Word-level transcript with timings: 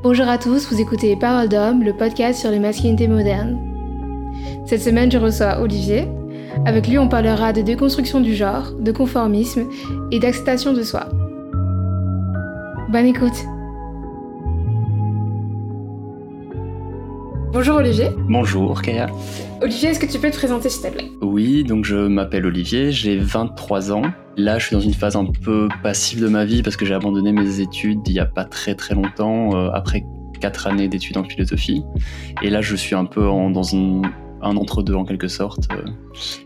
Bonjour 0.00 0.28
à 0.28 0.38
tous, 0.38 0.72
vous 0.72 0.80
écoutez 0.80 1.16
Parole 1.16 1.48
d'homme, 1.48 1.82
le 1.82 1.92
podcast 1.92 2.38
sur 2.38 2.52
les 2.52 2.60
masculinités 2.60 3.08
modernes. 3.08 3.58
Cette 4.64 4.80
semaine, 4.80 5.10
je 5.10 5.18
reçois 5.18 5.60
Olivier. 5.60 6.06
Avec 6.66 6.86
lui, 6.86 6.98
on 6.98 7.08
parlera 7.08 7.52
de 7.52 7.62
déconstruction 7.62 8.20
du 8.20 8.32
genre, 8.36 8.70
de 8.78 8.92
conformisme 8.92 9.68
et 10.12 10.20
d'acceptation 10.20 10.72
de 10.72 10.84
soi. 10.84 11.08
Bonne 12.90 13.06
écoute. 13.06 13.44
Bonjour 17.58 17.78
Olivier. 17.78 18.10
Bonjour 18.16 18.82
Kaya. 18.82 19.08
Olivier, 19.60 19.88
est-ce 19.88 19.98
que 19.98 20.06
tu 20.06 20.20
peux 20.20 20.30
te 20.30 20.36
présenter 20.36 20.68
s'il 20.68 20.80
te 20.80 20.94
plaît? 20.94 21.10
Oui, 21.20 21.64
donc 21.64 21.84
je 21.86 21.96
m'appelle 21.96 22.46
Olivier, 22.46 22.92
j'ai 22.92 23.18
23 23.18 23.90
ans. 23.90 24.02
Là, 24.36 24.60
je 24.60 24.66
suis 24.66 24.76
dans 24.76 24.80
une 24.80 24.94
phase 24.94 25.16
un 25.16 25.24
peu 25.24 25.66
passive 25.82 26.22
de 26.22 26.28
ma 26.28 26.44
vie 26.44 26.62
parce 26.62 26.76
que 26.76 26.86
j'ai 26.86 26.94
abandonné 26.94 27.32
mes 27.32 27.58
études 27.58 27.98
il 28.06 28.12
n'y 28.12 28.20
a 28.20 28.26
pas 28.26 28.44
très 28.44 28.76
très 28.76 28.94
longtemps, 28.94 29.56
euh, 29.56 29.70
après 29.74 30.04
4 30.40 30.68
années 30.68 30.86
d'études 30.86 31.16
en 31.16 31.24
philosophie. 31.24 31.82
Et 32.42 32.48
là, 32.48 32.60
je 32.60 32.76
suis 32.76 32.94
un 32.94 33.06
peu 33.06 33.22
dans 33.24 33.74
un, 33.74 34.02
entre-deux 34.40 34.94
en 34.94 35.04
quelque 35.04 35.26
sorte. 35.26 35.66
Euh, 35.72 35.82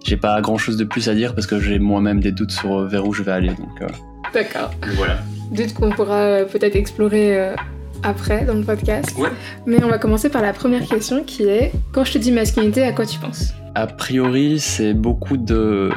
j'ai 0.06 0.16
pas 0.16 0.40
grand-chose 0.40 0.78
de 0.78 0.84
plus 0.84 1.10
à 1.10 1.14
dire 1.14 1.34
parce 1.34 1.46
que 1.46 1.60
j'ai 1.60 1.78
moi-même 1.78 2.20
des 2.20 2.32
doutes 2.32 2.52
sur 2.52 2.72
euh, 2.74 2.86
vers 2.86 3.06
où 3.06 3.12
je 3.12 3.22
vais 3.22 3.32
aller. 3.32 3.48
Donc, 3.48 3.92
D'accord. 4.32 4.70
Voilà. 4.94 5.18
Doutes 5.50 5.74
qu'on 5.74 5.90
pourra 5.90 6.38
peut-être 6.50 6.74
explorer 6.74 7.54
après 8.02 8.44
dans 8.44 8.54
le 8.54 8.62
podcast. 8.62 9.16
Mais 9.66 9.82
on 9.84 9.88
va 9.88 9.98
commencer 9.98 10.28
par 10.28 10.42
la 10.42 10.52
première 10.52 10.86
question 10.86 11.24
qui 11.24 11.44
est 11.44 11.72
quand 11.92 12.04
je 12.04 12.12
te 12.12 12.18
dis 12.18 12.32
masculinité, 12.32 12.82
à 12.82 12.92
quoi 12.92 13.06
tu 13.06 13.18
penses? 13.18 13.54
A 13.74 13.86
priori, 13.86 14.60
c'est 14.60 14.92
beaucoup 14.92 15.36
de, 15.36 15.90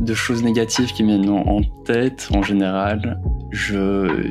de 0.00 0.14
choses 0.14 0.42
négatives 0.42 0.92
qui 0.92 1.02
viennent 1.02 1.28
en 1.28 1.60
tête 1.84 2.28
en 2.34 2.42
général. 2.42 3.20
Je, 3.52 4.30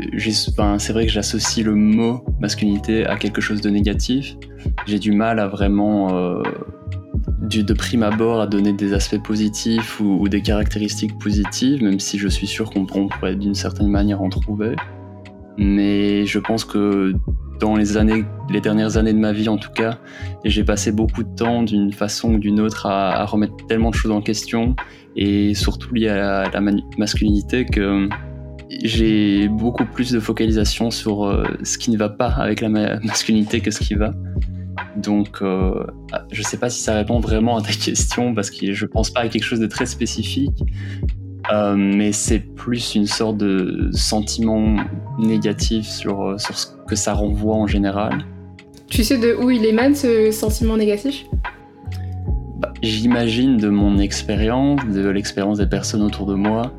c'est 0.78 0.94
vrai 0.94 1.06
que 1.06 1.12
j'associe 1.12 1.66
le 1.66 1.76
mot 1.76 2.24
masculinité 2.40 3.06
à 3.06 3.18
quelque 3.18 3.42
chose 3.42 3.62
de 3.62 3.70
négatif. 3.70 4.36
J'ai 4.86 5.00
du 5.00 5.12
mal 5.12 5.40
à 5.40 5.48
vraiment, 5.48 6.16
euh, 6.16 6.42
du, 7.42 7.64
de 7.64 7.74
prime 7.74 8.04
abord, 8.04 8.42
à 8.42 8.48
donner 8.48 8.74
des 8.74 8.94
aspects 8.94 9.22
positifs 9.22 10.00
ou, 10.00 10.20
ou 10.22 10.30
des 10.30 10.42
caractéristiques 10.42 11.18
positives, 11.18 11.84
même 11.84 12.00
si 12.00 12.18
je 12.18 12.28
suis 12.28 12.48
sûr 12.48 12.70
qu'on 12.70 12.86
pourrait 12.86 13.36
d'une 13.36 13.56
certaine 13.56 13.88
manière 13.88 14.22
en 14.22 14.30
trouver. 14.30 14.76
Mais 15.60 16.26
je 16.26 16.40
pense 16.40 16.64
que 16.64 17.14
dans 17.60 17.76
les 17.76 17.98
années, 17.98 18.24
les 18.50 18.62
dernières 18.62 18.96
années 18.96 19.12
de 19.12 19.20
ma 19.20 19.34
vie 19.34 19.50
en 19.50 19.58
tout 19.58 19.72
cas, 19.72 19.98
j'ai 20.46 20.64
passé 20.64 20.94
beaucoup 20.94 21.22
de 21.22 21.36
temps 21.36 21.64
d'une 21.64 21.92
façon 21.92 22.36
ou 22.36 22.38
d'une 22.38 22.62
autre 22.62 22.86
à, 22.86 23.26
remettre 23.26 23.54
tellement 23.68 23.90
de 23.90 23.96
choses 23.96 24.12
en 24.12 24.22
question 24.22 24.78
et 25.18 25.54
surtout 25.54 25.94
lié 25.94 26.08
à 26.08 26.50
la, 26.50 26.62
masculinité 26.98 27.66
que 27.66 28.08
j'ai 28.70 29.50
beaucoup 29.50 29.84
plus 29.84 30.12
de 30.12 30.22
focalisation 30.22 30.92
sur 30.92 31.26
euh, 31.26 31.44
ce 31.64 31.78
qui 31.78 31.92
ne 31.92 31.98
va 31.98 32.08
pas 32.08 32.30
avec 32.30 32.62
la 32.62 32.70
masculinité 33.04 33.60
que 33.60 33.72
ce 33.72 33.82
qui 33.82 33.96
va. 33.96 34.14
Donc, 34.96 35.42
euh, 35.42 35.84
je 36.32 36.40
ne 36.40 36.46
sais 36.46 36.58
pas 36.58 36.70
si 36.70 36.82
ça 36.82 36.96
répond 36.96 37.20
vraiment 37.20 37.58
à 37.58 37.62
ta 37.62 37.72
question 37.86 38.34
parce 38.34 38.50
que 38.50 38.72
je 38.72 38.86
pense 38.86 39.10
pas 39.10 39.22
à 39.22 39.28
quelque 39.28 39.44
chose 39.44 39.60
de 39.60 39.68
très 39.68 39.86
spécifique, 39.86 40.64
euh, 41.52 41.76
mais 41.76 42.12
c'est 42.12 42.40
plus 42.40 42.96
une 42.96 43.08
sorte 43.08 43.38
de 43.38 43.90
sentiment 43.94 44.76
négatif 45.18 45.88
sur, 45.88 46.22
euh, 46.22 46.38
sur 46.38 46.58
ce 46.58 46.68
que 46.88 46.96
ça 46.96 47.14
renvoie 47.14 47.56
en 47.56 47.68
général. 47.68 48.26
Tu 48.90 49.04
sais 49.04 49.18
de 49.18 49.36
où 49.36 49.50
il 49.50 49.66
émane 49.66 49.96
ce 49.96 50.32
sentiment 50.32 50.78
négatif? 50.78 51.26
Bah, 52.60 52.74
J'imagine 52.82 53.58
de 53.58 53.70
mon 53.70 53.98
expérience, 53.98 54.82
de 54.86 55.08
l'expérience 55.10 55.58
des 55.58 55.68
personnes 55.68 56.02
autour 56.02 56.26
de 56.26 56.36
moi, 56.36 56.74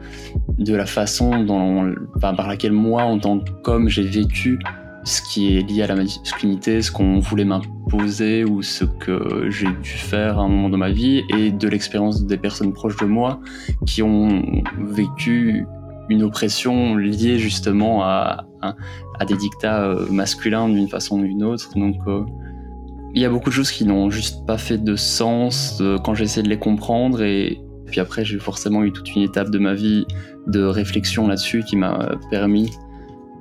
de 0.59 0.75
la 0.75 0.87
façon 0.87 1.43
dont, 1.43 1.95
par 2.21 2.49
laquelle 2.49 2.73
moi, 2.73 3.03
en 3.03 3.19
tant 3.19 3.41
qu'homme, 3.63 3.89
j'ai 3.89 4.03
vécu 4.03 4.59
ce 5.05 5.23
qui 5.23 5.57
est 5.57 5.63
lié 5.63 5.83
à 5.83 5.87
la 5.87 5.97
masculinité, 5.97 6.83
ce 6.83 6.91
qu'on 6.91 7.21
voulait 7.21 7.45
m'imposer 7.45 8.45
ou 8.45 8.63
ce 8.63 8.85
que 8.85 9.49
j'ai 9.49 9.69
dû 9.83 9.91
faire 9.91 10.39
à 10.39 10.43
un 10.43 10.49
moment 10.49 10.69
de 10.69 10.77
ma 10.77 10.91
vie, 10.91 11.23
et 11.31 11.51
de 11.51 11.69
l'expérience 11.69 12.25
des 12.25 12.37
personnes 12.37 12.73
proches 12.73 12.97
de 12.97 13.07
moi 13.07 13.41
qui 13.87 14.03
ont 14.03 14.63
vécu 14.79 15.67
une 16.11 16.23
oppression 16.25 16.97
liée 16.97 17.39
justement 17.39 18.03
à, 18.03 18.45
à, 18.63 19.25
des 19.25 19.37
dictats 19.37 19.85
euh, 19.85 20.07
masculins 20.11 20.69
d'une 20.69 20.89
façon 20.89 21.21
ou 21.21 21.23
d'une 21.23 21.45
autre. 21.45 21.71
Donc 21.77 21.97
euh, 22.07 22.25
il 23.15 23.23
y 23.23 23.25
a 23.25 23.31
beaucoup 23.31 23.49
de 23.49 23.55
choses 23.55 23.71
qui 23.71 23.85
n'ont 23.85 24.11
juste 24.11 24.45
pas 24.45 24.59
fait 24.59 24.79
de 24.79 24.97
sens 24.97 25.79
euh, 25.81 25.99
quand 25.99 26.15
j'ai 26.15 26.25
essayé 26.25 26.43
de 26.43 26.49
les 26.49 26.59
comprendre 26.59 27.23
et 27.23 27.61
puis 27.87 28.01
après 28.01 28.25
j'ai 28.25 28.39
forcément 28.39 28.83
eu 28.85 28.93
toute 28.93 29.15
une 29.15 29.23
étape 29.23 29.51
de 29.51 29.59
ma 29.59 29.75
vie 29.75 30.05
de 30.47 30.63
réflexion 30.63 31.29
là-dessus 31.29 31.63
qui 31.65 31.77
m'a 31.77 32.17
permis 32.31 32.71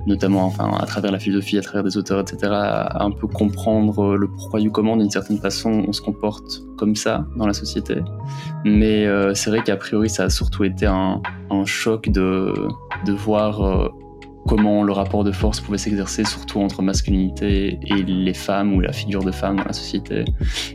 notamment 0.10 0.52
à 0.80 0.86
travers 0.88 1.12
la 1.12 1.20
philosophie, 1.20 1.58
à 1.58 1.62
travers 1.62 1.84
des 1.84 1.96
auteurs, 1.96 2.20
etc., 2.20 2.52
à 2.52 3.04
un 3.04 3.12
peu 3.12 3.28
comprendre 3.28 4.16
le 4.18 4.28
pourquoi 4.28 4.60
du 4.60 4.72
comment, 4.72 4.98
d'une 4.98 5.10
certaine 5.10 5.38
façon, 5.38 5.86
on 5.88 5.94
se 5.94 6.02
comporte 6.02 6.64
comme 6.78 6.96
ça 6.96 7.26
dans 7.38 7.46
la 7.46 7.54
société. 7.54 7.98
Mais 8.66 9.06
euh, 9.06 9.34
c'est 9.36 9.52
vrai 9.52 9.62
qu'a 9.62 9.78
priori, 9.78 10.10
ça 10.10 10.24
a 10.24 10.30
surtout 10.30 10.64
été 10.64 10.88
un, 10.88 11.22
choc 11.66 12.10
de, 12.10 12.54
de 13.06 13.12
voir 13.12 13.62
euh, 13.62 13.90
comment 14.50 14.82
le 14.82 14.92
rapport 14.94 15.24
de 15.24 15.32
force 15.32 15.62
pouvait 15.62 15.78
s'exercer, 15.78 16.24
surtout 16.26 16.60
entre 16.60 16.82
masculinité 16.82 17.80
et 17.86 18.02
les 18.02 18.34
femmes 18.34 18.74
ou 18.74 18.80
la 18.80 18.92
figure 18.92 19.24
de 19.24 19.30
femme 19.30 19.58
dans 19.58 19.64
la 19.64 19.74
société. 19.74 20.26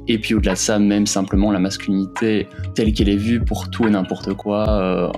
Et 0.06 0.18
puis 0.18 0.34
au-delà 0.34 0.52
de 0.52 0.58
ça, 0.58 0.78
même 0.78 1.06
simplement 1.06 1.50
la 1.50 1.58
masculinité 1.58 2.46
telle 2.76 2.92
qu'elle 2.92 3.08
est 3.08 3.16
vue 3.16 3.40
pour 3.40 3.70
tout 3.70 3.88
et 3.88 3.90
n'importe 3.90 4.32
quoi, 4.34 4.68
euh, 4.68 5.10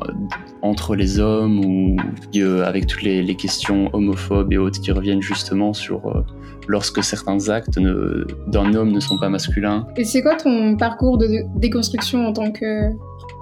entre 0.62 0.96
les 0.96 1.20
hommes 1.20 1.62
ou 1.66 1.96
euh, 2.36 2.64
avec 2.64 2.86
toutes 2.86 3.02
les, 3.02 3.36
questions 3.36 3.90
homophobes 3.92 4.50
et 4.50 4.56
autres 4.56 4.80
qui 4.80 4.90
reviennent 4.90 5.20
justement 5.20 5.74
sur 5.74 6.08
euh, 6.08 6.24
lorsque 6.66 7.04
certains 7.04 7.50
actes 7.50 7.78
d'un 7.78 8.72
homme 8.72 8.90
ne 8.90 9.00
sont 9.00 9.18
pas 9.18 9.28
masculins. 9.28 9.86
Et 9.98 10.04
c'est 10.04 10.22
quoi 10.22 10.34
ton 10.34 10.78
parcours 10.78 11.18
de 11.18 11.28
déconstruction 11.58 12.26
en 12.26 12.32
tant 12.32 12.50
que, 12.50 12.88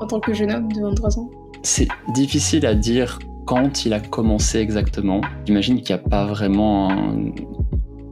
en 0.01 0.09
tant 0.09 0.19
que 0.19 0.35
jeune 0.35 0.51
homme 0.51 0.73
de 0.73 0.81
23 0.81 1.21
ans? 1.21 1.31
C'est 1.63 1.87
difficile 2.13 2.67
à 2.67 2.75
dire 2.75 3.21
quand 3.47 3.85
il 3.85 3.93
a 3.93 4.01
commencé 4.01 4.59
exactement. 4.59 5.21
J'imagine 5.47 5.83
qu'il 5.83 5.95
n'y 5.95 6.01
a 6.01 6.09
pas 6.09 6.27
vraiment. 6.27 6.91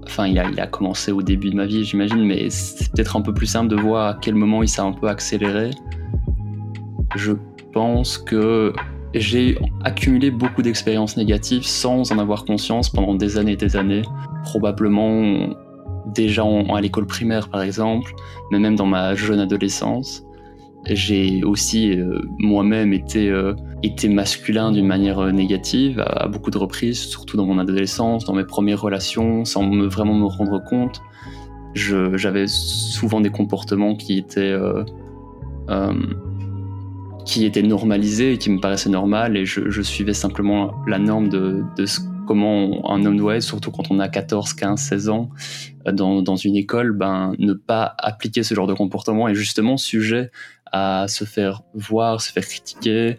Enfin, 0.04 0.26
il 0.26 0.38
a, 0.38 0.48
il 0.50 0.60
a, 0.60 0.66
commencé 0.66 1.12
au 1.12 1.22
début 1.22 1.50
de 1.50 1.56
ma 1.56 1.66
vie, 1.66 1.84
j'imagine, 1.84 2.24
mais 2.24 2.50
c'est 2.50 2.90
peut-être 2.92 3.16
un 3.16 3.22
peu 3.22 3.32
plus 3.32 3.46
simple 3.46 3.68
de 3.68 3.80
voir 3.80 4.08
à 4.08 4.18
quel 4.20 4.34
moment 4.34 4.62
il 4.62 4.68
s'est 4.68 4.80
un 4.80 4.92
peu 4.92 5.08
accéléré. 5.08 5.70
Je 7.16 7.32
pense 7.72 8.18
que 8.18 8.72
j'ai 9.14 9.58
accumulé 9.84 10.30
beaucoup 10.30 10.62
d'expériences 10.62 11.16
négatives 11.16 11.64
sans 11.64 12.12
en 12.12 12.18
avoir 12.18 12.44
conscience 12.44 12.90
pendant 12.90 13.14
des 13.14 13.38
années 13.38 13.52
et 13.52 13.56
des 13.56 13.76
années. 13.76 14.02
Probablement 14.44 15.54
déjà 16.06 16.42
à 16.44 16.80
l'école 16.80 17.06
primaire, 17.06 17.48
par 17.48 17.62
exemple, 17.62 18.12
mais 18.50 18.58
même 18.58 18.76
dans 18.76 18.86
ma 18.86 19.14
jeune 19.14 19.40
adolescence. 19.40 20.24
J'ai 20.86 21.44
aussi 21.44 21.96
euh, 21.96 22.20
moi-même 22.38 22.92
été, 22.92 23.28
euh, 23.28 23.54
été 23.82 24.08
masculin 24.08 24.72
d'une 24.72 24.86
manière 24.86 25.18
euh, 25.18 25.32
négative 25.32 26.00
à, 26.06 26.28
beaucoup 26.28 26.50
de 26.50 26.58
reprises, 26.58 27.00
surtout 27.00 27.36
dans 27.36 27.46
mon 27.46 27.58
adolescence, 27.58 28.24
dans 28.24 28.34
mes 28.34 28.44
premières 28.44 28.80
relations, 28.80 29.44
sans 29.44 29.62
me, 29.62 29.86
vraiment 29.86 30.14
me 30.14 30.26
rendre 30.26 30.62
compte. 30.62 31.02
J'avais 31.74 32.46
souvent 32.48 33.20
des 33.20 33.30
comportements 33.30 33.96
qui 33.96 34.18
étaient, 34.18 34.54
qui 37.24 37.46
étaient 37.46 37.62
normalisés 37.62 38.36
qui 38.36 38.50
me 38.50 38.60
paraissaient 38.60 38.90
normaux 38.90 39.32
et 39.34 39.46
je, 39.46 39.80
suivais 39.80 40.12
simplement 40.12 40.74
la 40.86 40.98
norme 40.98 41.30
de, 41.30 41.64
de 41.78 41.86
comment 42.26 42.90
un 42.90 43.04
homme 43.04 43.16
doit 43.16 43.36
être, 43.36 43.42
surtout 43.42 43.70
quand 43.70 43.90
on 43.90 43.98
a 44.00 44.08
14, 44.08 44.54
15, 44.54 44.80
16 44.80 45.08
ans 45.08 45.30
dans, 45.90 46.22
dans, 46.22 46.36
une 46.36 46.56
école, 46.56 46.92
ben, 46.92 47.34
ne 47.38 47.52
pas 47.52 47.94
appliquer 47.98 48.42
ce 48.42 48.54
genre 48.54 48.66
de 48.66 48.74
comportement 48.74 49.28
est 49.28 49.34
justement 49.34 49.76
sujet 49.76 50.30
à 50.70 51.06
se 51.08 51.24
faire 51.24 51.62
voir, 51.74 52.20
se 52.20 52.32
faire 52.32 52.46
critiquer, 52.46 53.18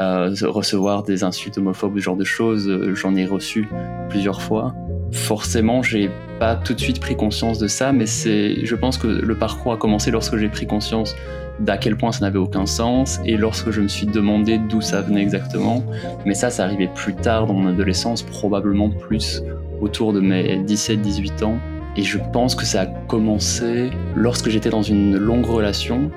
euh, 0.00 0.34
recevoir 0.42 1.02
des 1.02 1.24
insultes 1.24 1.58
homophobes, 1.58 1.96
ce 1.96 2.02
genre 2.02 2.16
de 2.16 2.24
choses. 2.24 2.68
Euh, 2.68 2.94
j'en 2.94 3.14
ai 3.14 3.26
reçu 3.26 3.68
plusieurs 4.08 4.40
fois. 4.40 4.74
Forcément, 5.12 5.82
j'ai 5.82 6.10
pas 6.38 6.54
tout 6.54 6.74
de 6.74 6.80
suite 6.80 7.00
pris 7.00 7.16
conscience 7.16 7.58
de 7.58 7.66
ça, 7.66 7.92
mais 7.92 8.06
c'est, 8.06 8.64
je 8.64 8.74
pense 8.74 8.98
que 8.98 9.06
le 9.06 9.34
parcours 9.34 9.72
a 9.72 9.76
commencé 9.76 10.10
lorsque 10.10 10.36
j'ai 10.36 10.48
pris 10.48 10.66
conscience 10.66 11.16
d'à 11.60 11.76
quel 11.76 11.96
point 11.96 12.12
ça 12.12 12.20
n'avait 12.20 12.38
aucun 12.38 12.66
sens 12.66 13.18
et 13.24 13.36
lorsque 13.36 13.70
je 13.70 13.80
me 13.80 13.88
suis 13.88 14.06
demandé 14.06 14.58
d'où 14.58 14.80
ça 14.80 15.00
venait 15.00 15.22
exactement. 15.22 15.82
Mais 16.24 16.34
ça, 16.34 16.50
ça 16.50 16.64
arrivait 16.64 16.90
plus 16.94 17.14
tard 17.14 17.46
dans 17.46 17.54
mon 17.54 17.68
adolescence, 17.68 18.22
probablement 18.22 18.90
plus 18.90 19.42
autour 19.80 20.12
de 20.12 20.20
mes 20.20 20.58
17-18 20.58 21.44
ans. 21.44 21.58
Et 21.96 22.02
je 22.02 22.18
pense 22.32 22.54
que 22.54 22.64
ça 22.64 22.82
a 22.82 22.86
commencé 22.86 23.90
lorsque 24.14 24.50
j'étais 24.50 24.70
dans 24.70 24.82
une 24.82 25.16
longue 25.16 25.46
relation 25.46 26.10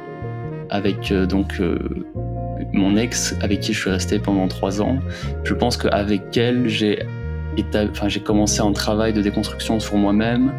avec 0.70 1.12
euh, 1.12 1.26
donc 1.26 1.60
euh, 1.60 1.78
mon 2.74 2.96
ex 2.96 3.36
avec 3.42 3.60
qui 3.60 3.74
je 3.74 3.80
suis 3.80 3.90
resté 3.90 4.20
pendant 4.20 4.48
trois 4.48 4.82
ans. 4.82 5.00
Je 5.44 5.54
pense 5.54 5.78
qu'avec 5.78 6.36
elle, 6.38 6.68
j'ai 6.68 7.06
enfin, 7.76 8.08
commencé 8.24 8.62
un 8.62 8.72
travail 8.72 9.14
de 9.14 9.22
déconstruction 9.22 9.80
sur 9.80 9.98
moi-même 9.98 10.54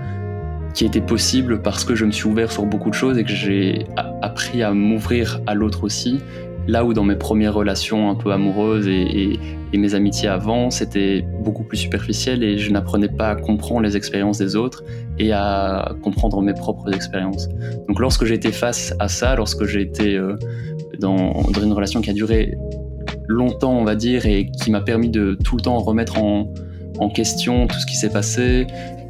qui 0.74 0.86
était 0.86 1.00
possible 1.00 1.60
parce 1.60 1.84
que 1.84 1.94
je 1.94 2.04
me 2.04 2.10
suis 2.10 2.26
ouvert 2.26 2.50
sur 2.50 2.64
beaucoup 2.64 2.88
de 2.88 2.94
choses 2.94 3.18
et 3.18 3.24
que 3.24 3.30
j'ai 3.30 3.86
appris 4.22 4.62
à 4.62 4.72
m'ouvrir 4.72 5.40
à 5.46 5.54
l'autre 5.54 5.84
aussi 5.84 6.20
Là 6.68 6.84
où 6.84 6.94
dans 6.94 7.02
mes 7.02 7.16
premières 7.16 7.54
relations 7.54 8.08
un 8.08 8.14
peu 8.14 8.30
amoureuses 8.32 8.86
et, 8.86 9.38
mes 9.74 9.94
amitiés 9.94 10.28
avant, 10.28 10.70
c'était 10.70 11.24
beaucoup 11.40 11.64
plus 11.64 11.78
superficiel 11.78 12.44
et 12.44 12.58
je 12.58 12.70
n'apprenais 12.70 13.08
pas 13.08 13.30
à 13.30 13.36
comprendre 13.36 13.80
les 13.80 13.96
expériences 13.96 14.36
des 14.36 14.54
autres 14.54 14.84
et 15.18 15.32
à 15.32 15.94
comprendre 16.02 16.40
mes 16.42 16.52
propres 16.52 16.92
expériences. 16.92 17.48
Donc 17.88 17.98
lorsque 17.98 18.26
j'ai 18.26 18.34
été 18.34 18.52
face 18.52 18.94
à 19.00 19.08
ça, 19.08 19.34
lorsque 19.34 19.64
j'ai 19.64 19.80
été 19.80 20.14
euh, 20.14 20.36
dans, 21.02 21.42
une 21.62 21.72
relation 21.72 22.00
qui 22.00 22.10
a 22.10 22.12
duré 22.14 22.56
longtemps, 23.28 23.78
on 23.78 23.84
va 23.84 23.94
dire, 23.94 24.26
et 24.26 24.50
qui 24.50 24.70
m'a 24.70 24.80
permis 24.80 25.10
de 25.10 25.36
tout 25.44 25.56
le 25.56 25.62
temps 25.62 25.78
remettre 25.78 26.18
en, 26.18 26.52
question 27.14 27.66
tout 27.66 27.78
ce 27.80 27.86
qui 27.86 27.96
s'est 27.96 28.10
passé, 28.10 28.66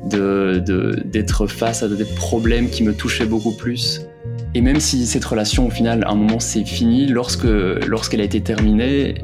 d'être 0.07 1.47
face 1.47 1.83
à 1.83 1.89
des 1.89 2.05
problèmes 2.17 2.71
qui 2.71 2.83
me 2.83 2.95
touchaient 2.95 3.27
beaucoup 3.27 3.53
plus 3.53 4.01
et 4.55 4.61
même 4.61 4.81
si 4.81 5.07
cette 5.07 5.25
relation, 5.25 5.67
au 5.67 5.71
final, 5.71 6.05
à 6.05 6.11
un 6.11 6.15
moment, 6.15 6.39
c'est 6.39 6.65
fini, 6.65 7.07
lorsque 7.07 7.45
lorsqu'elle 7.45 8.21
a 8.21 8.25
été 8.25 8.43
terminée, 8.43 9.15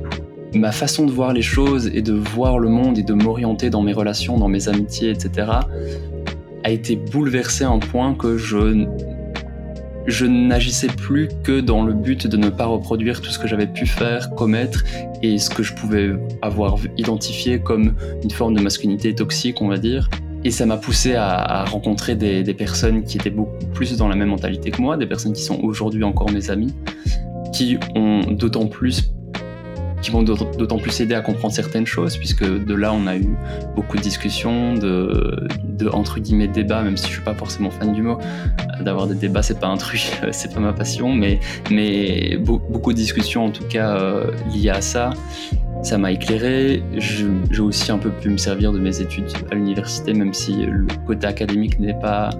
ma 0.55 0.73
façon 0.73 1.05
de 1.05 1.12
voir 1.12 1.35
les 1.35 1.43
choses 1.43 1.91
et 1.93 2.00
de 2.00 2.15
voir 2.15 2.59
le 2.59 2.69
monde 2.69 2.99
et 2.99 3.03
de 3.03 3.12
m'orienter 3.12 3.69
dans 3.69 3.82
mes 3.82 3.93
relations, 3.93 4.38
dans 4.38 4.49
mes 4.49 4.69
amitiés, 4.69 5.11
etc., 5.11 5.49
a 6.65 6.70
été 6.70 6.97
bouleversée 6.97 7.65
à 7.65 7.69
un 7.69 7.79
point 7.79 8.15
que 8.15 8.38
je 8.38 8.87
je 10.08 10.25
n'agissais 10.25 10.88
plus 10.88 11.28
que 11.44 11.60
dans 11.60 11.84
le 11.84 11.93
but 11.93 12.26
de 12.26 12.37
ne 12.37 12.49
pas 12.49 12.64
reproduire 12.64 13.20
tout 13.20 13.31
ce 13.31 13.38
que 13.38 13.46
j'avais 13.46 13.66
pu 13.66 13.87
faire, 13.87 14.34
commettre 14.34 14.82
et 15.22 15.38
ce 15.38 15.50
que 15.50 15.62
je 15.62 15.75
pouvais 15.75 16.16
avoir 16.40 16.76
identifié 16.96 17.60
comme 17.60 17.94
une 18.25 18.31
forme 18.31 18.55
de 18.55 18.60
masculinité 18.60 19.14
toxique, 19.14 19.60
on 19.60 19.69
va 19.69 19.76
dire. 19.76 20.08
Et 20.44 20.50
ça 20.50 20.64
m'a 20.64 20.78
poussé 20.78 21.14
à, 21.14 21.64
rencontrer 21.64 22.14
des, 22.14 22.55
personnes 22.55 23.05
qui 23.05 23.19
étaient 23.19 23.31
beaucoup 23.31 23.66
plus 23.75 23.96
dans 23.99 24.08
la 24.08 24.16
même 24.16 24.31
mentalité 24.31 24.70
que 24.70 24.81
moi, 24.81 24.96
des 24.96 25.06
personnes 25.06 25.34
qui 25.34 25.43
sont 25.43 25.60
aujourd'hui 25.62 26.05
encore 26.05 26.31
mes 26.31 26.50
amis, 26.50 26.72
qui 27.52 27.76
ont 27.94 28.20
d'autant 28.31 28.66
plus 28.66 29.12
qui 30.03 30.12
m'ont 30.12 30.23
d'autant 30.23 30.79
plus 30.79 31.00
aidé 31.00 31.15
à 31.15 31.21
comprendre 31.21 31.55
certaines 31.55 31.87
choses, 31.87 32.17
puisque 32.17 32.45
de 32.45 32.75
là, 32.75 32.93
on 32.93 33.06
a 33.06 33.17
eu 33.17 33.29
beaucoup 33.75 33.97
de 33.97 34.03
discussions, 34.03 34.75
de, 34.75 35.49
entre 35.93 36.21
guillemets 36.21 36.49
débats, 36.49 36.83
même 36.83 36.97
si 36.97 37.06
je 37.06 37.12
suis 37.12 37.23
pas 37.23 37.35
forcément 37.35 37.71
fan 37.71 37.93
du 37.93 38.03
mot. 38.03 38.19
D'avoir 38.81 39.06
des 39.06 39.15
débats, 39.15 39.43
c'est 39.43 39.59
pas 39.59 39.67
un 39.67 39.77
truc, 39.77 40.12
c'est 40.31 40.53
pas 40.53 40.61
ma 40.61 40.73
passion, 40.73 41.12
mais, 41.12 41.41
mais 41.71 42.37
beaucoup 42.37 42.93
de 42.93 42.97
discussions 42.99 43.47
en 43.47 43.50
tout 43.50 43.65
cas 43.65 43.97
euh, 43.97 44.31
liées 44.53 44.71
à 44.71 44.81
ça 44.81 45.11
ça 45.83 45.99
m'a 45.99 46.12
éclairé. 46.12 46.83
J'ai 46.97 47.61
aussi 47.61 47.91
un 47.93 47.99
peu 47.99 48.11
pu 48.11 48.31
me 48.31 48.37
servir 48.37 48.73
de 48.73 48.79
mes 48.79 49.01
études 49.01 49.31
à 49.51 49.55
l'université, 49.55 50.12
même 50.12 50.35
si 50.35 50.67
le 50.67 50.87
côté 51.06 51.27
académique 51.27 51.79
n'est 51.79 51.99
pas, 51.99 52.31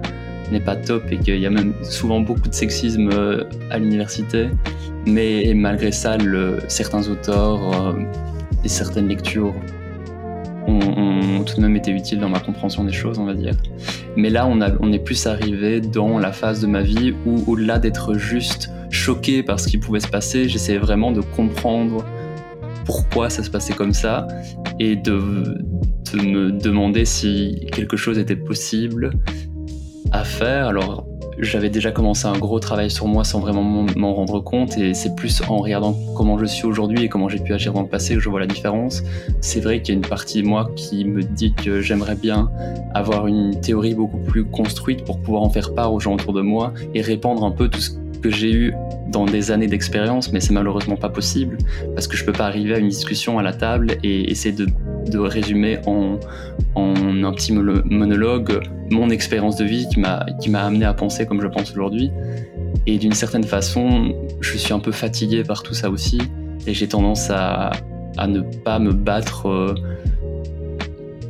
n'est 0.51 0.59
pas 0.59 0.75
top 0.75 1.03
et 1.11 1.17
qu'il 1.17 1.39
y 1.39 1.45
a 1.45 1.49
même 1.49 1.73
souvent 1.83 2.19
beaucoup 2.19 2.49
de 2.49 2.53
sexisme 2.53 3.09
euh, 3.11 3.43
à 3.69 3.77
l'université. 3.79 4.49
Mais 5.09 5.53
malgré 5.55 5.91
ça, 5.91 6.17
certains 6.67 7.07
auteurs 7.07 7.87
euh, 7.87 7.93
et 8.63 8.69
certaines 8.69 9.07
lectures 9.07 9.53
ont, 10.67 11.43
tout 11.43 11.55
de 11.55 11.61
même 11.61 11.75
été 11.75 11.91
utiles 11.91 12.19
dans 12.19 12.29
ma 12.29 12.39
compréhension 12.39 12.83
des 12.83 12.91
choses, 12.91 13.17
on 13.17 13.25
va 13.25 13.33
dire. 13.33 13.55
Mais 14.15 14.29
là, 14.29 14.47
on, 14.47 14.61
a, 14.61 14.69
on 14.81 14.91
est 14.91 14.99
plus 14.99 15.25
arrivé 15.25 15.81
dans 15.81 16.19
la 16.19 16.31
phase 16.31 16.61
de 16.61 16.67
ma 16.67 16.81
vie 16.81 17.13
où, 17.25 17.43
au-delà 17.51 17.79
d'être 17.79 18.15
juste 18.15 18.69
choqué 18.89 19.43
par 19.43 19.59
ce 19.59 19.67
qui 19.67 19.77
pouvait 19.77 19.99
se 19.99 20.07
passer, 20.07 20.47
j'essayais 20.47 20.79
vraiment 20.79 21.11
de 21.11 21.21
comprendre 21.21 22.05
pourquoi 22.85 23.29
ça 23.29 23.43
se 23.43 23.49
passait 23.49 23.73
comme 23.73 23.93
ça 23.93 24.27
et 24.79 24.95
de, 24.95 25.19
me 26.15 26.51
demander 26.51 27.05
si 27.05 27.67
quelque 27.71 27.97
chose 27.97 28.17
était 28.17 28.35
possible 28.35 29.11
à 30.11 30.23
faire. 30.23 30.67
Alors, 30.67 31.05
j'avais 31.39 31.69
déjà 31.69 31.91
commencé 31.91 32.25
un 32.27 32.37
gros 32.37 32.59
travail 32.59 32.91
sur 32.91 33.07
moi 33.07 33.23
sans 33.23 33.39
vraiment 33.39 33.63
m'en 33.63 34.13
rendre 34.13 34.39
compte 34.41 34.77
et 34.77 34.93
c'est 34.93 35.15
plus 35.15 35.41
en 35.47 35.57
regardant 35.57 35.95
comment 36.15 36.37
je 36.37 36.45
suis 36.45 36.65
aujourd'hui 36.65 37.05
et 37.05 37.09
comment 37.09 37.29
j'ai 37.29 37.39
pu 37.39 37.53
agir 37.53 37.73
dans 37.73 37.81
le 37.81 37.87
passé 37.87 38.15
que 38.15 38.19
je 38.19 38.29
vois 38.29 38.39
la 38.39 38.47
différence. 38.47 39.03
C'est 39.41 39.61
vrai 39.61 39.81
qu'il 39.81 39.95
y 39.95 39.97
a 39.97 40.01
une 40.01 40.07
partie 40.07 40.41
de 40.41 40.47
moi 40.47 40.69
qui 40.75 41.05
me 41.05 41.23
dit 41.23 41.53
que 41.53 41.81
j'aimerais 41.81 42.15
bien 42.15 42.51
avoir 42.93 43.27
une 43.27 43.59
théorie 43.59 43.95
beaucoup 43.95 44.17
plus 44.17 44.45
construite 44.45 45.05
pour 45.05 45.21
pouvoir 45.21 45.43
en 45.43 45.49
faire 45.49 45.73
part 45.73 45.93
aux 45.93 45.99
gens 45.99 46.13
autour 46.13 46.33
de 46.33 46.41
moi 46.41 46.73
et 46.93 47.01
répandre 47.01 47.43
un 47.43 47.51
peu 47.51 47.69
tout 47.69 47.79
ce 47.79 47.91
que 48.21 48.29
j'ai 48.29 48.51
eu 48.51 48.73
dans 49.07 49.25
des 49.25 49.51
années 49.51 49.67
d'expérience, 49.67 50.31
mais 50.31 50.39
c'est 50.39 50.53
malheureusement 50.53 50.95
pas 50.95 51.09
possible 51.09 51.57
parce 51.95 52.07
que 52.07 52.15
je 52.15 52.25
peux 52.25 52.31
pas 52.31 52.45
arriver 52.45 52.75
à 52.75 52.79
une 52.79 52.89
discussion 52.89 53.39
à 53.39 53.43
la 53.43 53.53
table 53.53 53.97
et 54.03 54.29
essayer 54.29 54.53
de, 54.53 54.67
de 55.09 55.17
résumer 55.17 55.79
en, 55.85 56.19
en, 56.75 57.23
un 57.23 57.33
petit 57.33 57.51
monologue 57.51 58.61
mon 58.91 59.09
expérience 59.09 59.55
de 59.57 59.65
vie 59.65 59.87
qui 59.89 59.99
m'a 59.99 60.65
amené 60.65 60.85
à 60.85 60.93
penser 60.93 61.25
comme 61.25 61.41
je 61.41 61.47
pense 61.47 61.71
aujourd'hui. 61.71 62.11
Et 62.85 62.97
d'une 62.97 63.13
certaine 63.13 63.43
façon, 63.43 64.15
je 64.41 64.57
suis 64.57 64.73
un 64.73 64.79
peu 64.79 64.91
fatigué 64.91 65.43
par 65.43 65.63
tout 65.63 65.73
ça 65.73 65.89
aussi 65.89 66.19
et 66.67 66.73
j'ai 66.73 66.87
tendance 66.87 67.29
à, 67.29 67.71
à 68.17 68.27
ne 68.27 68.41
pas 68.41 68.79
me 68.79 68.91
battre. 68.91 69.47
Euh, 69.47 69.75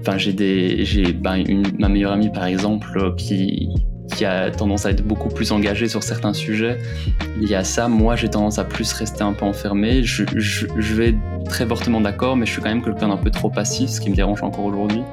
enfin, 0.01 0.17
j'ai 0.17 0.33
ben, 1.13 1.43
ma 1.77 1.89
meilleure 1.89 2.11
amie 2.11 2.29
par 2.29 2.45
exemple 2.45 3.13
qui 3.15 3.69
qui 4.19 4.25
a 4.25 4.51
tendance 4.51 4.85
à 4.85 4.91
être 4.91 5.01
beaucoup 5.01 5.29
plus 5.29 5.53
engagé 5.53 5.87
sur 5.87 6.03
certains 6.03 6.33
sujets. 6.33 6.77
Il 7.39 7.47
y 7.47 7.55
a 7.55 7.63
ça, 7.63 7.87
moi 7.87 8.17
j'ai 8.17 8.27
tendance 8.27 8.59
à 8.59 8.65
plus 8.65 8.91
rester 8.91 9.21
un 9.21 9.31
peu 9.31 9.45
enfermé. 9.45 10.03
Je, 10.03 10.25
je, 10.35 10.93
vais 10.93 11.15
très 11.45 11.65
fortement 11.65 12.01
d'accord, 12.01 12.35
mais 12.35 12.45
je 12.45 12.51
suis 12.51 12.61
quand 12.61 12.67
même 12.67 12.83
quelqu'un 12.83 13.07
d'un 13.07 13.15
peu 13.15 13.31
trop 13.31 13.49
passif, 13.49 13.89
ce 13.89 14.01
qui 14.01 14.09
me 14.09 14.15
dérange 14.15 14.43
encore 14.43 14.65
aujourd'hui. 14.65 15.03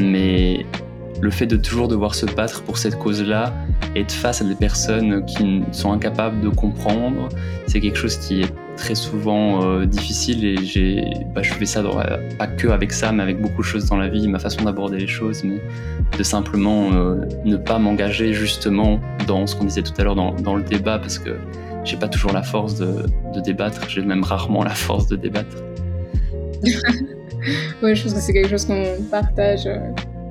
Mais 0.00 0.66
le 1.20 1.30
fait 1.30 1.46
de 1.46 1.56
toujours 1.56 1.88
devoir 1.88 2.14
se 2.14 2.26
battre 2.26 2.62
pour 2.62 2.78
cette 2.78 2.98
cause-là, 2.98 3.52
être 3.96 4.12
face 4.12 4.40
à 4.40 4.44
des 4.44 4.54
personnes 4.54 5.24
qui 5.26 5.62
sont 5.72 5.92
incapables 5.92 6.40
de 6.40 6.48
comprendre, 6.48 7.28
c'est 7.66 7.80
quelque 7.80 7.98
chose 7.98 8.16
qui 8.16 8.42
est 8.42 8.52
très 8.76 8.94
souvent 8.94 9.62
euh, 9.62 9.84
difficile 9.84 10.44
et 10.44 10.56
j'ai, 10.56 11.04
bah, 11.34 11.42
je 11.42 11.52
fais 11.52 11.66
ça 11.66 11.82
pas 12.38 12.46
que 12.46 12.68
avec 12.68 12.92
ça, 12.92 13.12
mais 13.12 13.22
avec 13.22 13.40
beaucoup 13.40 13.60
de 13.60 13.66
choses 13.66 13.86
dans 13.86 13.98
la 13.98 14.08
vie, 14.08 14.26
ma 14.26 14.38
façon 14.38 14.64
d'aborder 14.64 14.98
les 14.98 15.06
choses, 15.06 15.44
mais 15.44 15.60
de 16.16 16.22
simplement 16.22 16.90
euh, 16.92 17.16
ne 17.44 17.56
pas 17.58 17.78
m'engager 17.78 18.32
justement 18.32 18.98
dans 19.26 19.46
ce 19.46 19.54
qu'on 19.54 19.64
disait 19.64 19.82
tout 19.82 19.92
à 19.98 20.04
l'heure 20.04 20.14
dans, 20.14 20.32
dans, 20.32 20.56
le 20.56 20.62
débat 20.62 20.98
parce 20.98 21.18
que 21.18 21.36
j'ai 21.84 21.98
pas 21.98 22.08
toujours 22.08 22.32
la 22.32 22.42
force 22.42 22.76
de, 22.76 23.04
de 23.34 23.40
débattre, 23.40 23.86
j'ai 23.88 24.00
même 24.00 24.24
rarement 24.24 24.64
la 24.64 24.70
force 24.70 25.06
de 25.08 25.16
débattre. 25.16 25.56
ouais, 27.82 27.94
je 27.94 28.02
pense 28.02 28.14
que 28.14 28.20
c'est 28.20 28.32
quelque 28.32 28.50
chose 28.50 28.64
qu'on 28.64 29.02
partage. 29.10 29.68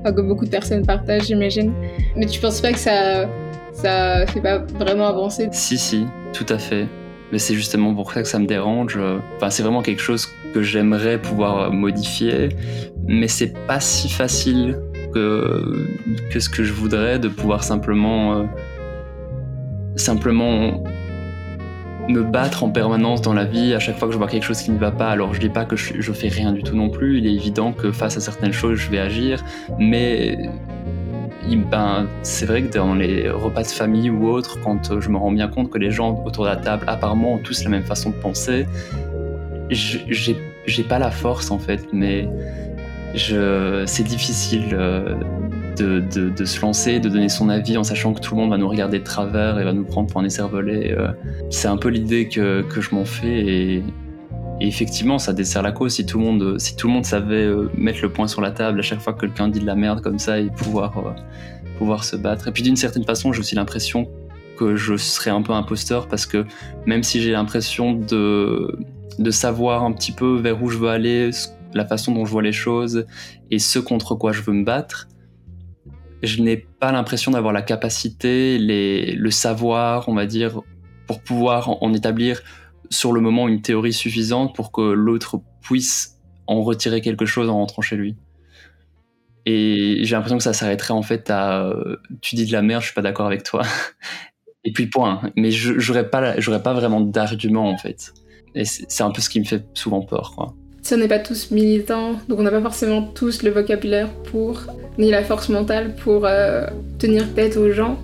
Euh, 0.05 0.11
que 0.11 0.21
beaucoup 0.21 0.45
de 0.45 0.49
personnes 0.49 0.85
partagent, 0.85 1.27
j'imagine. 1.27 1.73
Mais 2.15 2.25
tu 2.25 2.39
penses 2.39 2.61
pas 2.61 2.71
que 2.71 2.79
ça, 2.79 3.27
ça 3.73 4.25
fait 4.27 4.41
pas 4.41 4.59
vraiment 4.59 5.07
avancer? 5.07 5.49
Si, 5.51 5.77
si, 5.77 6.05
tout 6.33 6.45
à 6.49 6.57
fait. 6.57 6.87
Mais 7.31 7.37
c'est 7.37 7.53
justement 7.53 7.93
pour 7.93 8.11
ça 8.11 8.21
que 8.21 8.27
ça 8.27 8.39
me 8.39 8.47
dérange. 8.47 8.97
Enfin, 9.35 9.49
c'est 9.49 9.63
vraiment 9.63 9.81
quelque 9.81 10.01
chose 10.01 10.27
que 10.53 10.61
j'aimerais 10.61 11.19
pouvoir 11.19 11.71
modifier, 11.71 12.49
mais 13.07 13.27
c'est 13.27 13.53
pas 13.67 13.79
si 13.79 14.09
facile 14.09 14.79
que, 15.13 15.87
que 16.31 16.39
ce 16.39 16.49
que 16.49 16.63
je 16.63 16.73
voudrais 16.73 17.19
de 17.19 17.27
pouvoir 17.27 17.63
simplement, 17.63 18.37
euh, 18.37 18.43
simplement 19.95 20.83
me 22.09 22.23
battre 22.23 22.63
en 22.63 22.69
permanence 22.69 23.21
dans 23.21 23.33
la 23.33 23.45
vie 23.45 23.73
à 23.73 23.79
chaque 23.79 23.97
fois 23.97 24.07
que 24.07 24.13
je 24.13 24.17
vois 24.17 24.27
quelque 24.27 24.43
chose 24.43 24.61
qui 24.61 24.71
ne 24.71 24.77
va 24.77 24.91
pas. 24.91 25.09
Alors 25.09 25.33
je 25.33 25.39
dis 25.39 25.49
pas 25.49 25.65
que 25.65 25.75
je, 25.75 26.11
fais 26.11 26.27
rien 26.27 26.51
du 26.51 26.63
tout 26.63 26.75
non 26.75 26.89
plus, 26.89 27.19
il 27.19 27.27
est 27.27 27.33
évident 27.33 27.71
que 27.71 27.91
face 27.91 28.17
à 28.17 28.19
certaines 28.19 28.51
choses 28.51 28.77
je 28.77 28.89
vais 28.89 28.99
agir, 28.99 29.43
mais 29.77 30.49
ben, 31.47 32.07
c'est 32.23 32.45
vrai 32.45 32.63
que 32.63 32.75
dans 32.75 32.95
les 32.95 33.29
repas 33.29 33.61
de 33.61 33.67
famille 33.67 34.09
ou 34.09 34.27
autres, 34.27 34.59
quand 34.61 34.99
je 34.99 35.09
me 35.09 35.17
rends 35.17 35.31
bien 35.31 35.47
compte 35.47 35.69
que 35.69 35.77
les 35.77 35.91
gens 35.91 36.21
autour 36.25 36.45
de 36.45 36.49
la 36.49 36.57
table 36.57 36.83
apparemment 36.87 37.33
ont 37.33 37.37
tous 37.37 37.63
la 37.63 37.69
même 37.69 37.83
façon 37.83 38.09
de 38.09 38.15
penser, 38.15 38.65
j'ai 39.69 40.83
pas 40.87 40.99
la 40.99 41.11
force 41.11 41.51
en 41.51 41.59
fait, 41.59 41.87
mais 41.93 42.27
c'est 43.15 44.03
difficile. 44.03 44.69
Euh, 44.73 45.15
de, 45.81 46.45
se 46.45 46.61
lancer, 46.61 46.99
de 46.99 47.09
donner 47.09 47.29
son 47.29 47.49
avis 47.49 47.77
en 47.77 47.83
sachant 47.83 48.13
que 48.13 48.19
tout 48.19 48.35
le 48.35 48.41
monde 48.41 48.49
va 48.49 48.57
nous 48.57 48.67
regarder 48.67 48.99
de 48.99 49.03
travers 49.03 49.59
et 49.59 49.63
va 49.63 49.73
nous 49.73 49.83
prendre 49.83 50.09
pour 50.09 50.21
un 50.21 50.25
écervelé. 50.25 50.95
Euh, 50.97 51.09
c'est 51.49 51.67
un 51.67 51.77
peu 51.77 51.89
l'idée 51.89 52.27
que, 52.27 52.63
je 52.79 52.95
m'en 52.95 53.05
fais 53.05 53.45
et, 53.45 53.83
effectivement 54.61 55.19
ça 55.19 55.31
dessert 55.31 55.61
la 55.61 55.71
cause 55.71 55.93
si 55.93 56.05
tout 56.05 56.19
le 56.19 56.25
monde, 56.25 56.59
si 56.59 56.75
tout 56.75 56.87
le 56.87 56.93
monde 56.93 57.05
savait 57.05 57.45
euh, 57.45 57.69
mettre 57.77 58.01
le 58.01 58.11
point 58.11 58.27
sur 58.27 58.41
la 58.41 58.51
table 58.51 58.79
à 58.79 58.81
chaque 58.81 58.99
fois 58.99 59.13
que 59.13 59.21
quelqu'un 59.21 59.47
dit 59.47 59.61
de 59.61 59.65
la 59.65 59.75
merde 59.75 60.01
comme 60.01 60.19
ça 60.19 60.37
et 60.39 60.49
pouvoir, 60.49 60.97
euh, 60.97 61.11
pouvoir 61.77 62.03
se 62.03 62.17
battre. 62.17 62.49
Et 62.49 62.51
puis 62.51 62.61
d'une 62.61 62.75
certaine 62.75 63.05
façon 63.05 63.31
j'ai 63.31 63.39
aussi 63.39 63.55
l'impression 63.55 64.09
que 64.57 64.75
je 64.75 64.97
serais 64.97 65.31
un 65.31 65.41
peu 65.41 65.53
imposteur 65.53 66.09
parce 66.09 66.25
que 66.25 66.45
même 66.85 67.03
si 67.03 67.21
j'ai 67.21 67.31
l'impression 67.31 67.93
de, 67.93 68.77
de 69.17 69.31
savoir 69.31 69.83
un 69.83 69.93
petit 69.93 70.11
peu 70.11 70.37
vers 70.37 70.61
où 70.61 70.69
je 70.69 70.77
veux 70.77 70.89
aller, 70.89 71.31
la 71.73 71.85
façon 71.85 72.13
dont 72.13 72.25
je 72.25 72.31
vois 72.31 72.41
les 72.41 72.51
choses 72.51 73.05
et 73.51 73.59
ce 73.59 73.79
contre 73.79 74.15
quoi 74.15 74.31
je 74.31 74.41
veux 74.41 74.53
me 74.53 74.63
battre, 74.63 75.08
je 76.23 76.41
n'ai 76.41 76.57
pas 76.57 76.91
l'impression 76.91 77.31
d'avoir 77.31 77.53
la 77.53 77.61
capacité, 77.61 78.57
le 78.59 79.31
savoir, 79.31 80.09
on 80.09 80.13
va 80.13 80.25
dire, 80.25 80.61
pour 81.07 81.21
pouvoir 81.21 81.83
en, 81.83 81.93
établir 81.93 82.41
sur 82.89 83.13
le 83.13 83.21
moment 83.21 83.47
une 83.47 83.61
théorie 83.61 83.93
suffisante 83.93 84.55
pour 84.55 84.71
que 84.71 84.81
l'autre 84.81 85.41
puisse 85.61 86.19
en 86.47 86.61
retirer 86.61 87.01
quelque 87.01 87.25
chose 87.25 87.49
en 87.49 87.55
rentrant 87.55 87.81
chez 87.81 87.95
lui. 87.95 88.15
Et 89.45 90.01
j'ai 90.03 90.15
l'impression 90.15 90.37
que 90.37 90.43
ça 90.43 90.53
s'arrêterait 90.53 90.93
en 90.93 91.01
fait 91.01 91.29
à 91.29 91.65
euh, 91.65 91.95
tu 92.21 92.35
dis 92.35 92.45
de 92.45 92.51
la 92.51 92.61
merde, 92.61 92.81
je 92.81 92.87
suis 92.87 92.93
pas 92.93 93.01
d'accord 93.01 93.25
avec 93.25 93.43
toi. 93.43 93.63
Et 94.63 94.71
puis 94.71 94.87
point. 94.87 95.21
Mais 95.35 95.51
je 95.51 95.73
n'aurais 95.73 96.09
pas, 96.09 96.35
pas 96.59 96.73
vraiment 96.73 97.01
d'argument 97.01 97.69
en 97.69 97.77
fait. 97.77 98.13
Et 98.55 98.65
c'est 98.65 99.03
un 99.03 99.11
peu 99.11 99.21
ce 99.21 99.29
qui 99.29 99.39
me 99.39 99.45
fait 99.45 99.65
souvent 99.73 100.01
peur. 100.01 100.33
Quoi. 100.35 100.53
Si 100.81 100.93
on 100.93 100.97
n'est 100.97 101.07
pas 101.07 101.19
tous 101.19 101.51
militants, 101.51 102.13
donc 102.27 102.39
on 102.39 102.43
n'a 102.43 102.51
pas 102.51 102.61
forcément 102.61 103.01
tous 103.01 103.43
le 103.43 103.51
vocabulaire 103.51 104.09
pour, 104.31 104.63
ni 104.97 105.11
la 105.11 105.23
force 105.23 105.49
mentale 105.49 105.95
pour 106.03 106.25
euh, 106.25 106.67
tenir 106.97 107.33
tête 107.33 107.57
aux 107.57 107.71
gens. 107.71 107.99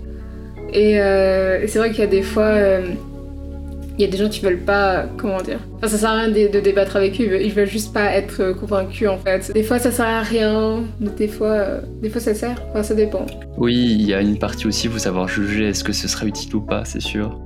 Et, 0.74 1.00
euh, 1.00 1.66
c'est 1.68 1.80
vrai 1.80 1.92
qu'il 1.92 2.00
y 2.00 2.04
a 2.04 2.08
des 2.08 2.22
fois, 2.22 2.44
euh, 2.44 2.82
il 3.98 4.02
y 4.02 4.08
a 4.08 4.12
des 4.12 4.18
gens 4.18 4.28
qui 4.28 4.42
veulent 4.42 4.60
pas, 4.60 5.06
comment 5.18 5.42
dire, 5.42 5.60
enfin 5.78 5.88
ça 5.88 5.98
sert 5.98 6.10
à 6.10 6.16
rien 6.16 6.30
de, 6.30 6.60
débattre 6.60 6.98
avec 6.98 7.20
eux, 7.22 7.42
ils 7.42 7.54
veulent 7.54 7.66
juste 7.66 7.94
pas 7.94 8.12
être 8.12 8.52
convaincus 8.52 9.08
en 9.08 9.18
fait. 9.18 9.52
Des 9.54 9.64
fois 9.64 9.80
ça 9.80 9.92
sert 9.92 10.06
à 10.06 10.22
rien, 10.22 10.84
des 11.00 11.30
fois, 11.30 11.80
des 12.02 12.10
fois 12.10 12.20
ça 12.20 12.34
sert, 12.34 12.62
enfin 12.72 12.84
ça 12.84 12.94
dépend. 12.94 13.26
Oui, 13.58 13.74
il 13.74 14.06
y 14.06 14.14
a 14.14 14.20
une 14.20 14.38
partie 14.38 14.68
aussi, 14.68 14.90
vous 14.90 15.00
savoir 15.00 15.30
juger, 15.30 15.70
est-ce 15.70 15.84
que 15.84 15.94
ce 15.94 16.10
sera 16.10 16.26
utile 16.26 16.56
ou 16.56 16.62
pas, 16.62 16.84
c'est 16.84 17.02
sûr. 17.02 17.40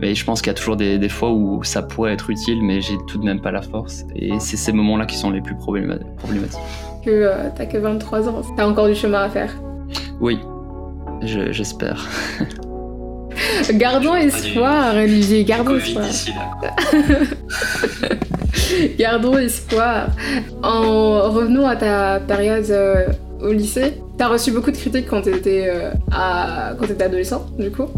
Mais 0.00 0.14
je 0.14 0.24
pense 0.24 0.42
qu'il 0.42 0.48
y 0.48 0.54
a 0.54 0.54
toujours 0.54 0.76
des, 0.76 1.08
fois 1.08 1.32
où 1.32 1.62
ça 1.64 1.82
pourrait 1.82 2.12
être 2.12 2.30
utile, 2.30 2.62
mais 2.62 2.80
j'ai 2.80 2.96
tout 3.06 3.18
de 3.18 3.24
même 3.24 3.40
pas 3.40 3.50
la 3.50 3.62
force. 3.62 4.04
Et 4.14 4.38
c'est 4.40 4.56
ces 4.56 4.72
moments-là 4.72 5.06
qui 5.06 5.16
sont 5.16 5.30
les 5.30 5.40
plus 5.40 5.56
problématiques. 5.56 6.60
Que 7.04 7.10
euh, 7.10 7.48
t'as 7.56 7.66
que 7.66 7.78
23 7.78 8.28
ans, 8.28 8.42
t'as 8.56 8.66
encore 8.66 8.88
du 8.88 8.94
chemin 8.94 9.22
à 9.22 9.28
faire. 9.28 9.52
Oui, 10.20 10.38
j'espère. 11.22 12.08
gardons 13.72 14.14
espoir, 14.14 14.94
Olivier, 14.96 15.44
gardons 15.44 15.76
espoir. 15.76 16.06
gardons 18.98 19.38
espoir. 19.38 20.08
En 20.62 21.30
revenant 21.30 21.66
à 21.66 21.76
ta 21.76 22.20
période 22.20 22.70
euh, 22.70 23.06
au 23.40 23.52
lycée, 23.52 23.94
t'as 24.18 24.28
reçu 24.28 24.50
beaucoup 24.50 24.70
de 24.70 24.76
critiques 24.76 25.06
quand 25.08 25.22
t'étais 25.22 25.68
euh, 25.68 25.90
quand 26.78 26.86
étais 26.86 27.04
adolescent, 27.04 27.46
du 27.58 27.70
coup. 27.70 27.88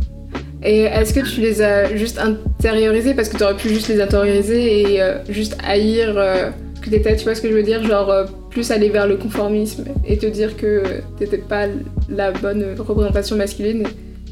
Et 0.62 0.80
est-ce 0.82 1.14
que 1.14 1.20
tu 1.20 1.40
les 1.40 1.62
as 1.62 1.94
juste 1.96 2.18
intériorisés 2.18 3.14
parce 3.14 3.28
que 3.28 3.36
tu 3.36 3.44
aurais 3.44 3.56
pu 3.56 3.68
juste 3.68 3.88
les 3.88 4.00
intérioriser 4.00 4.94
et 4.94 5.02
euh, 5.02 5.18
juste 5.28 5.56
haïr 5.64 6.14
euh, 6.16 6.50
ce 6.74 6.80
que 6.80 6.90
t'étais, 6.90 7.16
tu 7.16 7.24
vois 7.24 7.34
ce 7.34 7.42
que 7.42 7.48
je 7.48 7.54
veux 7.54 7.62
dire? 7.62 7.82
Genre 7.84 8.10
euh, 8.10 8.24
plus 8.50 8.70
aller 8.70 8.88
vers 8.88 9.06
le 9.06 9.16
conformisme 9.16 9.84
et 10.04 10.18
te 10.18 10.26
dire 10.26 10.56
que 10.56 10.82
t'étais 11.16 11.38
pas 11.38 11.66
la 12.08 12.32
bonne 12.32 12.74
représentation 12.78 13.36
masculine 13.36 13.84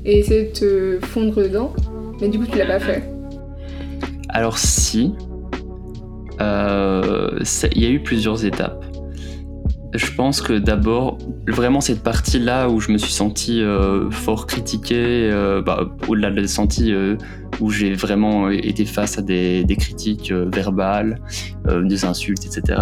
et 0.05 0.19
essayer 0.19 0.47
de 0.47 0.53
te 0.99 1.07
fondre 1.07 1.37
dedans. 1.37 1.73
Mais 2.21 2.29
du 2.29 2.39
coup, 2.39 2.47
tu 2.47 2.59
l'as 2.59 2.67
pas 2.67 2.81
fait. 2.81 3.03
Alors 4.31 4.59
si. 4.59 5.13
Il 6.41 7.83
y 7.83 7.87
a 7.87 7.89
eu 7.89 8.01
plusieurs 8.01 8.45
étapes. 8.45 8.85
Je 9.95 10.11
pense 10.13 10.41
que 10.41 10.53
d'abord, 10.55 11.19
vraiment 11.47 11.81
cette 11.81 12.03
partie-là 12.03 12.69
où 12.69 12.81
je 12.81 12.91
me 12.91 12.99
suis 12.99 13.13
senti 13.13 13.63
euh, 13.63 14.11
fort 14.11 14.47
critiqué, 14.47 15.31
euh, 15.31 15.63
bah, 15.63 15.89
au-delà 16.09 16.31
de 16.31 16.47
senti 16.47 16.93
euh, 16.93 17.17
où 17.61 17.71
j'ai 17.71 17.95
vraiment 17.95 18.51
été 18.51 18.85
face 18.85 19.17
à 19.19 19.23
des, 19.23 19.65
critiques 19.79 20.33
verbales, 20.33 21.21
des 21.85 22.05
insultes, 22.05 22.45
etc. 22.45 22.81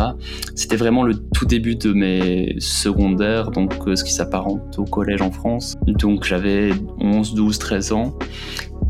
C'était 0.54 0.76
vraiment 0.76 1.04
le 1.04 1.14
tout 1.14 1.46
début 1.46 1.76
de 1.76 1.92
mes 1.92 2.56
secondaires, 2.58 3.50
donc 3.50 3.74
ce 3.94 4.02
qui 4.02 4.12
s'apparente 4.12 4.78
au 4.78 4.84
collège 4.84 5.22
en 5.22 5.30
France. 5.30 5.74
Donc 5.86 6.24
j'avais 6.24 6.72
11, 7.00 7.34
12, 7.34 7.58
13 7.58 7.92
ans. 7.92 8.18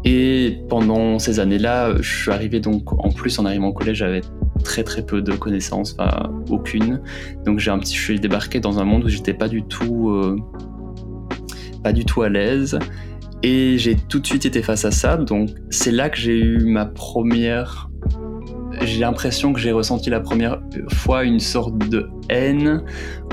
Et 0.05 0.59
pendant 0.69 1.19
ces 1.19 1.41
années-là, 1.41 1.95
je 2.01 2.23
suis 2.23 2.31
arrivé 2.31 2.61
donc 2.61 2.93
en 3.05 3.11
plus 3.11 3.39
en 3.39 3.45
arrivant 3.45 3.69
au 3.69 3.73
collège, 3.73 3.99
j'avais 3.99 4.23
très 4.65 4.83
très 4.83 5.07
peu 5.07 5.23
de 5.23 5.33
connaissances, 5.33 5.95
enfin 5.97 6.33
aucune. 6.51 7.01
Donc 7.45 7.61
j'ai 7.61 7.71
un 7.71 7.79
petit, 7.79 7.95
je 7.95 8.03
suis 8.03 8.19
débarqué 8.19 8.59
dans 8.59 8.81
un 8.81 8.85
monde 8.85 9.05
où 9.05 9.09
j'étais 9.09 9.35
pas 9.35 9.47
du 9.47 9.63
tout, 9.63 10.11
euh, 10.11 10.37
pas 11.85 11.93
du 11.93 12.05
tout 12.05 12.23
à 12.23 12.29
l'aise. 12.29 12.79
Et 13.45 13.77
j'ai 13.79 13.95
tout 13.95 14.19
de 14.19 14.27
suite 14.27 14.47
été 14.47 14.63
face 14.63 14.85
à 14.85 14.91
ça. 14.91 15.17
Donc 15.17 15.51
c'est 15.71 15.93
là 15.93 16.09
que 16.09 16.17
j'ai 16.17 16.41
eu 16.41 16.65
ma 16.65 16.87
première. 16.87 17.91
J'ai 18.83 19.01
l'impression 19.01 19.53
que 19.53 19.61
j'ai 19.61 19.71
ressenti 19.71 20.11
la 20.11 20.19
première 20.19 20.61
fois 20.91 21.23
une 21.23 21.39
sorte 21.39 21.79
de 21.89 22.09
haine 22.29 22.83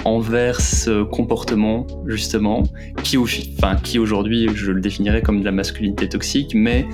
envers 0.05 0.61
ce 0.61 1.01
comportement 1.03 1.87
justement, 2.05 2.63
qui, 3.03 3.17
enfin, 3.17 3.75
qui 3.81 3.97
aujourd'hui 3.97 4.47
je 4.53 4.71
le 4.71 4.81
définirais 4.81 5.23
comme 5.23 5.39
de 5.39 5.45
la 5.45 5.51
masculinité 5.51 6.07
toxique, 6.07 6.53
mais 6.53 6.87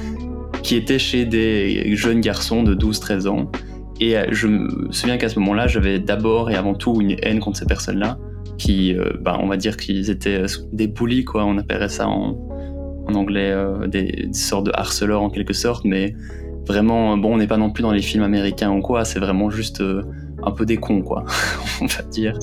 qui 0.63 0.75
était 0.75 0.99
chez 0.99 1.25
des 1.25 1.95
jeunes 1.95 2.21
garçons 2.21 2.63
de 2.63 2.73
12-13 2.73 3.27
ans 3.27 3.51
et 3.99 4.17
euh, 4.17 4.25
je 4.31 4.47
me 4.47 4.91
souviens 4.91 5.17
qu'à 5.17 5.29
ce 5.29 5.39
moment-là, 5.39 5.67
j'avais 5.67 5.99
d'abord 5.99 6.49
et 6.49 6.55
avant 6.55 6.73
tout 6.73 6.99
une 7.01 7.15
haine 7.21 7.39
contre 7.39 7.59
ces 7.59 7.65
personnes-là, 7.65 8.17
qui, 8.57 8.95
euh, 8.95 9.11
bah, 9.21 9.37
on 9.41 9.47
va 9.47 9.57
dire 9.57 9.77
qu'ils 9.77 10.09
étaient 10.09 10.43
euh, 10.43 10.47
des 10.71 10.87
bullies, 10.87 11.25
quoi. 11.25 11.45
On 11.45 11.57
appellerait 11.57 11.89
ça 11.89 12.07
en, 12.07 12.37
en 13.07 13.13
anglais 13.13 13.55
des, 13.87 14.29
sortes 14.33 14.65
de 14.65 14.71
harceleurs 14.73 15.21
en 15.21 15.29
quelque 15.29 15.53
sorte, 15.53 15.85
mais 15.85 16.15
vraiment, 16.67 17.17
bon, 17.17 17.35
on 17.35 17.37
n'est 17.37 17.47
pas 17.47 17.57
non 17.57 17.71
plus 17.71 17.81
dans 17.81 17.91
les 17.91 18.01
films 18.01 18.23
américains 18.23 18.71
ou 18.71 18.81
quoi, 18.81 19.05
c'est 19.05 19.19
vraiment 19.19 19.49
juste 19.49 19.81
un 20.43 20.51
peu 20.51 20.65
des 20.65 20.77
cons, 20.77 21.01
quoi, 21.01 21.23
on 21.81 21.85
va 21.85 22.03
dire. 22.03 22.37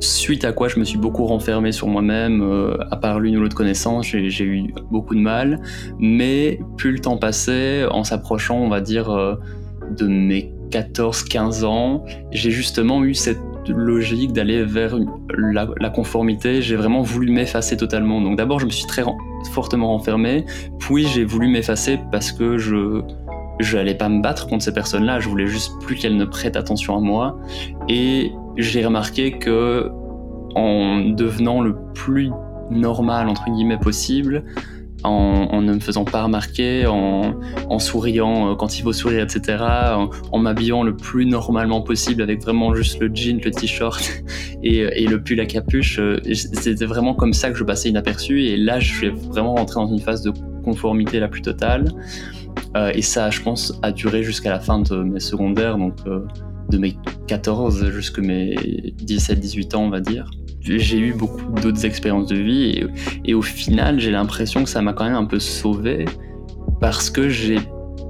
Suite 0.00 0.44
à 0.44 0.52
quoi 0.52 0.68
je 0.68 0.80
me 0.80 0.84
suis 0.84 0.98
beaucoup 0.98 1.26
renfermé 1.26 1.72
sur 1.72 1.86
moi-même, 1.86 2.42
à 2.90 2.96
part 2.96 3.20
l'une 3.20 3.36
ou 3.36 3.40
l'autre 3.42 3.56
connaissance, 3.56 4.06
j'ai 4.06 4.44
eu 4.44 4.74
beaucoup 4.90 5.14
de 5.14 5.20
mal, 5.20 5.60
mais 5.98 6.58
plus 6.76 6.92
le 6.92 6.98
temps 6.98 7.18
passait, 7.18 7.84
en 7.84 8.02
s'approchant, 8.02 8.58
on 8.58 8.68
va 8.68 8.80
dire, 8.80 9.38
de 9.96 10.06
mes 10.06 10.52
14-15 10.70 11.64
ans, 11.64 12.04
j'ai 12.32 12.50
justement 12.50 13.04
eu 13.04 13.14
cette 13.14 13.38
logique 13.68 14.32
d'aller 14.32 14.64
vers 14.64 14.96
la, 15.28 15.90
conformité. 15.90 16.62
J'ai 16.62 16.76
vraiment 16.76 17.02
voulu 17.02 17.30
m'effacer 17.30 17.76
totalement. 17.76 18.20
Donc 18.20 18.36
d'abord, 18.36 18.58
je 18.58 18.66
me 18.66 18.70
suis 18.70 18.86
très 18.86 19.02
fortement 19.52 19.88
renfermé, 19.88 20.44
puis 20.78 21.06
j'ai 21.06 21.24
voulu 21.24 21.48
m'effacer 21.48 21.98
parce 22.10 22.32
que 22.32 22.58
je 22.58 23.02
n'allais 23.76 23.94
pas 23.94 24.08
me 24.08 24.22
battre 24.22 24.46
contre 24.46 24.64
ces 24.64 24.72
personnes-là. 24.72 25.20
Je 25.20 25.28
voulais 25.28 25.46
juste 25.46 25.72
plus 25.80 25.96
qu'elles 25.96 26.16
ne 26.16 26.24
prêtent 26.24 26.56
attention 26.56 26.96
à 26.96 27.00
moi. 27.00 27.38
Et 27.88 28.32
j'ai 28.56 28.84
remarqué 28.84 29.38
que 29.38 29.90
en 30.54 31.00
devenant 31.00 31.60
le 31.60 31.76
plus 31.94 32.30
normal 32.70 33.28
entre 33.28 33.44
guillemets 33.50 33.78
possible, 33.78 34.44
en, 35.04 35.60
ne 35.62 35.74
me 35.74 35.80
faisant 35.80 36.04
pas 36.04 36.22
remarquer, 36.22 36.86
en, 36.86 37.78
souriant 37.78 38.50
euh, 38.50 38.54
quand 38.54 38.78
il 38.78 38.82
faut 38.82 38.92
sourire, 38.92 39.22
etc., 39.22 39.64
en, 40.32 40.38
m'habillant 40.38 40.82
le 40.82 40.96
plus 40.96 41.26
normalement 41.26 41.82
possible 41.82 42.22
avec 42.22 42.42
vraiment 42.42 42.74
juste 42.74 43.00
le 43.00 43.10
jean, 43.12 43.40
le 43.44 43.50
t-shirt 43.50 44.22
et, 44.62 45.06
le 45.06 45.22
pull 45.22 45.40
à 45.40 45.46
capuche. 45.46 45.98
Euh, 45.98 46.20
c'était 46.34 46.84
vraiment 46.84 47.14
comme 47.14 47.32
ça 47.32 47.50
que 47.50 47.56
je 47.56 47.64
passais 47.64 47.88
inaperçu 47.88 48.44
et 48.44 48.56
là 48.56 48.78
je 48.78 48.92
suis 48.92 49.08
vraiment 49.08 49.54
rentré 49.54 49.80
dans 49.80 49.88
une 49.88 50.00
phase 50.00 50.22
de 50.22 50.32
conformité 50.62 51.20
la 51.20 51.28
plus 51.28 51.42
totale. 51.42 51.88
Euh, 52.76 52.92
et 52.94 53.02
ça, 53.02 53.30
je 53.30 53.40
pense, 53.40 53.78
a 53.82 53.92
duré 53.92 54.22
jusqu'à 54.22 54.50
la 54.50 54.60
fin 54.60 54.80
de 54.80 55.02
mes 55.02 55.20
secondaires, 55.20 55.76
donc 55.76 55.96
de 56.04 56.78
mes 56.78 56.96
14 57.26 57.90
jusqu'à 57.90 58.22
mes 58.22 58.54
17-18 59.04 59.76
ans, 59.76 59.84
on 59.84 59.90
va 59.90 60.00
dire 60.00 60.30
j'ai 60.60 60.98
eu 60.98 61.12
beaucoup 61.12 61.40
d'autres 61.60 61.84
expériences 61.84 62.28
de 62.28 62.36
vie 62.36 62.84
et, 63.24 63.34
au 63.34 63.42
final 63.42 63.98
j'ai 64.00 64.10
l'impression 64.10 64.62
que 64.62 64.68
ça 64.68 64.82
m'a 64.82 64.92
quand 64.92 65.04
même 65.04 65.14
un 65.14 65.24
peu 65.24 65.38
sauvé 65.38 66.04
parce 66.80 67.10
que 67.10 67.28
j'ai 67.28 67.58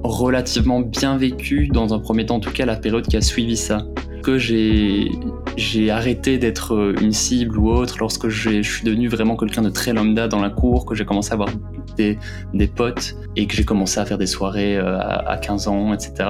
relativement 0.03 0.81
bien 0.81 1.17
vécu 1.17 1.69
dans 1.69 1.93
un 1.95 1.99
premier 1.99 2.27
temps 2.27 2.37
en 2.37 2.41
tout 2.41 2.51
cas 2.51 2.67
la 2.67 2.77
période 2.77 3.07
qui 3.07 3.17
a 3.17 3.21
suivi 3.21 3.57
ça. 3.57 3.87
Que 4.23 4.39
j'ai 4.39 5.11
j'ai 5.57 5.91
arrêté 5.91 6.37
d'être 6.37 6.95
une 7.01 7.13
cible 7.13 7.59
ou 7.59 7.71
autre 7.71 7.97
lorsque 8.01 8.29
je 8.29 8.61
suis 8.61 8.85
devenu 8.85 9.09
vraiment 9.09 9.37
quelqu'un 9.37 9.63
de 9.63 9.71
très 9.71 9.95
lambda 9.95 10.29
dans 10.29 10.41
la 10.41 10.51
cour 10.51 10.85
que 10.85 10.95
j'ai 10.95 11.07
commencé 11.07 11.31
à 11.31 11.35
avoir 11.35 11.49
des, 11.97 12.19
des 12.53 12.67
potes 12.67 13.17
et 13.37 13.47
que 13.47 13.55
j'ai 13.55 13.65
commencé 13.65 13.99
à 13.99 14.05
faire 14.05 14.19
des 14.19 14.27
soirées 14.27 14.77
euh, 14.77 14.99
à 14.99 15.39
15 15.39 15.69
ans 15.69 15.95
etc 15.95 16.29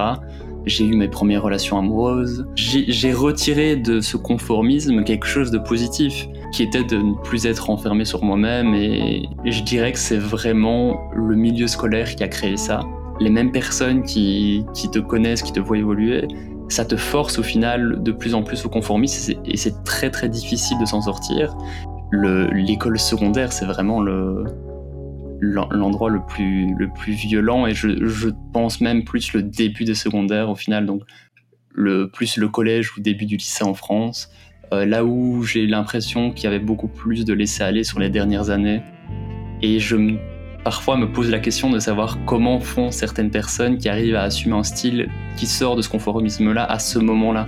j'ai 0.65 0.85
eu 0.85 0.95
mes 0.95 1.07
premières 1.07 1.43
relations 1.43 1.77
amoureuses. 1.77 2.45
J'ai 2.55 3.13
retiré 3.13 3.75
de 3.75 3.99
ce 3.99 4.17
conformisme 4.17 5.03
quelque 5.03 5.25
chose 5.25 5.51
de 5.51 5.57
positif, 5.57 6.27
qui 6.51 6.63
était 6.63 6.83
de 6.83 6.97
ne 6.97 7.13
plus 7.23 7.45
être 7.45 7.69
enfermé 7.69 8.05
sur 8.05 8.23
moi-même. 8.23 8.73
Et, 8.75 9.23
je 9.45 9.63
dirais 9.63 9.91
que 9.91 9.99
c'est 9.99 10.17
vraiment 10.17 10.99
le 11.15 11.35
milieu 11.35 11.67
scolaire 11.67 12.15
qui 12.15 12.23
a 12.23 12.27
créé 12.27 12.57
ça. 12.57 12.81
Les 13.19 13.29
mêmes 13.29 13.51
personnes 13.51 14.03
qui, 14.03 14.65
te 14.91 14.99
connaissent, 14.99 15.41
qui 15.41 15.51
te 15.51 15.59
voient 15.59 15.77
évoluer, 15.77 16.27
ça 16.69 16.85
te 16.85 16.95
force 16.95 17.37
au 17.37 17.43
final 17.43 18.01
de 18.01 18.11
plus 18.11 18.33
en 18.33 18.43
plus 18.43 18.65
au 18.65 18.69
conformisme 18.69 19.33
et 19.45 19.57
c'est 19.57 19.83
très 19.83 20.09
très 20.09 20.29
difficile 20.29 20.77
de 20.79 20.85
s'en 20.85 21.01
sortir. 21.01 21.55
L'école 22.11 22.97
secondaire, 22.97 23.51
c'est 23.53 23.65
vraiment 23.65 24.01
le, 24.01 24.45
l'endroit 25.41 26.09
le 26.09 26.21
plus, 26.25 26.73
le 26.77 26.87
plus 26.87 27.13
violent 27.13 27.65
et 27.65 27.73
je, 27.73 28.05
je, 28.05 28.29
pense 28.53 28.79
même 28.79 29.03
plus 29.03 29.33
le 29.33 29.41
début 29.41 29.83
des 29.83 29.95
secondaires 29.95 30.49
au 30.49 30.55
final, 30.55 30.85
donc 30.85 31.01
le, 31.73 32.09
plus 32.09 32.37
le 32.37 32.47
collège 32.47 32.95
ou 32.95 33.01
début 33.01 33.25
du 33.25 33.37
lycée 33.37 33.63
en 33.63 33.73
France, 33.73 34.29
euh, 34.73 34.85
là 34.85 35.03
où 35.03 35.43
j'ai 35.43 35.65
l'impression 35.65 36.31
qu'il 36.31 36.45
y 36.45 36.47
avait 36.47 36.59
beaucoup 36.59 36.87
plus 36.87 37.25
de 37.25 37.33
laisser 37.33 37.63
aller 37.63 37.83
sur 37.83 37.99
les 37.99 38.09
dernières 38.09 38.49
années. 38.49 38.81
Et 39.61 39.79
je 39.79 39.95
parfois 40.63 40.95
me 40.95 41.11
pose 41.11 41.29
la 41.29 41.39
question 41.39 41.69
de 41.69 41.79
savoir 41.79 42.19
comment 42.25 42.59
font 42.59 42.91
certaines 42.91 43.31
personnes 43.31 43.77
qui 43.77 43.89
arrivent 43.89 44.15
à 44.15 44.23
assumer 44.23 44.55
un 44.55 44.63
style 44.63 45.09
qui 45.37 45.47
sort 45.47 45.75
de 45.75 45.81
ce 45.81 45.89
conformisme-là 45.89 46.63
à 46.65 46.77
ce 46.77 46.99
moment-là. 46.99 47.47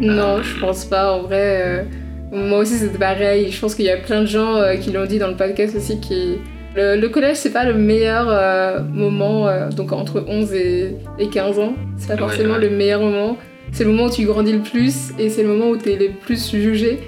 Non, 0.00 0.42
je 0.42 0.58
pense 0.60 0.84
pas. 0.84 1.12
En 1.12 1.22
vrai, 1.22 1.62
euh, 1.62 1.84
moi 2.32 2.58
aussi 2.60 2.74
c'était 2.74 2.98
pareil. 2.98 3.50
Je 3.50 3.60
pense 3.60 3.74
qu'il 3.74 3.84
y 3.84 3.90
a 3.90 3.96
plein 3.96 4.20
de 4.20 4.26
gens 4.26 4.56
euh, 4.56 4.76
qui 4.76 4.92
l'ont 4.92 5.06
dit 5.06 5.18
dans 5.18 5.28
le 5.28 5.36
podcast 5.36 5.74
aussi 5.76 6.00
qui 6.00 6.38
Le, 6.76 7.06
collège, 7.08 7.36
c'est 7.36 7.52
pas 7.52 7.64
le 7.64 7.74
meilleur 7.74 8.26
euh, 8.28 8.80
moment, 8.80 9.48
euh, 9.48 9.70
donc 9.70 9.92
entre 9.92 10.24
11 10.26 10.52
et, 10.54 10.96
15 11.32 11.58
ans. 11.58 11.74
C'est 11.96 12.08
pas 12.08 12.16
forcément 12.16 12.56
le 12.56 12.70
meilleur 12.70 13.00
moment. 13.00 13.36
C'est 13.72 13.84
le 13.84 13.90
moment 13.90 14.06
où 14.06 14.10
tu 14.10 14.24
grandis 14.24 14.52
le 14.52 14.62
plus 14.62 15.12
et 15.18 15.28
c'est 15.28 15.42
le 15.42 15.48
moment 15.48 15.70
où 15.70 15.76
tu 15.76 15.90
es 15.90 15.96
le 15.96 16.10
plus 16.12 16.50
jugé 16.50 16.98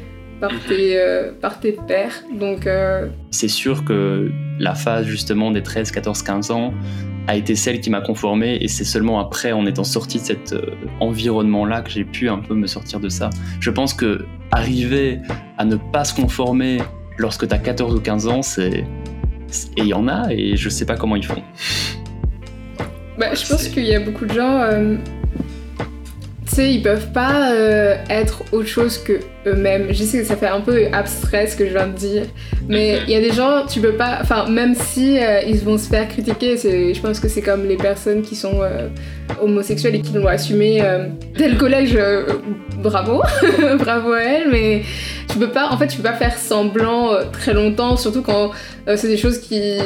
par 0.40 0.52
mhm. 0.52 0.58
tes, 0.68 1.00
euh, 1.00 1.32
par 1.40 1.60
tes 1.60 1.72
pairs. 1.72 2.22
Donc, 2.38 2.68
C'est 3.30 3.48
sûr 3.48 3.84
que 3.84 4.30
la 4.58 4.74
phase 4.74 5.06
justement 5.06 5.50
des 5.50 5.62
13, 5.62 5.90
14, 5.92 6.22
15 6.22 6.50
ans 6.50 6.74
a 7.28 7.36
été 7.36 7.54
celle 7.54 7.80
qui 7.80 7.88
m'a 7.88 8.00
conformé 8.00 8.58
et 8.60 8.66
c'est 8.66 8.84
seulement 8.84 9.20
après, 9.20 9.52
en 9.52 9.64
étant 9.66 9.84
sorti 9.84 10.18
de 10.18 10.24
cet 10.24 10.54
environnement-là, 10.98 11.82
que 11.82 11.90
j'ai 11.90 12.04
pu 12.04 12.28
un 12.28 12.38
peu 12.38 12.54
me 12.54 12.66
sortir 12.66 12.98
de 12.98 13.08
ça. 13.08 13.30
Je 13.60 13.70
pense 13.70 13.94
que 13.94 14.24
arriver 14.50 15.20
à 15.56 15.64
ne 15.64 15.76
pas 15.76 16.04
se 16.04 16.14
conformer 16.14 16.78
lorsque 17.16 17.46
tu 17.46 17.54
as 17.54 17.58
14 17.58 17.94
ou 17.94 18.00
15 18.00 18.26
ans, 18.26 18.42
c'est 18.42 18.84
et 19.76 19.82
il 19.82 19.88
y 19.88 19.94
en 19.94 20.08
a, 20.08 20.32
et 20.32 20.56
je 20.56 20.68
sais 20.68 20.86
pas 20.86 20.96
comment 20.96 21.16
ils 21.16 21.26
font. 21.26 21.42
Bah, 23.18 23.34
je 23.34 23.46
pense 23.46 23.68
qu'il 23.68 23.84
y 23.84 23.94
a 23.94 24.00
beaucoup 24.00 24.24
de 24.24 24.32
gens. 24.32 24.60
Euh, 24.60 24.96
tu 26.52 26.56
sais, 26.56 26.74
ils 26.74 26.82
peuvent 26.82 27.12
pas 27.12 27.52
euh, 27.52 27.96
être 28.10 28.44
autre 28.52 28.68
chose 28.68 28.98
que 28.98 29.20
eux-mêmes. 29.46 29.86
Je 29.90 30.02
sais 30.04 30.18
que 30.18 30.24
ça 30.24 30.36
fait 30.36 30.48
un 30.48 30.60
peu 30.60 30.86
abstrait 30.92 31.46
ce 31.46 31.56
que 31.56 31.66
je 31.66 31.72
viens 31.72 31.86
de 31.86 31.96
dire, 31.96 32.24
mais 32.68 32.98
il 33.06 33.10
y 33.10 33.16
a 33.16 33.20
des 33.20 33.32
gens, 33.32 33.64
tu 33.66 33.80
peux 33.80 33.94
pas. 33.94 34.18
Enfin, 34.20 34.48
même 34.48 34.74
si 34.74 35.18
euh, 35.18 35.40
ils 35.42 35.58
vont 35.58 35.78
se 35.78 35.88
faire 35.88 36.08
critiquer, 36.08 36.56
je 36.56 37.00
pense 37.00 37.20
que 37.20 37.28
c'est 37.28 37.42
comme 37.42 37.66
les 37.66 37.76
personnes 37.76 38.22
qui 38.22 38.36
sont 38.36 38.60
homosexuelles 39.40 39.96
et 39.96 40.00
qui 40.00 40.12
l'ont 40.12 40.26
assumé 40.26 40.82
dès 41.36 41.48
le 41.48 41.56
collège. 41.56 41.98
bravo, 42.82 43.22
bravo 43.78 44.12
à 44.12 44.22
elles, 44.22 44.50
mais 44.50 44.82
tu 45.32 45.38
peux 45.38 45.50
pas, 45.50 45.70
en 45.70 45.78
fait, 45.78 45.86
tu 45.86 45.96
peux 45.96 46.02
pas 46.02 46.12
faire 46.12 46.36
semblant 46.36 47.12
euh, 47.12 47.24
très 47.32 47.54
longtemps, 47.54 47.96
surtout 47.96 48.22
quand 48.22 48.50
euh, 48.86 48.96
c'est 48.96 49.08
des 49.08 49.16
choses 49.16 49.38
qui 49.38 49.78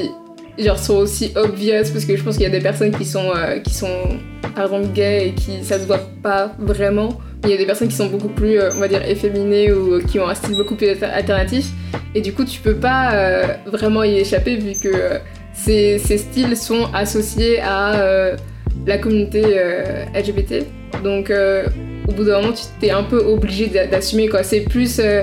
genre 0.58 0.78
sont 0.78 0.96
aussi 0.96 1.32
obvious 1.36 1.84
parce 1.92 2.06
que 2.06 2.16
je 2.16 2.22
pense 2.24 2.36
qu'il 2.36 2.44
y 2.44 2.46
a 2.46 2.50
des 2.50 2.60
personnes 2.60 2.90
qui 2.90 3.04
sont 3.04 3.30
euh, 3.36 3.58
qui 3.58 3.74
sont 3.74 4.18
exemple 4.64 4.88
gays 4.92 5.28
et 5.28 5.32
qui 5.32 5.62
ça 5.62 5.78
se 5.78 5.86
voit 5.86 6.00
pas 6.22 6.52
vraiment. 6.58 7.18
Il 7.44 7.50
y 7.50 7.54
a 7.54 7.56
des 7.56 7.66
personnes 7.66 7.88
qui 7.88 7.94
sont 7.94 8.08
beaucoup 8.08 8.28
plus 8.28 8.58
on 8.74 8.80
va 8.80 8.88
dire 8.88 9.02
efféminées 9.04 9.72
ou 9.72 10.00
qui 10.00 10.18
ont 10.18 10.28
un 10.28 10.34
style 10.34 10.56
beaucoup 10.56 10.74
plus 10.74 10.88
alternatif. 11.02 11.70
Et 12.14 12.20
du 12.20 12.32
coup 12.32 12.44
tu 12.44 12.60
peux 12.60 12.74
pas 12.74 13.56
vraiment 13.66 14.02
y 14.04 14.16
échapper 14.16 14.56
vu 14.56 14.72
que 14.80 15.20
ces, 15.52 15.98
styles 15.98 16.56
sont 16.56 16.88
associés 16.92 17.60
à 17.60 18.34
la 18.86 18.98
communauté 18.98 19.42
LGBT 20.14 20.64
donc 21.04 21.30
au 22.08 22.12
bout 22.12 22.24
d'un 22.24 22.40
moment, 22.40 22.52
tu 22.52 22.64
t'es 22.80 22.90
un 22.90 23.02
peu 23.02 23.18
obligé 23.18 23.66
d'assumer 23.66 24.28
quoi. 24.28 24.42
C'est 24.42 24.60
plus 24.60 25.00
euh, 25.00 25.22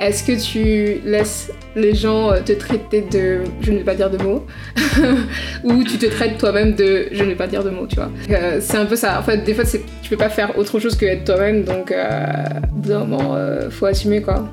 est-ce 0.00 0.24
que 0.24 0.40
tu 0.42 1.00
laisses 1.04 1.52
les 1.74 1.94
gens 1.94 2.30
euh, 2.30 2.40
te 2.40 2.52
traiter 2.52 3.02
de 3.02 3.40
je 3.60 3.72
ne 3.72 3.78
vais 3.78 3.84
pas 3.84 3.94
dire 3.94 4.10
de 4.10 4.22
mots 4.22 4.46
ou 5.64 5.84
tu 5.84 5.98
te 5.98 6.06
traites 6.06 6.38
toi-même 6.38 6.74
de 6.74 7.08
je 7.12 7.22
ne 7.22 7.30
vais 7.30 7.34
pas 7.34 7.46
dire 7.46 7.64
de 7.64 7.70
mots, 7.70 7.86
tu 7.86 7.96
vois. 7.96 8.10
Euh, 8.30 8.58
c'est 8.60 8.76
un 8.76 8.86
peu 8.86 8.96
ça. 8.96 9.18
En 9.18 9.22
fait, 9.22 9.38
des 9.38 9.54
fois, 9.54 9.64
tu 9.64 10.10
peux 10.10 10.16
pas 10.16 10.28
faire 10.28 10.58
autre 10.58 10.78
chose 10.78 10.96
que 10.96 11.06
être 11.06 11.24
toi-même, 11.24 11.64
donc 11.64 11.92
au 11.92 12.74
bout 12.76 12.88
d'un 12.88 13.04
moment, 13.04 13.36
faut 13.70 13.86
assumer 13.86 14.22
quoi. 14.22 14.48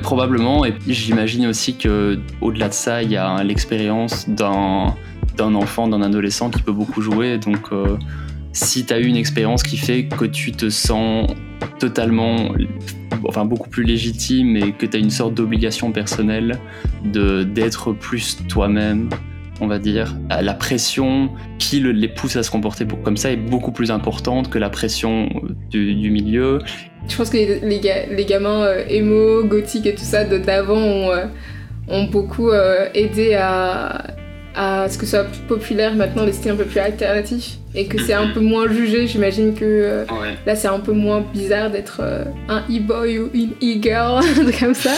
Probablement, 0.00 0.66
et 0.66 0.74
j'imagine 0.86 1.46
aussi 1.46 1.76
que 1.76 2.18
au-delà 2.40 2.68
de 2.68 2.74
ça, 2.74 3.02
il 3.02 3.10
y 3.10 3.16
a 3.16 3.42
l'expérience 3.42 4.28
d'un 4.28 4.94
d'un 5.36 5.56
enfant, 5.56 5.88
d'un 5.88 6.02
adolescent 6.02 6.48
qui 6.48 6.62
peut 6.62 6.72
beaucoup 6.72 7.00
jouer, 7.00 7.38
donc 7.38 7.70
si 8.52 8.86
tu 8.86 8.94
as 8.94 9.00
eu 9.00 9.06
une 9.06 9.16
expérience 9.16 9.62
qui 9.62 9.76
fait 9.76 10.04
que 10.04 10.24
tu 10.24 10.52
te 10.52 10.70
sens 10.70 11.28
totalement, 11.78 12.50
enfin 13.28 13.44
beaucoup 13.44 13.68
plus 13.68 13.84
légitime 13.84 14.56
et 14.56 14.72
que 14.72 14.86
tu 14.86 14.96
as 14.96 15.00
une 15.00 15.10
sorte 15.10 15.34
d'obligation 15.34 15.92
personnelle 15.92 16.58
de 17.04 17.42
d'être 17.42 17.92
plus 17.92 18.38
toi-même, 18.48 19.08
on 19.60 19.66
va 19.66 19.78
dire, 19.78 20.16
la 20.28 20.54
pression 20.54 21.30
qui 21.58 21.80
les 21.80 22.08
pousse 22.08 22.36
à 22.36 22.42
se 22.42 22.50
comporter 22.50 22.86
comme 23.02 23.16
ça 23.16 23.30
est 23.30 23.36
beaucoup 23.36 23.72
plus 23.72 23.90
importante 23.90 24.50
que 24.50 24.58
la 24.58 24.70
pression 24.70 25.28
du, 25.70 26.10
milieu. 26.10 26.58
Je 27.08 27.16
pense 27.16 27.30
que 27.30 27.36
les, 27.36 28.24
gamins 28.24 28.64
euh, 28.64 28.84
émo, 28.88 29.44
gothiques 29.44 29.86
et 29.86 29.94
tout 29.94 30.04
ça 30.04 30.24
d'avant 30.24 30.76
ont, 30.76 31.10
euh, 31.10 32.06
beaucoup 32.10 32.48
euh, 32.48 32.88
aidé 32.94 33.34
à 33.34 34.14
à 34.54 34.88
ce 34.88 34.98
que 34.98 35.04
ce 35.04 35.12
soit 35.12 35.24
plus 35.24 35.40
populaire 35.40 35.94
maintenant, 35.94 36.24
les 36.24 36.32
styles 36.32 36.52
un 36.52 36.56
peu 36.56 36.64
plus 36.64 36.78
alternatifs 36.78 37.58
et 37.74 37.86
que 37.86 38.00
c'est 38.00 38.12
un 38.12 38.28
peu 38.28 38.40
moins 38.40 38.70
jugé. 38.70 39.06
J'imagine 39.06 39.54
que 39.54 39.64
euh, 39.64 40.04
là 40.46 40.54
c'est 40.54 40.68
un 40.68 40.78
peu 40.78 40.92
moins 40.92 41.24
bizarre 41.32 41.70
d'être 41.70 42.00
euh, 42.02 42.24
un 42.48 42.60
e-boy 42.70 43.18
ou 43.18 43.30
une 43.34 43.52
e-girl, 43.62 44.22
comme 44.60 44.74
ça. 44.74 44.92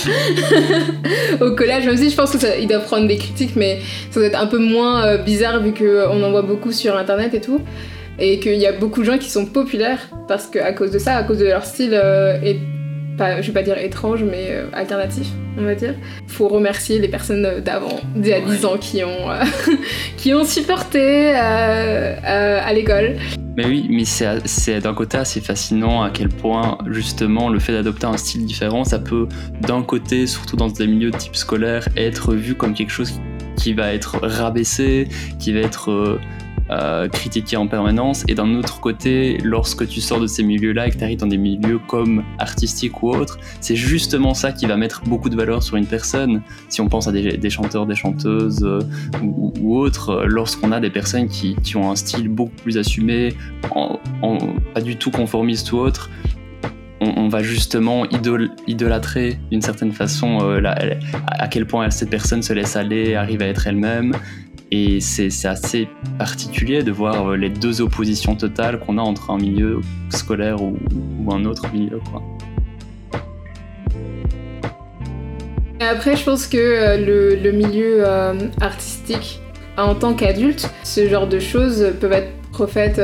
Au 1.40 1.52
collège, 1.52 1.86
même 1.86 1.96
si 1.96 2.10
je 2.10 2.16
pense 2.16 2.36
qu'il 2.36 2.68
doit 2.68 2.80
prendre 2.80 3.06
des 3.06 3.16
critiques, 3.16 3.56
mais 3.56 3.80
ça 4.10 4.20
doit 4.20 4.28
être 4.28 4.40
un 4.40 4.46
peu 4.46 4.58
moins 4.58 5.04
euh, 5.04 5.18
bizarre 5.18 5.62
vu 5.62 5.72
qu'on 5.72 6.22
en 6.22 6.30
voit 6.30 6.42
beaucoup 6.42 6.72
sur 6.72 6.96
internet 6.96 7.34
et 7.34 7.40
tout. 7.40 7.60
Et 8.18 8.40
qu'il 8.40 8.56
y 8.56 8.66
a 8.66 8.72
beaucoup 8.72 9.00
de 9.00 9.06
gens 9.06 9.18
qui 9.18 9.28
sont 9.28 9.44
populaires 9.44 10.08
parce 10.26 10.46
qu'à 10.46 10.72
cause 10.72 10.90
de 10.90 10.98
ça, 10.98 11.16
à 11.16 11.22
cause 11.22 11.38
de 11.38 11.44
leur 11.44 11.66
style 11.66 11.92
et 12.42 12.58
pas, 13.16 13.40
je 13.40 13.46
vais 13.48 13.52
pas 13.52 13.62
dire 13.62 13.78
étrange, 13.78 14.22
mais 14.22 14.48
euh, 14.50 14.66
alternatif, 14.72 15.28
on 15.58 15.62
va 15.62 15.74
dire. 15.74 15.94
Faut 16.26 16.48
remercier 16.48 16.98
les 16.98 17.08
personnes 17.08 17.60
d'avant, 17.60 18.00
d'il 18.14 18.28
y 18.28 18.34
a 18.34 18.40
10 18.40 18.64
ans, 18.64 18.76
qui 18.78 19.02
ont, 19.04 19.30
euh, 19.30 19.42
qui 20.16 20.34
ont 20.34 20.44
supporté 20.44 21.32
euh, 21.34 22.60
à 22.62 22.72
l'école. 22.72 23.16
Mais 23.56 23.66
oui, 23.66 23.86
mais 23.90 24.04
c'est 24.04 24.80
d'un 24.80 24.92
côté 24.92 25.16
assez 25.16 25.40
fascinant 25.40 26.02
à 26.02 26.10
quel 26.10 26.28
point 26.28 26.76
justement 26.90 27.48
le 27.48 27.58
fait 27.58 27.72
d'adopter 27.72 28.06
un 28.06 28.18
style 28.18 28.44
différent, 28.44 28.84
ça 28.84 28.98
peut 28.98 29.28
d'un 29.62 29.82
côté, 29.82 30.26
surtout 30.26 30.56
dans 30.56 30.68
des 30.68 30.86
milieux 30.86 31.10
de 31.10 31.16
type 31.16 31.36
scolaire, 31.36 31.88
être 31.96 32.34
vu 32.34 32.54
comme 32.54 32.74
quelque 32.74 32.92
chose 32.92 33.18
qui 33.56 33.72
va 33.72 33.94
être 33.94 34.18
rabaissé, 34.22 35.08
qui 35.38 35.54
va 35.54 35.60
être 35.60 36.18
euh, 36.70 37.08
critiquer 37.08 37.56
en 37.56 37.66
permanence. 37.66 38.24
Et 38.28 38.34
d'un 38.34 38.54
autre 38.56 38.80
côté, 38.80 39.38
lorsque 39.44 39.86
tu 39.86 40.00
sors 40.00 40.20
de 40.20 40.26
ces 40.26 40.42
milieux-là 40.42 40.88
et 40.88 40.90
que 40.90 40.96
tu 40.96 41.04
arrives 41.04 41.18
dans 41.18 41.26
des 41.26 41.36
milieux 41.36 41.78
comme 41.86 42.24
artistiques 42.38 43.02
ou 43.02 43.10
autres, 43.10 43.38
c'est 43.60 43.76
justement 43.76 44.34
ça 44.34 44.52
qui 44.52 44.66
va 44.66 44.76
mettre 44.76 45.02
beaucoup 45.04 45.28
de 45.28 45.36
valeur 45.36 45.62
sur 45.62 45.76
une 45.76 45.86
personne. 45.86 46.42
Si 46.68 46.80
on 46.80 46.88
pense 46.88 47.06
à 47.06 47.12
des, 47.12 47.50
chanteurs, 47.50 47.86
des 47.86 47.94
chanteuses 47.94 48.64
euh, 48.64 48.80
ou, 49.22 49.76
autres, 49.76 50.24
lorsqu'on 50.26 50.72
a 50.72 50.80
des 50.80 50.90
personnes 50.90 51.28
qui, 51.28 51.56
qui, 51.62 51.76
ont 51.76 51.90
un 51.90 51.96
style 51.96 52.28
beaucoup 52.28 52.56
plus 52.62 52.78
assumé, 52.78 53.34
en, 53.70 53.98
pas 54.74 54.80
du 54.80 54.96
tout 54.96 55.10
conformiste 55.10 55.72
ou 55.72 55.78
autre, 55.78 56.10
on, 57.00 57.28
va 57.28 57.42
justement 57.42 58.06
idolâtrer 58.66 59.38
d'une 59.50 59.60
certaine 59.60 59.92
façon 59.92 60.38
euh, 60.42 60.60
à 61.26 61.48
quel 61.48 61.66
point 61.66 61.90
cette 61.90 62.10
personne 62.10 62.42
se 62.42 62.52
laisse 62.52 62.76
aller, 62.76 63.14
arrive 63.14 63.42
à 63.42 63.46
être 63.46 63.66
elle-même. 63.66 64.12
Et 64.72 65.00
c'est 65.00 65.30
assez 65.46 65.88
particulier 66.18 66.82
de 66.82 66.90
voir 66.90 67.30
euh, 67.30 67.36
les 67.36 67.50
deux 67.50 67.80
oppositions 67.80 68.34
totales 68.34 68.80
qu'on 68.80 68.98
a 68.98 69.00
entre 69.00 69.30
un 69.30 69.38
milieu 69.38 69.80
scolaire 70.10 70.60
ou, 70.60 70.76
un 71.30 71.44
autre 71.44 71.72
milieu. 71.72 72.00
Après, 75.80 76.16
je 76.16 76.24
pense 76.24 76.48
que 76.48 76.56
euh, 76.56 77.36
le, 77.40 77.52
milieu 77.52 78.04
euh, 78.04 78.34
artistique, 78.60 79.40
en 79.76 79.94
tant 79.94 80.14
qu'adulte, 80.14 80.68
ce 80.82 81.08
genre 81.08 81.28
de 81.28 81.38
choses 81.38 81.92
peuvent 82.00 82.12
être 82.12 82.32
refaites, 82.52 83.00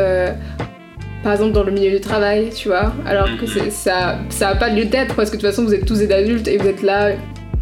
par 1.22 1.33
exemple, 1.33 1.53
dans 1.53 1.62
le 1.62 1.70
milieu 1.70 1.90
du 1.90 2.01
travail, 2.01 2.51
tu 2.51 2.68
vois. 2.68 2.92
Alors 3.07 3.29
que 3.38 3.46
ça 3.70 4.18
n'a 4.40 4.55
pas 4.57 4.68
lieu 4.68 4.87
d'être, 4.87 5.14
parce 5.14 5.31
que 5.31 5.37
de 5.37 5.42
toute 5.42 5.51
façon, 5.51 5.64
vous 5.64 5.75
êtes 5.75 5.85
tous 5.85 5.98
des 5.98 6.11
adultes 6.11 6.48
et 6.48 6.57
vous 6.57 6.66
êtes 6.66 6.83
là, 6.83 7.12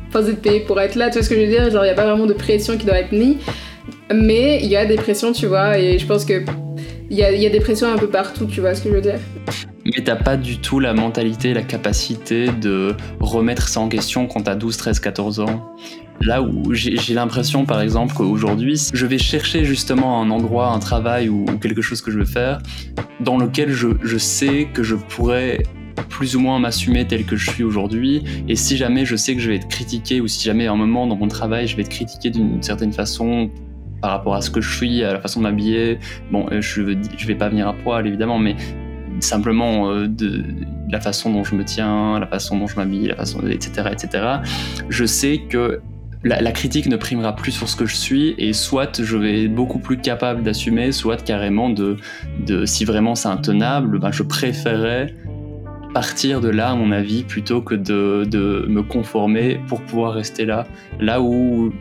enfin, 0.09 0.21
vous 0.21 0.31
êtes 0.31 0.41
payés 0.41 0.61
pour 0.61 0.81
être 0.81 0.95
là, 0.95 1.09
tu 1.09 1.15
vois 1.15 1.23
ce 1.23 1.29
que 1.29 1.35
je 1.35 1.41
veux 1.41 1.49
dire? 1.49 1.69
Genre, 1.71 1.85
il 1.85 1.89
n'y 1.89 1.93
a 1.93 1.97
pas 1.97 2.07
vraiment 2.07 2.27
de 2.27 2.33
pression 2.33 2.79
qui 2.79 2.87
doit 2.87 2.99
être 2.99 3.13
mise. 3.13 3.37
Mais 4.13 4.61
il 4.63 4.69
y 4.69 4.77
a 4.77 4.87
des 4.87 4.97
pressions, 4.97 5.33
tu 5.33 5.47
vois, 5.47 5.79
et 5.79 5.99
je 5.99 6.07
pense 6.07 6.25
que 6.25 6.45
il 7.11 7.19
y 7.19 7.25
a, 7.25 7.51
des 7.51 7.59
pressions 7.59 7.93
un 7.93 7.99
peu 7.99 8.09
partout, 8.09 8.47
tu 8.47 8.61
vois 8.61 8.73
ce 8.73 8.83
que 8.83 8.89
je 8.89 8.95
veux 8.95 9.01
dire. 9.01 9.19
Mais 9.85 10.05
t'as 10.05 10.15
pas 10.15 10.37
du 10.37 10.59
tout 10.59 10.79
la 10.79 10.95
mentalité, 10.95 11.53
la 11.55 11.63
capacité 11.63 12.47
de 12.61 12.95
remettre 13.19 13.69
ça 13.69 13.81
en 13.81 13.89
question 13.89 14.29
quand 14.29 14.43
t'as 14.43 14.55
12, 14.55 14.77
13, 14.77 15.01
14 15.01 15.41
ans. 15.41 15.75
Là 16.21 16.41
où 16.41 16.73
j'ai 16.73 17.15
l'impression, 17.15 17.65
par 17.65 17.81
exemple, 17.81 18.15
qu'aujourd'hui, 18.15 18.81
je 18.93 19.07
vais 19.07 19.19
chercher 19.19 19.65
justement 19.65 20.23
un 20.23 20.31
endroit, 20.31 20.69
un 20.69 20.79
travail 20.79 21.29
ou, 21.29 21.47
quelque 21.61 21.83
chose 21.83 22.01
que 22.01 22.13
je 22.13 22.19
veux 22.19 22.27
faire, 22.27 22.61
dans 23.19 23.39
lequel 23.39 23.73
je, 23.73 23.89
je 24.03 24.19
sais 24.19 24.69
que 24.73 24.85
je 24.85 24.95
pourrais 24.95 25.65
plus 26.09 26.37
ou 26.37 26.41
moins 26.41 26.61
m'assumer 26.61 27.07
tel 27.07 27.25
que 27.25 27.35
je 27.35 27.51
suis 27.51 27.65
aujourd'hui. 27.65 28.23
Et 28.49 28.55
si 28.55 28.77
jamais 28.77 29.05
je 29.05 29.17
sais 29.17 29.35
que 29.35 29.41
je 29.41 29.51
vais 29.51 29.57
être 29.57 29.69
critiqué 29.69 30.21
ou 30.21 30.29
si 30.29 30.45
jamais 30.45 30.69
à 30.69 30.73
un 30.73 30.77
moment 30.77 31.07
dans 31.07 31.17
mon 31.17 31.29
travail 31.29 31.67
je 31.67 31.77
vais 31.77 31.83
être 31.83 31.91
critiqué 31.91 32.31
d'une 32.31 32.63
certaine 32.63 32.93
façon 32.93 33.51
par 34.01 34.13
rapport 34.13 34.35
à 34.35 34.41
ce 34.41 34.51
que 34.51 34.61
je 34.61 34.75
suis, 34.75 35.05
à 35.05 35.13
la 35.13 35.21
façon 35.21 35.41
de 35.41 35.45
m'habiller. 35.45 35.99
Bon, 36.31 36.47
euh, 36.51 36.61
je, 36.61 36.83
je 37.17 37.27
vais 37.27 37.35
pas 37.35 37.49
venir 37.49 37.69
à 37.69 37.73
poil 37.75 38.07
évidemment, 38.07 38.39
mais 38.39 38.57
simplement 39.21 39.91
euh, 39.91 40.09
de, 40.09 40.45
la 40.91 41.01
façon 41.01 41.33
dont 41.33 41.45
je 41.45 41.55
me 41.55 41.65
tiens, 41.65 42.19
la 42.19 42.27
façon 42.27 42.59
dont 42.59 42.67
je 42.67 42.77
m'habille, 42.77 43.07
la 43.09 43.17
façon, 43.17 43.47
etc., 43.47 43.89
etc. 43.93 44.25
Je 44.89 45.05
sais 45.05 45.43
que 45.49 45.81
la, 46.25 46.53
critique 46.53 46.87
ne 46.87 46.97
primera 46.97 47.35
plus 47.35 47.53
sur 47.53 47.69
ce 47.69 47.77
que 47.77 47.87
je 47.87 47.97
suis 47.97 48.35
et 48.37 48.53
soit 48.53 49.03
je 49.03 49.17
vais 49.17 49.45
être 49.45 49.55
beaucoup 49.55 49.79
plus 49.79 49.97
capable 49.97 50.43
d'assumer, 50.43 50.93
soit 50.93 51.23
carrément 51.23 51.71
de, 51.71 51.97
de 52.47 52.67
si 52.67 52.85
vraiment 52.85 53.15
c'est 53.15 53.29
intenable, 53.29 53.99
ben 53.99 54.13
je 54.13 54.23
préférerais 54.23 55.15
partir 55.95 56.41
de 56.41 56.49
là, 56.49 56.71
à 56.71 56.75
mon 56.75 56.93
avis, 56.93 57.25
plutôt 57.25 57.63
que 57.63 57.75
de, 57.75 58.25
de 58.25 58.67
me 58.69 58.83
conformer 58.83 59.61
pour 59.67 59.81
pouvoir 59.81 60.13
rester 60.15 60.45
là. 60.45 60.67
Là 61.01 61.21
où 61.21 61.73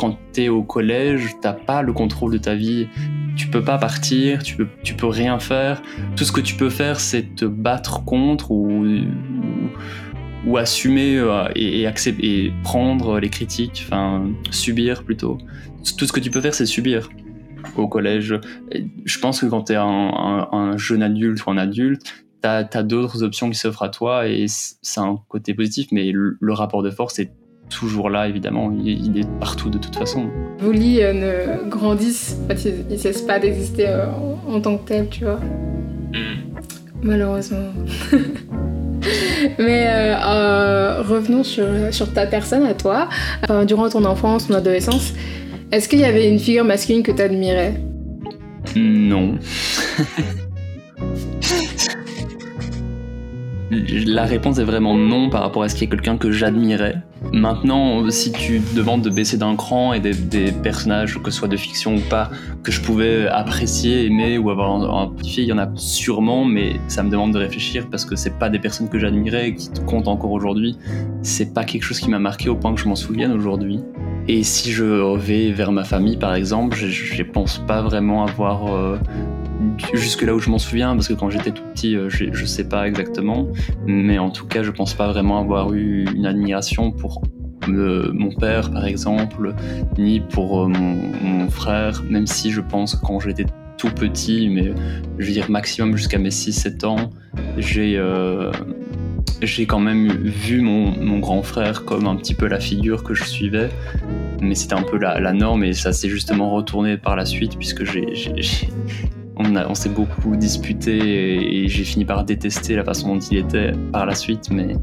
quand 0.00 0.16
tu 0.32 0.44
es 0.44 0.48
au 0.48 0.62
collège, 0.62 1.36
t'as 1.42 1.52
pas 1.52 1.82
le 1.82 1.92
contrôle 1.92 2.32
de 2.32 2.38
ta 2.38 2.54
vie. 2.54 2.88
Tu 3.36 3.48
peux 3.48 3.62
pas 3.62 3.76
partir, 3.76 4.42
tu 4.42 4.56
peux, 4.56 4.66
tu 4.82 4.94
peux 4.94 5.06
rien 5.06 5.38
faire. 5.38 5.82
Tout 6.16 6.24
ce 6.24 6.32
que 6.32 6.40
tu 6.40 6.54
peux 6.54 6.70
faire, 6.70 7.00
c'est 7.00 7.34
te 7.36 7.44
battre 7.44 8.02
contre 8.06 8.50
ou, 8.50 8.96
ou, 10.46 10.56
assumer 10.56 11.18
euh, 11.18 11.48
et, 11.54 11.86
accepter, 11.86 12.50
prendre 12.62 13.20
les 13.20 13.28
critiques, 13.28 13.84
enfin 13.84 14.32
subir 14.50 15.04
plutôt. 15.04 15.36
Tout 15.98 16.06
ce 16.06 16.12
que 16.12 16.20
tu 16.20 16.30
peux 16.30 16.40
faire, 16.40 16.54
c'est 16.54 16.64
subir 16.64 17.10
au 17.76 17.86
collège. 17.86 18.40
Je 19.04 19.18
pense 19.18 19.42
que 19.42 19.46
quand 19.46 19.64
tu 19.64 19.74
es 19.74 19.76
un, 19.76 20.76
jeune 20.78 21.02
adulte 21.02 21.44
ou 21.44 21.50
un 21.50 21.58
adulte, 21.58 22.24
tu 22.42 22.48
as, 22.48 22.82
d'autres 22.82 23.22
options 23.22 23.50
qui 23.50 23.58
s'offrent 23.58 23.82
à 23.82 23.90
toi 23.90 24.28
et 24.28 24.46
c'est 24.48 25.00
un 25.00 25.20
côté 25.28 25.52
positif, 25.52 25.88
mais 25.92 26.10
le, 26.10 26.52
rapport 26.54 26.82
de 26.82 26.90
force 26.90 27.18
est 27.18 27.32
toujours 27.70 28.10
là, 28.10 28.28
évidemment. 28.28 28.72
Il, 28.84 29.18
est 29.18 29.28
partout 29.38 29.70
de 29.70 29.78
toute 29.78 29.96
façon. 29.96 30.26
Vos 30.58 30.72
lits 30.72 31.02
euh, 31.02 31.12
ne 31.14 31.70
grandissent, 31.70 32.36
en 32.44 32.54
fait, 32.54 32.74
ils 32.88 32.92
ne 32.92 32.98
cessent 32.98 33.22
pas 33.22 33.38
d'exister 33.38 33.88
euh, 33.88 34.06
en, 34.48 34.60
tant 34.60 34.76
que 34.76 34.86
tel, 34.86 35.08
tu 35.08 35.24
vois. 35.24 35.40
Hmm. 36.12 36.58
Malheureusement. 37.02 37.72
Mais 39.58 39.86
euh, 39.88 41.00
revenons 41.02 41.42
sur, 41.42 41.64
sur, 41.92 42.12
ta 42.12 42.26
personne 42.26 42.64
à 42.64 42.74
toi. 42.74 43.08
durant 43.66 43.88
ton 43.88 44.04
enfance, 44.04 44.48
ton 44.48 44.54
adolescence, 44.54 45.14
est-ce 45.72 45.88
qu'il 45.88 46.00
y 46.00 46.04
avait 46.04 46.28
une 46.28 46.38
figure 46.38 46.64
masculine 46.64 47.02
que 47.02 47.12
tu 47.12 47.22
admirais 47.22 47.80
Non. 48.76 49.38
La 53.70 54.24
réponse 54.24 54.58
est 54.58 54.64
vraiment 54.64 54.96
non 54.96 55.30
par 55.30 55.42
rapport 55.42 55.62
à 55.62 55.68
ce 55.68 55.76
qui 55.76 55.84
est 55.84 55.86
quelqu'un 55.86 56.16
que 56.16 56.32
j'admirais. 56.32 56.96
Maintenant, 57.32 58.08
si 58.10 58.32
tu 58.32 58.60
demandes 58.74 59.02
de 59.02 59.10
baisser 59.10 59.36
d'un 59.36 59.54
cran 59.54 59.92
et 59.92 60.00
des, 60.00 60.50
personnages, 60.50 61.22
que 61.22 61.30
ce 61.30 61.38
soit 61.38 61.48
de 61.48 61.56
fiction 61.56 61.94
ou 61.94 62.00
pas, 62.00 62.30
que 62.64 62.72
je 62.72 62.80
pouvais 62.80 63.28
apprécier, 63.28 64.06
aimer 64.06 64.38
ou 64.38 64.50
avoir 64.50 65.12
petit 65.12 65.42
il 65.42 65.48
y 65.48 65.52
en 65.52 65.58
a 65.58 65.68
sûrement, 65.76 66.44
mais 66.44 66.80
ça 66.88 67.04
me 67.04 67.10
demande 67.10 67.32
de 67.32 67.38
réfléchir 67.38 67.86
parce 67.88 68.04
que 68.04 68.16
c'est 68.16 68.38
pas 68.38 68.48
des 68.48 68.58
personnes 68.58 68.88
que 68.88 68.98
j'admirais 68.98 69.54
qui 69.54 69.70
comptent 69.86 70.08
encore 70.08 70.32
aujourd'hui. 70.32 70.76
C'est 71.22 71.54
pas 71.54 71.64
quelque 71.64 71.84
chose 71.84 72.00
qui 72.00 72.10
m'a 72.10 72.18
marqué 72.18 72.48
au 72.48 72.56
point 72.56 72.74
que 72.74 72.80
je 72.80 72.88
m'en 72.88 72.96
souvienne 72.96 73.32
aujourd'hui. 73.32 73.80
Et 74.26 74.42
si 74.42 74.72
je 74.72 74.84
vais 75.16 75.52
vers 75.52 75.70
ma 75.70 75.84
famille, 75.84 76.16
par 76.16 76.34
exemple, 76.34 76.76
je 76.76 77.22
ne 77.22 77.28
pense 77.28 77.58
pas 77.58 77.82
vraiment 77.82 78.24
avoir 78.24 78.74
euh, 78.74 78.98
jusque 79.94 80.22
là 80.22 80.34
où 80.34 80.38
je 80.38 80.50
m'en 80.50 80.58
souviens, 80.58 80.94
parce 80.94 81.08
que 81.08 81.14
quand 81.14 81.30
j'étais 81.30 81.50
tout 81.50 81.62
petit, 81.74 81.96
euh, 81.96 82.08
je 82.08 82.26
ne 82.26 82.46
sais 82.46 82.68
pas 82.68 82.86
exactement, 82.86 83.48
mais 83.86 84.18
en 84.18 84.30
tout 84.30 84.46
cas, 84.46 84.62
je 84.62 84.70
pense 84.70 84.94
pas 84.94 85.08
vraiment 85.08 85.38
avoir 85.38 85.72
eu 85.72 86.04
une 86.14 86.26
admiration 86.26 86.90
pour 86.90 87.22
mon 87.68 88.30
père, 88.32 88.72
par 88.72 88.86
exemple, 88.86 89.54
ni 89.98 90.20
pour 90.20 90.62
euh, 90.62 90.68
mon, 90.68 91.48
frère, 91.50 92.02
même 92.08 92.26
si 92.26 92.50
je 92.50 92.60
pense 92.60 92.94
que 92.94 93.04
quand 93.04 93.20
j'étais 93.20 93.46
tout 93.76 93.90
petit, 93.90 94.48
mais 94.48 94.72
je 95.18 95.26
veux 95.26 95.32
dire 95.32 95.50
maximum 95.50 95.96
jusqu'à 95.96 96.18
mes 96.18 96.30
6-7 96.30 96.86
ans, 96.86 97.10
j'ai 97.58 97.98
j'ai 99.42 99.66
quand 99.66 99.78
même 99.78 100.08
vu 100.08 100.60
mon, 100.60 101.18
grand 101.18 101.42
frère 101.42 101.84
comme 101.84 102.06
un 102.06 102.16
petit 102.16 102.34
peu 102.34 102.46
la 102.46 102.60
figure 102.60 103.02
que 103.02 103.14
je 103.14 103.24
suivais, 103.24 103.70
mais 104.40 104.54
c'était 104.54 104.74
un 104.74 104.82
peu 104.82 104.98
la, 104.98 105.32
norme 105.32 105.64
et 105.64 105.72
ça 105.72 105.92
s'est 105.92 106.08
justement 106.08 106.50
retourné 106.50 106.96
par 106.96 107.16
la 107.16 107.24
suite 107.24 107.56
puisque 107.56 107.84
on, 109.40 109.56
on 109.56 109.74
s'est 109.74 109.88
beaucoup 109.88 110.36
disputé 110.36 111.64
et, 111.64 111.68
j'ai 111.68 111.84
fini 111.84 112.04
par 112.04 112.24
détester 112.24 112.76
la 112.76 112.84
façon 112.84 113.14
dont 113.14 113.20
il 113.20 113.38
était 113.38 113.72
par 113.92 114.06
la 114.06 114.14
suite, 114.14 114.50
mais, 114.50 114.76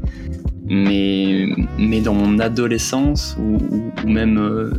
mais, 0.66 1.46
mais 1.78 2.00
dans 2.00 2.14
mon 2.14 2.38
adolescence 2.38 3.36
ou, 3.38 3.58
même 4.06 4.38
euh, 4.38 4.72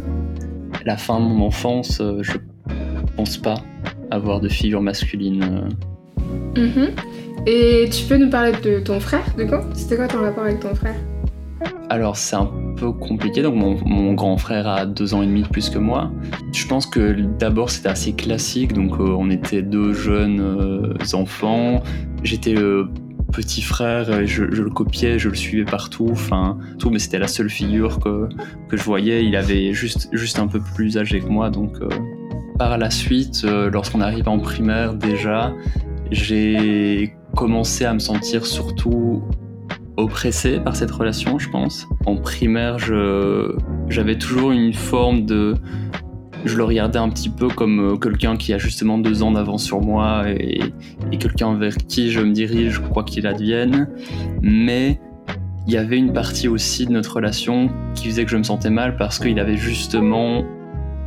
la 0.85 0.97
fin 0.97 1.19
de 1.19 1.25
mon 1.25 1.45
enfance, 1.45 2.01
euh, 2.01 2.19
je 2.21 2.37
pense 3.15 3.37
pas 3.37 3.61
avoir 4.11 4.39
de 4.39 4.49
figure 4.49 4.81
masculine. 4.81 5.43
Euh. 5.43 6.61
Mm-hmm. 6.61 6.89
Et 7.47 7.89
tu 7.89 8.05
peux 8.05 8.17
nous 8.17 8.29
parler 8.29 8.51
de 8.63 8.79
ton 8.79 8.99
frère, 8.99 9.23
de 9.37 9.45
quoi? 9.45 9.63
C'était 9.73 9.95
quoi 9.95 10.07
ton 10.07 10.21
rapport 10.21 10.43
avec 10.43 10.59
ton 10.59 10.75
frère? 10.75 10.95
Alors 11.89 12.17
c'est 12.17 12.35
un 12.35 12.51
compliqué, 12.87 13.41
donc 13.41 13.55
mon, 13.55 14.13
grand 14.13 14.37
frère 14.37 14.67
a 14.67 14.85
deux 14.85 15.13
ans 15.13 15.21
et 15.21 15.27
demi 15.27 15.43
de 15.43 15.47
plus 15.47 15.69
que 15.69 15.77
moi. 15.77 16.11
Je 16.53 16.65
pense 16.67 16.85
que 16.85 17.11
d'abord 17.39 17.69
c'était 17.69 17.89
assez 17.89 18.13
classique, 18.13 18.73
donc 18.73 18.99
euh, 18.99 19.15
on 19.17 19.29
était 19.29 19.61
deux 19.61 19.93
jeunes 19.93 20.39
euh, 20.39 20.93
enfants. 21.13 21.83
J'étais 22.23 22.53
le 22.53 22.87
petit 23.31 23.61
frère, 23.61 24.25
je, 24.25 24.43
le 24.43 24.69
copiais, 24.69 25.19
je 25.19 25.29
le 25.29 25.35
suivais 25.35 25.65
partout, 25.65 26.09
enfin 26.11 26.57
tout, 26.79 26.89
mais 26.89 26.99
c'était 26.99 27.19
la 27.19 27.27
seule 27.27 27.49
figure 27.49 27.99
que, 27.99 28.27
que 28.67 28.77
je 28.77 28.83
voyais. 28.83 29.23
Il 29.23 29.35
avait 29.35 29.73
juste, 29.73 30.09
juste 30.11 30.39
un 30.39 30.47
peu 30.47 30.59
plus 30.59 30.97
âgé 30.97 31.19
que 31.19 31.27
moi, 31.27 31.49
donc 31.49 31.75
euh, 31.81 31.89
par 32.57 32.77
la 32.77 32.89
suite, 32.89 33.43
lorsqu'on 33.43 34.01
arrive 34.01 34.27
en 34.27 34.39
primaire 34.39 34.93
déjà, 34.93 35.53
j'ai 36.11 37.15
commencé 37.35 37.85
à 37.85 37.93
me 37.93 37.99
sentir 37.99 38.45
surtout 38.45 39.23
oppressé 39.99 40.59
par 40.59 40.75
cette 40.75 40.91
relation, 40.91 41.39
je 41.39 41.49
pense. 41.49 41.87
En 42.05 42.15
primaire, 42.15 42.77
j'avais 43.89 44.17
toujours 44.17 44.51
une 44.51 44.73
forme 44.73 45.25
de... 45.25 45.55
Je 46.45 46.55
le 46.55 46.63
regardais 46.63 46.99
un 46.99 47.09
petit 47.09 47.27
peu 47.27 47.49
comme 47.49 47.79
euh, 47.81 47.97
quelqu'un 47.97 48.37
qui 48.37 48.53
a 48.53 48.57
justement 48.57 48.97
deux 48.97 49.23
ans 49.23 49.31
d'avance 49.31 49.61
sur 49.61 49.81
moi 49.81 50.23
et, 50.29 50.61
quelqu'un 51.19 51.55
vers 51.55 51.75
qui 51.75 52.11
je 52.11 52.21
me 52.21 52.31
dirige, 52.31 52.79
quoi 52.93 53.03
qu'il 53.03 53.27
advienne. 53.27 53.89
Mais 54.41 55.01
il 55.67 55.73
y 55.73 55.77
avait 55.77 55.97
une 55.97 56.13
partie 56.13 56.47
aussi 56.47 56.85
de 56.85 56.93
notre 56.93 57.17
relation 57.17 57.69
qui 57.93 58.07
faisait 58.07 58.23
que 58.23 58.31
je 58.31 58.37
me 58.37 58.43
sentais 58.43 58.69
mal 58.69 58.95
parce 58.95 59.19
qu'il 59.19 59.37
avait 59.37 59.57
justement 59.57 60.45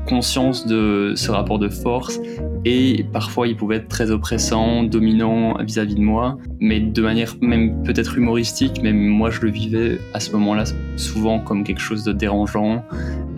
conscience 0.06 0.66
de 0.66 1.14
ce 1.16 1.30
rapport 1.30 1.58
de 1.58 1.70
force 1.70 2.20
et 2.64 3.04
parfois 3.12 3.48
il 3.48 3.56
pouvait 3.56 3.76
être 3.76 3.88
très 3.88 4.10
oppressant, 4.10 4.84
dominant 4.84 5.56
vis-à-vis 5.62 5.96
de 5.96 6.00
moi, 6.00 6.38
mais 6.60 6.80
de 6.80 7.02
manière 7.02 7.34
même 7.40 7.82
peut-être 7.82 8.16
humoristique, 8.16 8.80
mais 8.82 8.92
moi 8.92 9.30
je 9.30 9.40
le 9.40 9.50
vivais 9.50 9.98
à 10.14 10.20
ce 10.20 10.32
moment-là 10.32 10.64
souvent 10.96 11.40
comme 11.40 11.64
quelque 11.64 11.80
chose 11.80 12.04
de 12.04 12.12
dérangeant, 12.12 12.84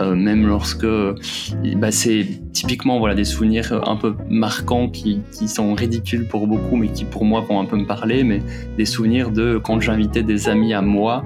euh, 0.00 0.14
même 0.14 0.46
lorsque 0.46 0.86
bah, 1.76 1.90
c'est 1.90 2.26
typiquement 2.52 2.98
voilà 2.98 3.14
des 3.14 3.24
souvenirs 3.24 3.80
un 3.88 3.96
peu 3.96 4.14
marquants 4.28 4.88
qui, 4.88 5.20
qui, 5.32 5.48
sont 5.48 5.74
ridicules 5.74 6.26
pour 6.26 6.46
beaucoup, 6.46 6.76
mais 6.76 6.88
qui 6.88 7.04
pour 7.04 7.24
moi 7.24 7.40
vont 7.40 7.60
un 7.60 7.64
peu 7.64 7.76
me 7.76 7.86
parler, 7.86 8.24
mais 8.24 8.42
des 8.76 8.84
souvenirs 8.84 9.30
de 9.30 9.58
quand 9.62 9.80
j'invitais 9.80 10.22
des 10.22 10.48
amis 10.48 10.74
à 10.74 10.82
moi 10.82 11.24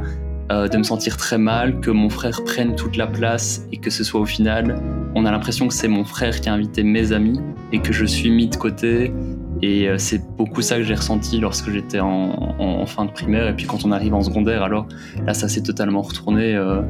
euh, 0.51 0.67
de 0.67 0.79
me 0.79 0.83
sentir 0.83 1.17
très 1.17 1.37
mal, 1.37 1.81
que 1.81 1.91
mon 1.91 2.09
frère 2.09 2.43
prenne 2.45 2.75
toute 2.75 2.97
la 2.97 3.07
place 3.07 3.67
et 3.71 3.77
que 3.77 3.91
ce 3.91 4.03
soit 4.03 4.21
au 4.21 4.25
final, 4.25 4.81
on 5.15 5.27
a 5.27 5.31
l'impression 5.31 5.69
que 5.69 5.75
c'est 5.75 5.89
mon 5.89 6.05
frère 6.05 6.41
qui 6.41 6.49
a 6.49 6.55
invité 6.55 6.83
mes 6.83 7.13
amis 7.13 7.39
et 7.73 7.81
que 7.81 7.93
je 7.93 8.05
suis 8.05 8.31
mis 8.31 8.49
de 8.49 8.57
côté. 8.57 9.13
Et 9.61 9.89
euh, 9.89 9.99
c'est 9.99 10.23
beaucoup 10.37 10.63
ça 10.63 10.77
que 10.77 10.85
j'ai 10.85 10.95
ressenti 10.95 11.39
lorsque 11.39 11.71
j'étais 11.71 12.01
en, 12.01 12.87
fin 12.87 13.05
de 13.05 13.11
primaire. 13.11 13.49
Et 13.49 13.55
puis 13.55 13.67
quand 13.67 13.85
on 13.85 13.93
arrive 13.93 14.15
en 14.15 14.23
secondaire, 14.23 14.63
alors 14.63 14.87
là, 15.27 15.35
ça 15.35 15.49
s'est 15.49 15.63
totalement 15.63 16.01
retourné. 16.01 16.55
Euh, 16.55 16.81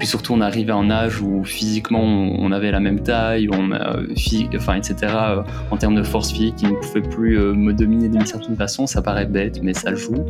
puis 0.00 0.08
surtout, 0.08 0.32
on 0.32 0.40
arrivait 0.40 0.72
à 0.72 0.76
un 0.76 0.90
âge 0.90 1.20
où 1.20 1.44
physiquement, 1.44 2.00
on 2.02 2.50
avait 2.52 2.70
la 2.70 2.80
même 2.80 3.00
taille, 3.00 3.50
on, 3.52 3.70
enfin, 4.56 4.74
etc. 4.74 4.96
Euh, 5.02 5.42
en 5.70 5.76
termes 5.76 5.94
de 5.94 6.02
force 6.02 6.32
physique, 6.32 6.54
il 6.62 6.70
ne 6.70 6.74
pouvait 6.76 7.02
plus 7.02 7.38
euh, 7.38 7.52
me 7.52 7.74
dominer 7.74 8.08
d'une 8.08 8.24
certaine 8.24 8.56
façon. 8.56 8.86
Ça 8.86 9.02
paraît 9.02 9.26
bête, 9.26 9.62
mais 9.62 9.74
ça 9.74 9.94
joue. 9.94 10.24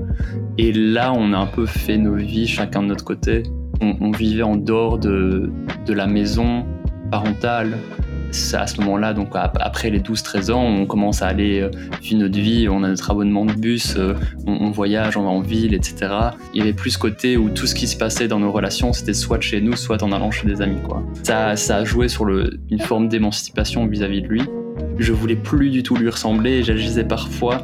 Et 0.58 0.72
là, 0.72 1.12
on 1.12 1.32
a 1.32 1.38
un 1.38 1.46
peu 1.46 1.66
fait 1.66 1.98
nos 1.98 2.16
vies 2.16 2.48
chacun 2.48 2.82
de 2.82 2.88
notre 2.88 3.04
côté. 3.04 3.44
On, 3.80 4.10
vivait 4.10 4.42
en 4.42 4.56
dehors 4.56 4.98
de, 4.98 5.52
de 5.86 5.92
la 5.94 6.08
maison 6.08 6.66
parentale 7.12 7.78
à 8.54 8.66
ce 8.66 8.80
moment-là, 8.80 9.12
donc 9.12 9.30
après 9.34 9.90
les 9.90 10.00
12-13 10.00 10.52
ans, 10.52 10.62
on 10.62 10.86
commence 10.86 11.22
à 11.22 11.26
aller 11.26 11.60
euh, 11.60 11.70
vivre 12.02 12.20
notre 12.20 12.38
vie, 12.38 12.68
on 12.68 12.82
a 12.82 12.88
notre 12.88 13.10
abonnement 13.10 13.44
de 13.44 13.52
bus, 13.52 13.96
euh, 13.96 14.14
on, 14.46 14.70
voyage, 14.70 15.16
on 15.16 15.22
va 15.22 15.30
en 15.30 15.40
ville, 15.40 15.74
etc. 15.74 16.12
Il 16.54 16.58
y 16.58 16.62
avait 16.62 16.72
plus 16.72 16.92
ce 16.92 16.98
côté 16.98 17.36
où 17.36 17.50
tout 17.50 17.66
ce 17.66 17.74
qui 17.74 17.86
se 17.86 17.96
passait 17.96 18.28
dans 18.28 18.38
nos 18.38 18.52
relations, 18.52 18.92
c'était 18.92 19.14
soit 19.14 19.40
chez 19.40 19.60
nous, 19.60 19.76
soit 19.76 20.02
en 20.02 20.12
allant 20.12 20.30
chez 20.30 20.46
des 20.46 20.62
amis. 20.62 20.78
Ça, 21.22 21.56
ça 21.56 21.76
a 21.76 21.84
joué 21.84 22.08
sur 22.08 22.28
une 22.28 22.80
forme 22.80 23.08
d'émancipation 23.08 23.86
vis-à-vis 23.86 24.22
de 24.22 24.28
lui. 24.28 24.42
Je 24.98 25.12
voulais 25.12 25.36
plus 25.36 25.70
du 25.70 25.82
tout 25.82 25.96
lui 25.96 26.08
ressembler 26.08 26.62
j'agissais 26.62 27.04
parfois 27.04 27.62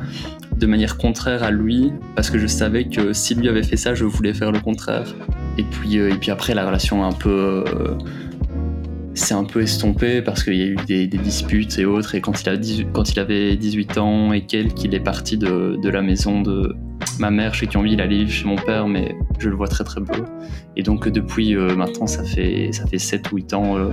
de 0.56 0.66
manière 0.66 0.96
contraire 0.96 1.42
à 1.42 1.50
lui 1.50 1.92
parce 2.14 2.30
que 2.30 2.38
je 2.38 2.46
savais 2.46 2.84
que 2.84 3.12
s'il 3.12 3.40
lui 3.40 3.48
avait 3.48 3.62
fait 3.62 3.76
ça, 3.76 3.94
je 3.94 4.04
voulais 4.04 4.34
faire 4.34 4.52
le 4.52 4.60
contraire. 4.60 5.14
Et 5.58 5.62
puis, 5.62 5.98
euh, 5.98 6.10
et 6.10 6.16
puis 6.16 6.30
après, 6.30 6.54
la 6.54 6.66
relation 6.66 7.04
un 7.04 7.12
peu 7.12 7.64
c'est 9.16 9.34
un 9.34 9.44
peu 9.44 9.62
estompé 9.62 10.22
parce 10.22 10.44
qu'il 10.44 10.54
y 10.54 10.62
a 10.62 10.66
eu 10.66 10.76
des, 10.86 11.06
disputes 11.06 11.78
et 11.78 11.86
autres. 11.86 12.14
Et 12.14 12.20
quand 12.20 12.42
il, 12.42 12.48
a 12.48 12.56
quand 12.92 13.10
il 13.10 13.18
avait 13.18 13.56
18 13.56 13.98
ans 13.98 14.32
et 14.32 14.42
quelques, 14.42 14.84
il 14.84 14.94
est 14.94 15.00
parti 15.00 15.38
de, 15.38 15.78
de, 15.82 15.88
la 15.88 16.02
maison 16.02 16.42
de 16.42 16.76
ma 17.18 17.30
mère 17.30 17.54
chez 17.54 17.66
qui 17.66 17.76
on 17.76 17.82
vit. 17.82 17.94
Il 17.94 18.00
allait 18.00 18.18
vivre 18.18 18.30
chez 18.30 18.44
mon 18.44 18.56
père, 18.56 18.86
mais 18.86 19.16
je 19.38 19.48
le 19.48 19.56
vois 19.56 19.68
très 19.68 19.84
très 19.84 20.02
peu. 20.02 20.22
Et 20.76 20.82
donc 20.82 21.08
depuis 21.08 21.56
euh, 21.56 21.74
maintenant, 21.74 22.06
ça 22.06 22.24
fait, 22.24 22.70
ça 22.72 22.86
fait 22.86 22.98
7 22.98 23.32
ou 23.32 23.36
8 23.36 23.54
ans, 23.54 23.78
euh, 23.78 23.88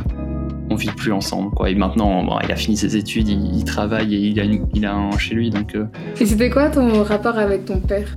on 0.69 0.75
vit 0.75 0.91
plus 0.91 1.13
ensemble. 1.13 1.51
Quoi. 1.51 1.69
Et 1.69 1.75
maintenant, 1.75 2.39
il 2.41 2.51
a 2.51 2.55
fini 2.55 2.75
ses 2.75 2.97
études, 2.97 3.29
il, 3.29 3.63
travaille 3.63 4.13
et 4.15 4.19
il 4.19 4.39
a, 4.39 4.43
il 4.43 4.85
a 4.85 4.93
un 4.93 5.17
chez 5.17 5.35
lui. 5.35 5.49
Donc, 5.49 5.75
euh. 5.75 5.85
Et 6.19 6.25
c'était 6.25 6.49
quoi 6.49 6.69
ton 6.69 7.03
rapport 7.03 7.37
avec 7.37 7.65
ton 7.65 7.79
père? 7.79 8.15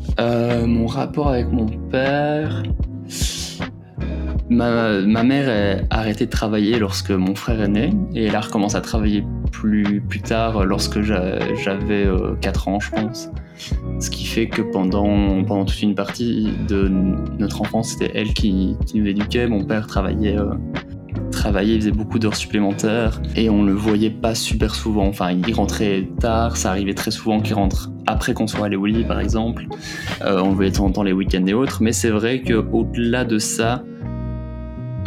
Mon 0.67 0.87
rapport 0.87 1.29
avec 1.29 1.53
mon 1.53 1.67
père 1.67 2.63
Ma, 4.49 5.03
mère 5.03 5.83
a 5.91 5.99
arrêté 5.99 6.27
de 6.27 6.31
travailler 6.31 6.79
lorsque 6.79 7.11
mon 7.11 7.35
frère 7.35 7.61
est 7.63 7.69
né 7.69 7.91
et 8.15 8.27
elle 8.27 8.37
a 8.37 8.41
recommencé 8.41 8.77
à 8.77 8.81
travailler 8.81 9.25
plus, 9.51 10.01
plus 10.01 10.21
tard 10.21 10.65
lorsque 10.65 11.01
j'avais 11.01 12.09
4 12.41 12.69
ans, 12.69 12.81
je 12.81 12.91
pense. 12.91 13.31
Ce 14.01 14.11
qui 14.11 14.27
fait 14.27 14.49
que 14.49 14.63
pendant, 14.63 15.43
pendant 15.45 15.65
toute 15.65 15.81
une 15.83 15.95
partie 15.95 16.49
de 16.69 16.89
notre 17.39 17.63
enfance, 17.63 17.91
c'était 17.91 18.13
elle 18.15 18.35
qui, 18.35 18.77
qui, 18.87 19.01
nous 19.01 19.07
éduquait. 19.07 19.47
Mon 19.49 19.65
père 19.65 19.87
travaillait, 19.87 20.39
euh, 20.39 20.55
travaillait, 21.31 21.75
il 21.75 21.81
faisait 21.81 21.91
beaucoup 21.91 22.19
d'heures 22.19 22.37
supplémentaires 22.37 23.21
et 23.35 23.49
on 23.49 23.65
le 23.65 23.73
voyait 23.73 24.11
pas 24.11 24.35
super 24.35 24.75
souvent. 24.75 25.07
Enfin, 25.07 25.31
il 25.31 25.55
rentrait 25.55 26.09
tard, 26.21 26.57
ça 26.57 26.71
arrivait 26.71 26.95
très 26.95 27.11
souvent 27.11 27.41
qu'il 27.41 27.55
rentre 27.55 27.91
après 28.07 28.35
qu'on 28.35 28.47
soit 28.47 28.67
allé 28.67 28.77
au 28.77 28.87
lit, 28.87 29.05
par 29.05 29.21
exemple. 29.21 29.67
Euh, 30.23 30.41
on 30.41 30.51
le 30.51 30.55
voyait 30.55 30.71
de 30.71 30.77
temps 30.77 30.87
en 30.87 30.93
temps 30.93 31.03
les 31.03 31.13
week-ends 31.13 31.47
et 31.47 31.55
autres. 31.55 31.83
Mais 31.83 31.93
c'est 31.93 32.11
vrai 32.11 32.43
qu'au-delà 32.43 33.25
de 33.25 33.39
ça, 33.39 33.83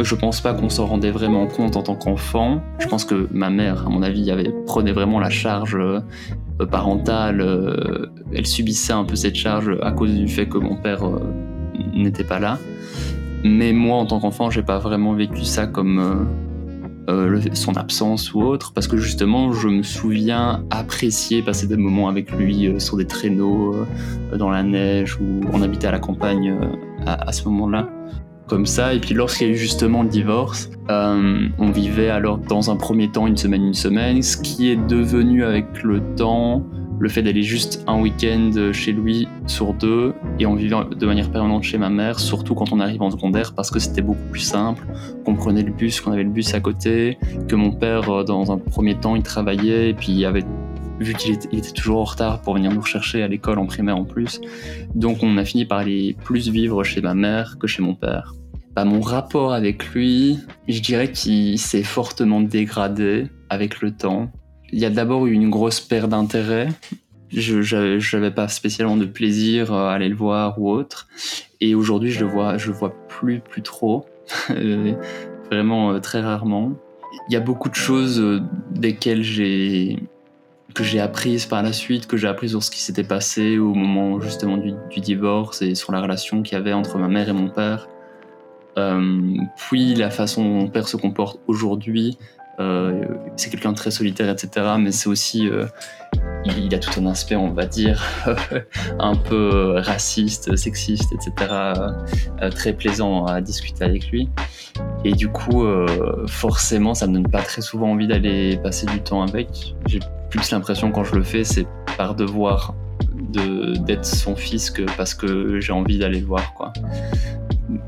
je 0.04 0.16
pense 0.16 0.42
pas 0.42 0.54
qu'on 0.54 0.70
s'en 0.70 0.86
rendait 0.86 1.12
vraiment 1.12 1.48
compte 1.48 1.76
en 1.76 1.84
tant 1.84 1.96
qu'enfant. 1.96 2.62
Je 2.80 2.88
pense 2.88 3.06
que 3.06 3.28
ma 3.32 3.50
mère, 3.50 3.88
à 3.88 3.90
mon 3.90 4.02
avis, 4.02 4.32
avait, 4.32 4.52
prenait 4.66 4.92
vraiment 4.92 5.20
la 5.20 5.30
charge 5.30 5.76
euh, 5.76 6.02
parentale. 6.72 7.42
Euh, 7.42 8.08
elle 8.34 8.46
subissait 8.46 8.94
un 8.94 9.04
peu 9.04 9.16
cette 9.16 9.36
charge 9.36 9.72
à 9.82 9.92
cause 9.92 10.14
du 10.14 10.28
fait 10.28 10.48
que 10.48 10.58
mon 10.58 10.76
père 10.76 11.06
euh, 11.06 11.20
n'était 11.94 12.24
pas 12.24 12.40
là. 12.40 12.58
Mais 13.44 13.74
moi, 13.74 13.98
en 13.98 14.06
tant 14.06 14.20
qu'enfant, 14.20 14.50
j'ai 14.50 14.64
pas 14.64 14.80
vraiment 14.80 15.14
vécu 15.14 15.46
ça 15.46 15.68
comme 15.68 16.28
son 17.54 17.76
absence 17.76 18.36
ou 18.36 18.42
autre, 18.44 18.72
parce 18.72 18.88
que 18.88 18.98
justement, 18.98 19.52
je 19.52 19.68
me 19.68 19.82
souviens 19.82 20.64
apprécier 20.70 21.42
passer 21.42 21.66
des 21.66 21.78
moments 21.78 22.08
avec 22.08 22.32
lui 22.32 22.80
sur 22.80 22.98
des 22.98 23.06
traîneaux, 23.06 23.76
dans 24.38 24.52
la 24.52 24.62
neige, 24.62 25.18
ou 25.20 25.42
on 25.52 25.64
habitait 25.64 25.88
à 25.88 25.92
la 25.92 25.98
campagne 25.98 26.54
à 27.08 27.32
ce 27.32 27.46
moment-là 27.46 27.90
comme 28.50 28.66
ça. 28.66 28.94
Et 28.94 29.00
puis 29.00 29.14
lorsqu'il 29.14 29.48
y 29.48 29.50
a 29.50 29.54
eu 29.54 29.58
justement 29.58 30.04
le 30.04 30.10
divorce, 30.10 30.70
euh, 30.90 31.48
on 31.58 31.72
vivait 31.72 32.10
alors 32.10 32.38
dans 32.38 32.72
un 32.72 32.76
premier 32.76 33.10
temps 33.10 33.28
une 33.28 33.38
semaine, 33.38 33.64
une 33.64 33.74
semaine, 33.74 34.22
ce 34.22 34.38
qui 34.38 34.70
est 34.70 34.76
devenu 34.76 35.44
avec 35.44 35.84
le 35.84 36.02
temps 36.16 36.66
le 37.00 37.08
fait 37.08 37.22
d'aller 37.22 37.44
juste 37.44 37.84
un 37.88 38.02
week-end 38.02 38.52
chez 38.74 38.92
lui 38.92 39.28
sur 39.48 39.74
deux 39.74 40.14
et 40.38 40.46
on 40.46 40.56
vivait 40.56 40.76
de 40.96 41.06
manière 41.06 41.32
permanente 41.32 41.64
chez 41.64 41.78
ma 41.78 41.90
mère, 41.90 42.20
surtout 42.20 42.56
quand 42.56 42.74
on 42.74 42.80
arrive 42.82 43.02
en 43.02 43.10
secondaire 43.10 43.54
parce 43.56 43.72
que 43.72 43.80
c'était 43.80 44.02
beaucoup 44.02 44.28
plus 44.32 44.42
simple, 44.42 44.86
qu'on 45.24 45.36
prenait 45.36 45.64
le 45.64 45.72
bus, 45.72 46.02
qu'on 46.02 46.12
avait 46.12 46.24
le 46.24 46.30
bus 46.30 46.54
à 46.54 46.60
côté, 46.60 47.18
que 47.48 47.56
mon 47.56 47.72
père 47.72 48.10
euh, 48.10 48.24
dans 48.24 48.52
un 48.52 48.58
premier 48.58 48.96
temps 48.96 49.16
il 49.16 49.24
travaillait 49.24 49.90
et 49.90 49.94
puis 49.94 50.12
il 50.12 50.26
avait 50.26 50.44
vu 51.00 51.14
qu'il 51.14 51.34
était, 51.34 51.72
toujours 51.72 52.02
en 52.02 52.04
retard 52.04 52.42
pour 52.42 52.56
venir 52.56 52.72
nous 52.72 52.82
rechercher 52.82 53.24
à 53.24 53.28
l'école 53.28 53.60
en 53.60 53.66
primaire 53.66 53.98
en 53.98 54.06
plus. 54.06 54.42
Donc 54.96 55.24
on 55.24 55.38
a 55.38 55.46
fini 55.46 55.66
par 55.66 55.80
aller 55.80 56.16
plus 56.24 56.50
vivre 56.50 56.84
chez 56.84 57.02
ma 57.02 57.14
mère 57.14 57.58
que 57.60 57.68
chez 57.68 57.82
mon 57.82 57.96
père. 57.96 58.34
Bah, 58.76 58.86
mon 58.86 59.02
rapport 59.02 59.54
avec 59.54 59.88
lui, 59.94 60.40
je 60.68 60.80
dirais 60.80 61.12
qu'il 61.12 61.60
s'est 61.60 61.84
fortement 61.84 62.42
dégradé 62.42 63.28
avec 63.50 63.82
le 63.82 63.92
temps. 63.92 64.32
Il 64.72 64.80
y 64.80 64.86
a 64.86 64.90
d'abord 64.90 65.26
eu 65.26 65.32
une 65.32 65.50
grosse 65.50 65.80
perte 65.80 66.10
d'intérêt. 66.10 66.70
Je 67.32 68.16
n'avais 68.16 68.32
pas 68.32 68.48
spécialement 68.48 68.98
de 68.98 69.06
plaisir 69.06 69.74
à 69.74 69.94
aller 69.94 70.10
le 70.10 70.16
voir 70.16 70.60
ou 70.62 70.70
autre. 70.70 71.08
Et 71.62 71.76
aujourd'hui, 71.76 72.12
je 72.12 72.22
le 72.22 72.28
vois, 72.28 72.58
je 72.58 72.68
le 72.68 72.74
vois 72.74 72.94
plus, 73.08 73.40
plus 73.40 73.62
trop. 73.62 74.06
Vraiment 75.52 75.94
euh, 75.94 76.00
très 76.00 76.22
rarement. 76.22 76.74
Il 77.28 77.34
y 77.34 77.36
a 77.36 77.40
beaucoup 77.40 77.70
de 77.70 77.76
choses 77.76 78.20
euh, 78.20 78.40
desquelles 78.72 79.24
j'ai 79.24 79.98
que 80.80 80.86
j'ai 80.86 81.02
apprises 81.02 81.46
par 81.46 81.62
la 81.62 81.74
suite, 81.74 82.08
que 82.08 82.16
j'ai 82.16 82.30
appris 82.30 82.48
sur 82.48 82.64
ce 82.64 82.72
qui 82.72 82.80
s'était 82.80 83.04
passé 83.04 83.58
au 83.58 83.74
moment 83.74 84.22
justement 84.22 84.56
du, 84.56 84.74
divorce 85.02 85.62
et 85.62 85.76
sur 85.76 85.92
la 85.92 86.00
relation 86.00 86.42
qu'il 86.42 86.54
y 86.54 86.56
avait 86.58 86.72
entre 86.72 86.98
ma 86.98 87.10
mère 87.10 87.28
et 87.28 87.34
mon 87.34 87.50
père. 87.50 87.90
Euh, 88.78 89.20
puis 89.58 89.94
la 89.94 90.10
façon 90.10 90.42
mon 90.42 90.70
père 90.70 90.88
se 90.88 90.96
comporte 90.96 91.42
aujourd'hui, 91.48 92.18
euh, 92.62 93.04
c'est 93.36 93.50
quelqu'un 93.50 93.74
de 93.74 93.76
très 93.76 93.92
solitaire, 93.92 94.30
etc. 94.30 94.76
Mais 94.80 94.94
c'est 94.94 95.10
aussi, 95.10 95.50
euh, 95.50 95.66
il, 96.46 96.74
a 96.74 96.80
tout 96.80 96.98
un 97.02 97.08
aspect, 97.08 97.36
on 97.36 97.52
va 97.52 97.66
dire, 97.66 98.02
un 99.00 99.18
peu 99.18 99.80
raciste, 99.80 100.56
sexiste, 100.56 101.12
etc. 101.12 101.74
très 102.52 102.72
plaisant 102.72 103.26
à 103.26 103.42
discuter 103.42 103.84
avec 103.84 104.10
lui. 104.12 104.30
Et 105.04 105.12
du 105.12 105.28
coup, 105.28 105.66
forcément, 106.28 106.94
ça 106.94 107.06
me 107.06 107.16
donne 107.16 107.30
pas 107.30 107.42
très 107.42 107.62
souvent 107.62 107.92
envie 107.92 108.08
d'aller 108.08 108.56
passer 108.64 108.86
du 108.86 109.02
temps 109.02 109.24
avec. 109.24 109.76
Plus 110.30 110.52
l'impression 110.52 110.92
quand 110.92 111.04
je 111.04 111.16
le 111.16 111.24
fais, 111.24 111.44
c'est 111.44 111.68
par 111.98 112.16
devoir 112.16 112.74
d'être 113.30 114.06
son 114.06 114.36
fils 114.36 114.72
que 114.72 114.84
parce 114.98 115.14
que 115.14 115.60
j'ai 115.60 115.74
envie 115.74 116.00
d'aller 116.00 116.20
le 116.20 116.26
voir, 116.26 116.54
quoi 116.54 116.74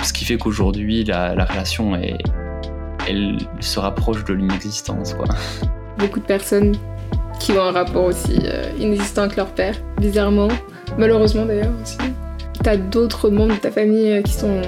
ce 0.03 0.13
qui 0.13 0.25
fait 0.25 0.37
qu'aujourd'hui, 0.37 1.03
la, 1.03 1.45
relation, 1.45 1.95
elle 3.07 3.37
se 3.59 3.79
rapproche 3.79 4.23
de 4.25 4.33
l'inexistence. 4.33 5.15
Beaucoup 5.97 6.19
de 6.19 6.25
personnes 6.25 6.75
qui 7.39 7.53
ont 7.53 7.61
un 7.61 7.71
rapport 7.71 8.05
aussi 8.05 8.39
euh, 8.45 8.71
inexistant 8.77 9.23
avec 9.23 9.35
leur 9.35 9.47
père, 9.47 9.75
bizarrement, 9.99 10.47
malheureusement 10.97 11.45
d'ailleurs 11.45 11.73
aussi. 11.81 11.97
T'as 12.63 12.77
d'autres 12.77 13.29
membres 13.29 13.55
de 13.55 13.59
ta 13.59 13.71
famille 13.71 14.11
euh, 14.11 14.21
qui 14.21 14.33
sont 14.33 14.61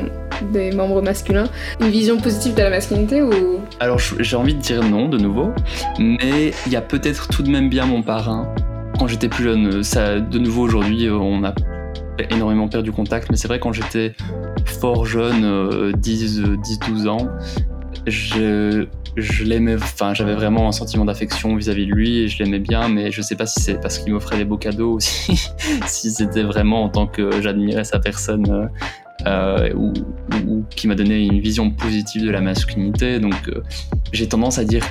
des 0.52 0.72
membres 0.72 1.02
masculins. 1.02 1.48
Une 1.80 1.90
vision 1.90 2.18
positive 2.18 2.56
de 2.56 2.62
la 2.62 2.70
masculinité 2.70 3.22
ou? 3.22 3.60
Alors 3.80 4.00
j'ai 4.00 4.36
envie 4.36 4.56
de 4.56 4.60
dire 4.60 4.84
non 4.84 5.10
de 5.10 5.18
nouveau, 5.18 5.52
mais 6.00 6.52
il 6.66 6.72
y 6.72 6.76
a 6.76 6.82
peut-être 6.82 7.28
tout 7.28 7.44
de 7.44 7.50
même 7.50 7.70
bien 7.70 7.86
mon 7.86 8.02
parrain. 8.02 8.54
Quand 9.00 9.08
j'étais 9.08 9.30
plus 9.30 9.44
jeune, 9.44 9.84
ça, 9.84 10.20
de 10.20 10.40
nouveau 10.40 10.64
aujourd'hui, 10.64 11.10
on 11.10 11.44
a 11.44 11.54
énormément 12.30 12.68
perdu 12.68 12.92
contact, 12.92 13.30
mais 13.32 13.38
c'est 13.38 13.48
vrai 13.48 13.60
quand 13.60 13.74
j'étais 13.74 14.14
fort 14.66 15.06
jeune, 15.06 15.92
10, 15.94 16.40
euh, 16.42 16.58
12 16.88 17.08
ans, 17.08 17.30
je, 18.08 18.86
l'aimais, 19.44 19.76
enfin 19.76 20.14
j'avais 20.14 20.34
vraiment 20.34 20.68
un 20.68 20.72
sentiment 20.72 21.06
d'affection 21.06 21.56
vis-à-vis 21.56 21.86
de 21.86 21.92
lui 21.92 22.20
et 22.20 22.28
je 22.28 22.44
l'aimais 22.44 22.60
bien, 22.60 22.90
mais 22.90 23.12
je 23.12 23.22
sais 23.22 23.36
pas 23.36 23.46
si 23.46 23.62
c'est 23.62 23.80
parce 23.80 24.00
qu'il 24.00 24.14
m'offrait 24.14 24.38
des 24.38 24.46
beaux 24.46 24.58
cadeaux 24.58 24.94
ou 24.94 25.00
si, 25.00 25.38
c'était 25.88 26.44
vraiment 26.44 26.84
en 26.84 26.90
tant 26.90 27.08
que 27.08 27.42
j'admirais 27.42 27.84
sa 27.84 28.00
personne 28.00 28.70
euh, 29.26 29.70
euh, 29.70 29.74
ou, 29.76 29.94
ou, 30.48 30.64
qui 30.70 30.88
m'a 30.88 30.96
donné 30.96 31.20
une 31.26 31.40
vision 31.40 31.70
positive 31.72 32.26
de 32.26 32.32
la 32.32 32.42
masculinité. 32.42 33.20
Donc 33.20 33.52
j'ai 34.12 34.28
tendance 34.28 34.58
à 34.58 34.64
dire 34.64 34.86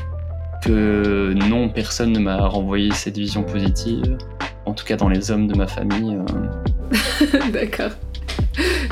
que 0.64 1.35
non, 1.49 1.68
personne 1.68 2.12
ne 2.12 2.18
m'a 2.18 2.47
renvoyé 2.47 2.92
cette 2.92 3.18
vision 3.18 3.42
positive, 3.42 4.16
en 4.66 4.73
tout 4.73 4.85
cas 4.85 4.97
dans 4.97 5.09
les 5.09 5.31
hommes 5.31 5.49
de 5.49 5.57
ma 5.57 5.66
famille. 5.66 6.16
D'accord. 7.53 7.92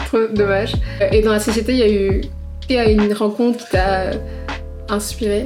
Trop 0.07 0.27
dommage. 0.35 0.73
Et 1.13 1.23
dans 1.23 1.33
la 1.33 1.41
société, 1.41 1.73
il 1.73 1.79
y 1.79 1.83
a 1.83 1.93
eu 1.93 2.23
il 2.71 2.77
y 2.77 2.79
a 2.79 2.89
une 2.89 3.13
rencontre 3.13 3.59
qui 3.59 3.71
t'a 3.73 4.13
inspiré? 4.89 5.45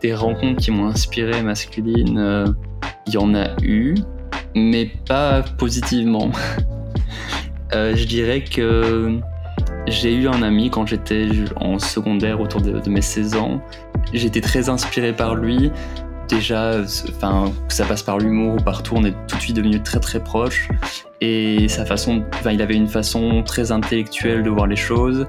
Des 0.00 0.14
rencontres 0.14 0.60
qui 0.60 0.70
m'ont 0.70 0.86
inspiré 0.86 1.42
masculine, 1.42 2.16
euh, 2.16 2.46
il 3.08 3.14
y 3.14 3.16
en 3.16 3.34
a 3.34 3.48
eu, 3.60 3.96
mais 4.54 4.88
pas 5.08 5.42
positivement. 5.58 6.30
Euh, 7.74 7.94
je 7.96 8.04
dirais 8.04 8.42
que 8.44 9.18
j'ai 9.86 10.14
eu 10.14 10.28
un 10.28 10.42
ami 10.42 10.70
quand 10.70 10.86
j'étais 10.86 11.28
en 11.56 11.78
secondaire 11.78 12.40
autour 12.40 12.60
de, 12.60 12.88
mes 12.88 13.02
16 13.02 13.36
ans. 13.36 13.60
J'étais 14.12 14.40
très 14.40 14.68
inspiré 14.68 15.12
par 15.12 15.34
lui 15.34 15.70
déjà, 16.28 16.86
ça 16.86 17.84
passe 17.84 18.02
par 18.02 18.18
l'humour 18.18 18.54
ou 18.54 18.62
partout, 18.64 18.94
on 18.96 19.04
est 19.04 19.14
tout 19.28 19.36
de 19.36 19.40
suite 19.42 19.56
devenu 19.56 19.80
très 19.82 20.00
très 20.00 20.20
proches. 20.20 20.68
Et 21.20 21.68
sa 21.68 21.84
façon, 21.84 22.24
enfin, 22.34 22.52
il 22.52 22.62
avait 22.62 22.74
une 22.74 22.88
façon 22.88 23.42
très 23.42 23.72
intellectuelle 23.72 24.42
de 24.42 24.50
voir 24.50 24.66
les 24.66 24.76
choses, 24.76 25.26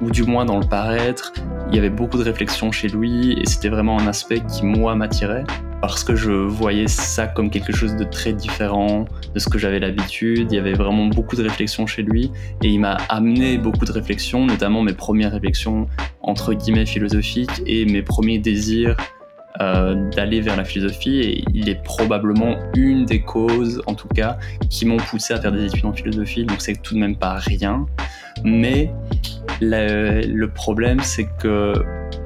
ou 0.00 0.10
du 0.10 0.22
moins 0.24 0.44
dans 0.44 0.58
le 0.58 0.66
paraître. 0.66 1.32
Il 1.68 1.76
y 1.76 1.78
avait 1.78 1.90
beaucoup 1.90 2.18
de 2.18 2.24
réflexion 2.24 2.72
chez 2.72 2.88
lui, 2.88 3.32
et 3.32 3.46
c'était 3.46 3.68
vraiment 3.68 3.98
un 3.98 4.06
aspect 4.06 4.40
qui 4.40 4.64
moi 4.64 4.94
m'attirait 4.94 5.44
parce 5.80 6.04
que 6.04 6.14
je 6.14 6.30
voyais 6.30 6.88
ça 6.88 7.26
comme 7.26 7.50
quelque 7.50 7.72
chose 7.72 7.96
de 7.96 8.04
très 8.04 8.32
différent 8.32 9.06
de 9.34 9.38
ce 9.38 9.48
que 9.48 9.58
j'avais 9.58 9.78
l'habitude. 9.78 10.52
Il 10.52 10.54
y 10.54 10.58
avait 10.58 10.74
vraiment 10.74 11.06
beaucoup 11.06 11.36
de 11.36 11.42
réflexion 11.42 11.86
chez 11.86 12.02
lui 12.02 12.30
et 12.62 12.68
il 12.68 12.80
m'a 12.80 12.98
amené 13.08 13.56
beaucoup 13.56 13.84
de 13.84 13.92
réflexions, 13.92 14.44
notamment 14.44 14.82
mes 14.82 14.92
premières 14.92 15.32
réflexions 15.32 15.86
entre 16.22 16.52
guillemets 16.52 16.86
philosophiques 16.86 17.62
et 17.66 17.86
mes 17.86 18.02
premiers 18.02 18.38
désirs 18.38 18.96
euh, 19.60 20.08
d'aller 20.10 20.40
vers 20.40 20.56
la 20.56 20.64
philosophie 20.64 21.20
et 21.20 21.44
il 21.52 21.68
est 21.68 21.82
probablement 21.82 22.56
une 22.76 23.04
des 23.04 23.20
causes, 23.20 23.82
en 23.86 23.94
tout 23.94 24.08
cas, 24.08 24.38
qui 24.68 24.86
m'ont 24.86 24.96
poussé 24.96 25.34
à 25.34 25.40
faire 25.40 25.52
des 25.52 25.64
études 25.66 25.84
en 25.86 25.92
philosophie, 25.92 26.44
donc 26.44 26.60
c'est 26.60 26.80
tout 26.80 26.94
de 26.94 27.00
même 27.00 27.16
pas 27.16 27.34
rien. 27.34 27.86
Mais 28.44 28.92
le, 29.60 30.46
problème, 30.46 31.00
c'est 31.00 31.28
que 31.38 31.74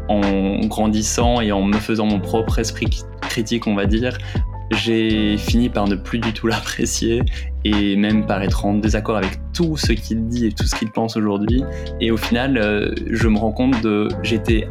en 0.09 0.61
grandissant 0.67 1.41
et 1.41 1.53
en 1.53 1.63
me 1.63 1.77
faisant 1.79 2.07
mon 2.07 2.21
propre 2.21 2.59
esprit 2.59 2.89
critique, 3.23 3.67
on 3.67 3.75
va 3.75 3.87
dire, 3.87 4.17
j'ai 4.71 5.37
fini 5.37 5.69
par 5.69 5.89
ne 5.89 5.97
plus 5.97 6.19
du 6.19 6.33
tout 6.33 6.47
l'apprécier 6.49 7.23
et 7.65 7.97
même 7.97 8.27
par 8.27 8.43
être 8.43 8.67
en 8.67 8.75
désaccord 8.75 9.17
avec 9.17 9.39
tout 9.53 9.77
ce 9.77 9.93
qu'il 9.93 10.27
dit 10.29 10.47
et 10.47 10.53
tout 10.53 10.67
ce 10.67 10.75
qu'il 10.75 10.91
pense 10.91 11.17
aujourd'hui. 11.17 11.65
Et 12.01 12.11
au 12.11 12.17
final, 12.17 12.59
euh, 12.59 12.95
je 13.11 13.29
me 13.29 13.39
rends 13.39 13.53
compte 13.53 13.81
de 13.83 14.09
j'étais 14.23 14.69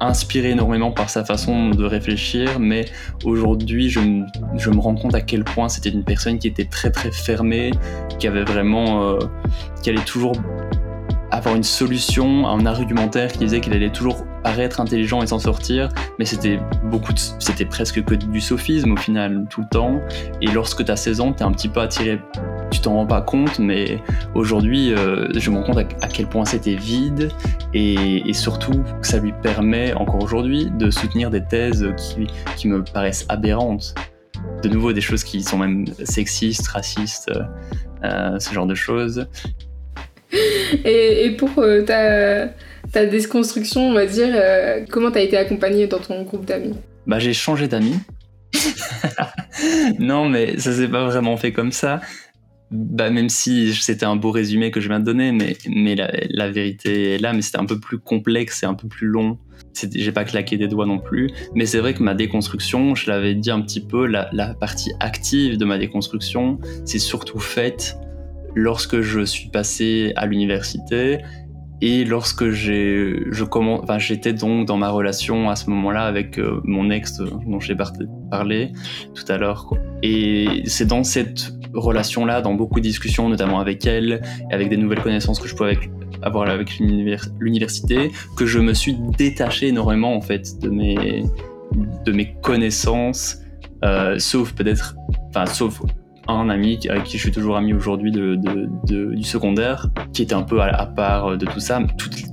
inspiré 0.00 0.50
énormément 0.50 0.92
par 0.92 1.10
sa 1.10 1.24
façon 1.24 1.70
de 1.70 1.84
réfléchir, 1.84 2.60
mais 2.60 2.86
aujourd'hui, 3.24 3.90
je, 3.90 4.00
me 4.00 4.80
rends 4.80 4.94
compte 4.94 5.14
à 5.14 5.20
quel 5.20 5.44
point 5.44 5.68
c'était 5.68 5.90
une 5.90 6.04
personne 6.04 6.38
qui 6.38 6.46
était 6.46 6.66
très 6.66 6.90
très 6.90 7.10
fermée, 7.10 7.72
qui 8.18 8.26
avait 8.26 8.44
vraiment, 8.44 9.02
euh, 9.02 9.18
qui 9.82 9.90
allait 9.90 10.04
toujours 10.04 10.32
avoir 11.30 11.54
une 11.54 11.62
solution, 11.62 12.46
un 12.48 12.64
argumentaire 12.64 13.32
qui 13.32 13.38
disait 13.38 13.60
qu'il 13.60 13.72
allait 13.74 13.90
toujours 13.90 14.24
paraître 14.42 14.80
intelligent 14.80 15.22
et 15.22 15.26
s'en 15.26 15.38
sortir, 15.38 15.88
mais 16.18 16.24
c'était 16.24 16.58
beaucoup, 16.84 17.12
c'était 17.38 17.66
presque 17.66 18.02
que 18.04 18.14
du 18.14 18.40
sophisme 18.40 18.92
au 18.92 18.96
final 18.96 19.44
tout 19.50 19.60
le 19.60 19.68
temps. 19.68 20.00
Et 20.40 20.46
lorsque 20.46 20.84
tu 20.84 20.90
as 20.90 20.96
16 20.96 21.20
ans, 21.20 21.32
tu 21.32 21.42
es 21.42 21.46
un 21.46 21.52
petit 21.52 21.68
peu 21.68 21.80
attiré, 21.80 22.20
tu 22.70 22.80
t'en 22.80 22.94
rends 22.94 23.06
pas 23.06 23.20
compte, 23.22 23.58
mais 23.58 23.98
aujourd'hui, 24.34 24.92
euh, 24.92 25.28
je 25.34 25.50
me 25.50 25.56
rends 25.56 25.64
compte 25.64 25.78
à, 25.78 26.08
quel 26.08 26.26
point 26.26 26.44
c'était 26.44 26.74
vide 26.74 27.30
et, 27.74 28.32
surtout 28.32 28.82
que 29.00 29.06
ça 29.06 29.18
lui 29.18 29.32
permet 29.42 29.94
encore 29.94 30.22
aujourd'hui 30.22 30.70
de 30.70 30.90
soutenir 30.90 31.30
des 31.30 31.42
thèses 31.42 31.86
qui, 31.96 32.26
qui 32.56 32.68
me 32.68 32.82
paraissent 32.82 33.26
aberrantes 33.28 33.94
de 34.62 34.68
nouveau 34.68 34.92
des 34.92 35.00
choses 35.00 35.24
qui 35.24 35.42
sont 35.42 35.58
même 35.58 35.84
sexistes, 36.04 36.68
racistes, 36.68 37.30
euh, 38.04 38.38
ce 38.38 38.52
genre 38.52 38.66
de 38.66 38.74
choses. 38.74 39.26
Et, 40.84 41.34
pour 41.38 41.58
euh, 41.58 41.82
ta, 41.82 42.48
ta, 42.92 43.06
déconstruction, 43.06 43.88
on 43.88 43.94
va 43.94 44.06
dire, 44.06 44.28
euh, 44.32 44.84
comment 44.90 45.10
tu 45.10 45.18
as 45.18 45.22
été 45.22 45.36
accompagné 45.36 45.86
dans 45.86 45.98
ton 45.98 46.22
groupe 46.22 46.44
d'amis? 46.44 46.74
Bah 47.06 47.18
j'ai 47.18 47.32
changé 47.32 47.68
d'amis. 47.68 47.98
non 49.98 50.28
mais 50.28 50.58
ça 50.58 50.72
s'est 50.72 50.88
pas 50.88 51.04
vraiment 51.06 51.36
fait 51.36 51.52
comme 51.52 51.72
ça. 51.72 52.00
Bah, 52.70 53.08
même 53.08 53.30
si 53.30 53.72
c'était 53.74 54.04
un 54.04 54.16
beau 54.16 54.30
résumé 54.30 54.70
que 54.70 54.80
je 54.80 54.88
viens 54.88 55.00
de 55.00 55.04
donner, 55.04 55.32
mais, 55.32 55.56
mais 55.68 55.94
la, 55.94 56.50
vérité 56.50 57.14
est 57.14 57.18
là, 57.18 57.32
mais 57.32 57.40
c'était 57.40 57.58
un 57.58 57.64
peu 57.64 57.80
plus 57.80 57.98
complexe 57.98 58.62
et 58.62 58.66
un 58.66 58.74
peu 58.74 58.88
plus 58.88 59.06
long. 59.06 59.38
J'ai 59.94 60.12
pas 60.12 60.24
claqué 60.24 60.58
des 60.58 60.68
doigts 60.68 60.84
non 60.84 60.98
plus, 60.98 61.30
mais 61.54 61.64
c'est 61.64 61.78
vrai 61.78 61.94
que 61.94 62.02
ma 62.02 62.14
déconstruction, 62.14 62.94
je 62.94 63.10
l'avais 63.10 63.34
dit 63.34 63.50
un 63.50 63.62
petit 63.62 63.80
peu, 63.80 64.06
la, 64.06 64.54
partie 64.60 64.92
active 65.00 65.56
de 65.56 65.64
ma 65.64 65.78
déconstruction, 65.78 66.58
c'est 66.84 66.98
surtout 66.98 67.38
faite 67.38 67.96
lorsque 68.54 69.00
je 69.00 69.24
suis 69.24 69.48
passé 69.48 70.12
à 70.16 70.26
l'université 70.26 71.20
et 71.80 72.04
lorsque 72.04 72.50
j'ai, 72.50 73.22
je 73.30 73.44
enfin, 73.44 73.98
j'étais 73.98 74.32
donc 74.32 74.66
dans 74.66 74.76
ma 74.76 74.90
relation 74.90 75.48
à 75.48 75.54
ce 75.54 75.70
moment-là 75.70 76.06
avec 76.06 76.38
euh, 76.38 76.60
mon 76.64 76.90
ex 76.90 77.18
dont 77.18 77.60
j'ai 77.60 77.76
parlé 78.30 78.72
tout 79.14 79.32
à 79.32 79.38
l'heure. 79.38 79.72
Et 80.02 80.62
c'est 80.66 80.86
dans 80.86 81.04
cette 81.04 81.57
relation-là, 81.74 82.40
dans 82.40 82.54
beaucoup 82.54 82.80
de 82.80 82.84
discussions, 82.84 83.28
notamment 83.28 83.60
avec 83.60 83.86
elle, 83.86 84.22
et 84.50 84.54
avec 84.54 84.68
des 84.68 84.76
nouvelles 84.76 85.02
connaissances 85.02 85.40
que 85.40 85.48
je 85.48 85.54
pouvais 85.54 85.78
avoir 86.22 86.48
avec 86.48 86.78
l'université, 86.78 88.10
que 88.36 88.46
je 88.46 88.58
me 88.58 88.74
suis 88.74 88.96
détaché 89.16 89.68
énormément 89.68 90.14
en 90.14 90.20
fait 90.20 90.60
de 90.60 90.68
mes, 90.68 91.24
de 92.04 92.12
mes 92.12 92.34
connaissances, 92.42 93.38
euh, 93.84 94.18
sauf 94.18 94.52
peut-être, 94.52 94.96
enfin, 95.28 95.46
sauf 95.46 95.80
un 96.26 96.50
ami 96.50 96.78
avec 96.90 97.04
qui 97.04 97.16
je 97.16 97.22
suis 97.22 97.32
toujours 97.32 97.56
ami 97.56 97.72
aujourd'hui 97.72 98.12
de, 98.12 98.36
du 98.86 99.22
secondaire, 99.22 99.88
qui 100.12 100.22
était 100.22 100.34
un 100.34 100.42
peu 100.42 100.60
à, 100.60 100.86
part 100.86 101.38
de 101.38 101.46
tout 101.46 101.60
ça. 101.60 101.80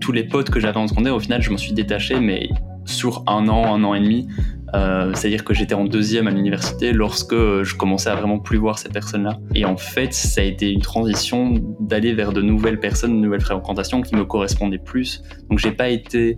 tous 0.02 0.12
les 0.12 0.26
potes 0.26 0.50
que 0.50 0.60
j'avais 0.60 0.78
en 0.78 0.88
secondaire, 0.88 1.16
au 1.16 1.20
final, 1.20 1.42
je 1.42 1.50
m'en 1.50 1.58
suis 1.58 1.74
détaché, 1.74 2.20
mais 2.20 2.50
sur 2.86 3.24
un 3.28 3.48
an, 3.48 3.74
un 3.74 3.84
an 3.84 3.94
et 3.94 4.02
demi. 4.02 4.28
Euh, 4.74 5.12
c'est-à-dire 5.14 5.44
que 5.44 5.54
j'étais 5.54 5.76
en 5.76 5.86
deuxième 5.86 6.28
à 6.28 6.32
l'université 6.32 6.92
lorsque 6.92 7.36
je 7.36 7.76
commençais 7.76 8.10
à 8.10 8.16
vraiment 8.16 8.40
plus 8.40 8.58
voir 8.58 8.80
ces 8.80 8.90
personnes-là. 8.90 9.38
Et 9.54 9.66
en 9.66 9.78
fait, 9.78 10.14
ça 10.14 10.42
a 10.42 10.44
été 10.44 10.72
une 10.72 10.82
transition 10.82 11.54
d'aller 11.80 12.14
vers 12.14 12.34
de 12.34 12.42
nouvelles 12.42 12.80
personnes, 12.80 13.12
de 13.12 13.26
nouvelles 13.26 13.42
fréquentations 13.42 14.02
qui 14.02 14.16
me 14.16 14.26
correspondaient 14.26 14.78
plus. 14.78 15.24
Donc 15.50 15.60
j'ai 15.60 15.72
pas 15.72 15.90
été 15.90 16.36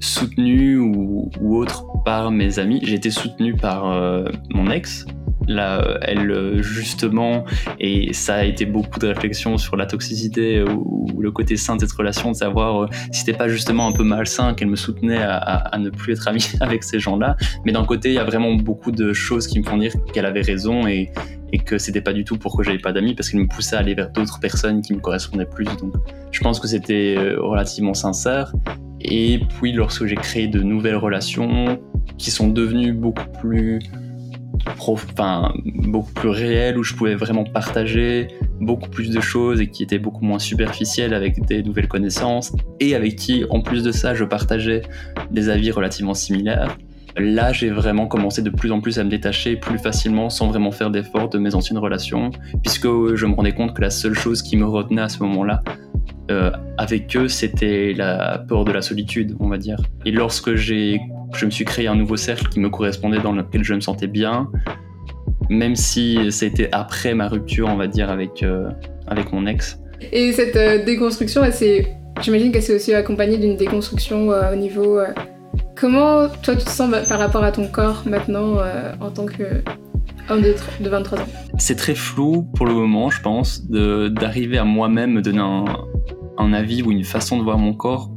soutenu 0.00 0.78
ou, 0.78 1.30
autre 1.40 1.84
par 2.04 2.30
mes 2.30 2.58
amis. 2.58 2.80
J'ai 2.82 2.94
été 2.94 3.10
soutenu 3.10 3.54
par 3.54 3.90
euh, 3.90 4.24
mon 4.50 4.70
ex, 4.70 5.06
là, 5.48 5.98
elle 6.02 6.62
justement, 6.62 7.44
et 7.80 8.12
ça 8.12 8.36
a 8.36 8.44
été 8.44 8.66
beaucoup 8.66 8.98
de 8.98 9.06
réflexion 9.08 9.56
sur 9.56 9.76
la 9.76 9.86
toxicité 9.86 10.62
ou, 10.62 11.06
le 11.20 11.32
côté 11.32 11.56
sain 11.56 11.74
de 11.74 11.80
cette 11.80 11.92
relation, 11.92 12.30
de 12.30 12.36
savoir 12.36 12.84
euh, 12.84 12.86
si 13.10 13.20
c'était 13.20 13.36
pas 13.36 13.48
justement 13.48 13.88
un 13.88 13.92
peu 13.92 14.04
malsain 14.04 14.54
qu'elle 14.54 14.68
me 14.68 14.76
soutenait 14.76 15.20
à, 15.20 15.76
ne 15.78 15.90
plus 15.90 16.12
être 16.12 16.28
amie 16.28 16.46
avec 16.60 16.84
ces 16.84 17.00
gens-là. 17.00 17.36
Mais 17.64 17.72
d'un 17.72 17.84
côté, 17.84 18.10
il 18.10 18.14
y 18.14 18.18
a 18.18 18.24
vraiment 18.24 18.54
beaucoup 18.54 18.92
de 18.92 19.12
choses 19.12 19.46
qui 19.46 19.58
me 19.58 19.64
font 19.64 19.78
dire 19.78 19.92
qu'elle 20.12 20.26
avait 20.26 20.42
raison 20.42 20.86
et, 20.86 21.10
et 21.52 21.58
que 21.58 21.78
c'était 21.78 22.00
pas 22.00 22.12
du 22.12 22.24
tout 22.24 22.36
pour 22.36 22.56
que 22.56 22.62
j'avais 22.62 22.78
pas 22.78 22.92
d'amis 22.92 23.14
parce 23.14 23.30
qu'elle 23.30 23.40
me 23.40 23.48
poussait 23.48 23.76
à 23.76 23.80
aller 23.80 23.94
vers 23.94 24.10
d'autres 24.10 24.38
personnes 24.38 24.82
qui 24.82 24.94
me 24.94 25.00
correspondaient 25.00 25.46
plus. 25.46 25.64
Donc, 25.64 25.94
je 26.30 26.40
pense 26.40 26.60
que 26.60 26.68
c'était 26.68 27.16
euh, 27.18 27.40
relativement 27.40 27.94
sincère. 27.94 28.52
Et 29.00 29.40
puis, 29.58 29.72
lorsque 29.72 30.06
j'ai 30.06 30.16
créé 30.16 30.48
de 30.48 30.60
nouvelles 30.60 30.96
relations 30.96 31.78
qui 32.16 32.30
sont 32.30 32.48
devenues 32.48 32.92
beaucoup 32.92 33.28
plus 33.40 33.78
enfin, 34.86 35.52
beaucoup 35.64 36.12
plus 36.12 36.28
réel, 36.28 36.78
où 36.78 36.82
je 36.82 36.94
pouvais 36.94 37.14
vraiment 37.14 37.44
partager 37.44 38.28
beaucoup 38.60 38.88
plus 38.90 39.10
de 39.10 39.20
choses 39.20 39.60
et 39.60 39.68
qui 39.68 39.82
était 39.82 39.98
beaucoup 39.98 40.24
moins 40.24 40.38
superficiel 40.38 41.14
avec 41.14 41.44
des 41.46 41.62
nouvelles 41.62 41.88
connaissances, 41.88 42.52
et 42.80 42.94
avec 42.94 43.16
qui, 43.16 43.44
en 43.50 43.60
plus 43.60 43.82
de 43.82 43.92
ça, 43.92 44.14
je 44.14 44.24
partageais 44.24 44.82
des 45.30 45.48
avis 45.48 45.70
relativement 45.70 46.14
similaires. 46.14 46.76
Là, 47.16 47.52
j'ai 47.52 47.70
vraiment 47.70 48.06
commencé 48.06 48.42
de 48.42 48.50
plus 48.50 48.70
en 48.70 48.80
plus 48.80 48.98
à 48.98 49.04
me 49.04 49.10
détacher 49.10 49.56
plus 49.56 49.78
facilement 49.78 50.30
sans 50.30 50.48
vraiment 50.48 50.70
faire 50.70 50.90
d'efforts 50.90 51.28
de 51.28 51.38
mes 51.38 51.54
anciennes 51.54 51.78
relations, 51.78 52.30
puisque 52.62 52.86
je 53.14 53.26
me 53.26 53.34
rendais 53.34 53.52
compte 53.52 53.74
que 53.74 53.80
la 53.80 53.90
seule 53.90 54.14
chose 54.14 54.42
qui 54.42 54.56
me 54.56 54.64
retenait 54.64 55.02
à 55.02 55.08
ce 55.08 55.22
moment-là, 55.24 55.62
euh, 56.30 56.50
avec 56.76 57.16
eux, 57.16 57.28
c'était 57.28 57.94
la 57.96 58.44
peur 58.48 58.64
de 58.64 58.72
la 58.72 58.82
solitude, 58.82 59.36
on 59.40 59.48
va 59.48 59.58
dire. 59.58 59.78
Et 60.04 60.10
lorsque 60.10 60.54
j'ai 60.54 61.00
je 61.34 61.46
me 61.46 61.50
suis 61.50 61.64
créé 61.64 61.86
un 61.88 61.94
nouveau 61.94 62.16
cercle 62.16 62.48
qui 62.48 62.60
me 62.60 62.70
correspondait, 62.70 63.20
dans 63.20 63.32
lequel 63.32 63.64
je 63.64 63.74
me 63.74 63.80
sentais 63.80 64.06
bien, 64.06 64.50
même 65.48 65.76
si 65.76 66.30
c'était 66.30 66.68
après 66.72 67.14
ma 67.14 67.28
rupture, 67.28 67.68
on 67.68 67.76
va 67.76 67.86
dire, 67.86 68.10
avec, 68.10 68.42
euh, 68.42 68.68
avec 69.06 69.32
mon 69.32 69.46
ex. 69.46 69.78
Et 70.12 70.32
cette 70.32 70.56
euh, 70.56 70.84
déconstruction, 70.84 71.42
j'imagine 72.20 72.52
qu'elle 72.52 72.62
s'est 72.62 72.74
aussi 72.74 72.94
accompagnée 72.94 73.38
d'une 73.38 73.56
déconstruction 73.56 74.30
euh, 74.32 74.52
au 74.52 74.56
niveau... 74.56 75.00
comment 75.74 76.28
toi 76.42 76.56
tu 76.56 76.64
te 76.64 76.70
sens 76.70 76.90
par 77.08 77.18
rapport 77.18 77.44
à 77.44 77.52
ton 77.52 77.66
corps 77.68 78.02
maintenant 78.06 78.58
en 79.00 79.10
tant 79.10 79.26
que 79.26 79.62
homme 80.28 80.42
de, 80.42 80.54
de 80.80 80.88
23 80.88 81.20
ans? 81.20 81.26
C'est 81.58 81.76
très 81.76 81.94
flou 81.94 82.42
pour 82.54 82.66
le 82.66 82.74
moment, 82.74 83.10
je 83.10 83.20
pense, 83.20 83.66
d'arriver 83.68 84.58
à 84.58 84.64
moi-même 84.64 85.12
me 85.12 85.22
donner 85.22 85.40
un, 85.40 85.64
un 86.38 86.52
avis 86.52 86.82
ou 86.82 86.90
une 86.90 87.04
façon 87.04 87.38
de 87.38 87.42
voir 87.42 87.58
mon 87.58 87.74
corps 87.74 88.10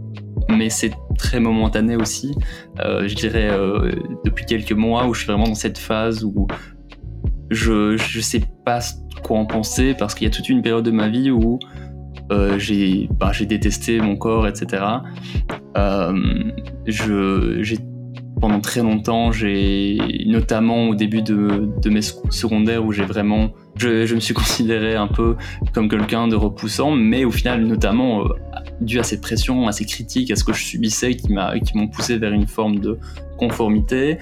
mais 0.49 0.69
c'est 0.69 0.91
très 1.17 1.39
momentané 1.39 1.95
aussi. 1.95 2.35
Euh, 2.79 3.07
je 3.07 3.15
dirais 3.15 3.49
euh, 3.51 3.91
depuis 4.25 4.45
quelques 4.45 4.71
mois 4.71 5.07
où 5.07 5.13
je 5.13 5.21
suis 5.21 5.27
vraiment 5.27 5.47
dans 5.47 5.55
cette 5.55 5.77
phase 5.77 6.23
où 6.23 6.47
je 7.49 7.97
je 7.97 8.21
sais 8.21 8.41
pas 8.65 8.79
quoi 9.23 9.39
en 9.39 9.45
penser 9.45 9.93
parce 9.97 10.15
qu'il 10.15 10.25
y 10.27 10.31
a 10.31 10.33
toute 10.33 10.49
une 10.49 10.61
période 10.61 10.85
de 10.85 10.91
ma 10.91 11.09
vie 11.09 11.31
où 11.31 11.59
euh, 12.31 12.57
j'ai 12.57 13.09
bah, 13.19 13.31
j'ai 13.33 13.45
détesté 13.45 13.99
mon 13.99 14.15
corps, 14.15 14.47
etc. 14.47 14.83
je 16.85 17.75
pendant 18.39 18.59
très 18.59 18.81
longtemps, 18.81 19.31
j'ai 19.31 19.99
notamment 20.25 20.89
au 20.89 20.95
début 20.95 21.21
de, 21.21 21.69
de 21.79 21.89
mes 21.91 22.01
secondaires 22.01 22.83
où 22.83 22.91
j'ai 22.91 23.05
vraiment, 23.05 23.51
je, 23.81 24.15
me 24.15 24.19
suis 24.19 24.33
considéré 24.33 24.95
un 24.95 25.07
peu 25.07 25.35
comme 25.73 25.89
quelqu'un 25.89 26.27
de 26.27 26.35
repoussant, 26.35 26.91
mais 26.91 27.25
au 27.25 27.31
final, 27.31 27.65
notamment 27.65 28.25
euh, 28.25 28.29
dû 28.79 28.99
à 28.99 29.03
cette 29.03 29.21
pression, 29.21 29.67
à 29.67 29.71
ces 29.71 29.85
critiques, 29.85 30.31
à 30.31 30.35
ce 30.35 30.43
que 30.43 30.53
je 30.53 30.63
subissais, 30.63 31.15
qui 31.15 31.31
m'ont 31.31 31.87
poussé 31.87 32.17
vers 32.17 32.33
une 32.33 32.47
forme 32.47 32.79
de 32.79 32.97
conformité. 33.37 34.17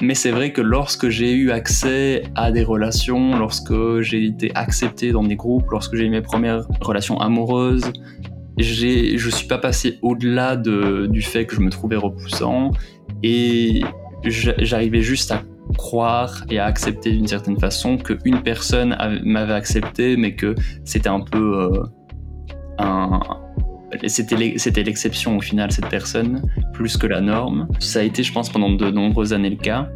Mais 0.00 0.14
c'est 0.14 0.32
vrai 0.32 0.52
que 0.52 0.60
lorsque 0.60 1.08
j'ai 1.08 1.32
eu 1.32 1.52
accès 1.52 2.24
à 2.34 2.50
des 2.50 2.64
relations, 2.64 3.38
lorsque 3.38 4.00
j'ai 4.00 4.24
été 4.24 4.50
accepté 4.54 5.12
dans 5.12 5.22
des 5.22 5.36
groupes, 5.36 5.70
lorsque 5.70 5.94
j'ai 5.94 6.06
eu 6.06 6.10
mes 6.10 6.22
premières 6.22 6.66
relations 6.80 7.20
amoureuses, 7.20 7.92
je 8.58 9.30
suis 9.30 9.46
pas 9.46 9.58
passé 9.58 9.98
au-delà 10.02 10.56
de, 10.56 11.06
du 11.06 11.22
fait 11.22 11.46
que 11.46 11.54
je 11.54 11.60
me 11.60 11.70
trouvais 11.70 11.96
repoussant 11.96 12.72
et 13.22 13.82
j'arrivais 14.24 15.02
juste 15.02 15.30
à 15.30 15.42
croire 15.74 16.44
et 16.50 16.58
à 16.58 16.66
accepter 16.66 17.12
d'une 17.12 17.26
certaine 17.26 17.58
façon 17.58 17.96
qu'une 17.96 18.42
personne 18.42 18.96
m'avait 19.24 19.54
accepté, 19.54 20.16
mais 20.16 20.34
que 20.34 20.54
c'était 20.84 21.08
un 21.08 21.20
peu 21.20 21.62
euh, 21.62 21.82
un. 22.78 23.20
C'était 24.06 24.82
l'exception 24.82 25.36
au 25.36 25.40
final, 25.40 25.70
cette 25.70 25.88
personne, 25.88 26.42
plus 26.72 26.96
que 26.96 27.06
la 27.06 27.20
norme. 27.20 27.68
Ça 27.78 28.00
a 28.00 28.02
été, 28.02 28.24
je 28.24 28.32
pense, 28.32 28.50
pendant 28.50 28.70
de 28.70 28.90
nombreuses 28.90 29.32
années 29.32 29.50
le 29.50 29.56
cas. 29.56 29.88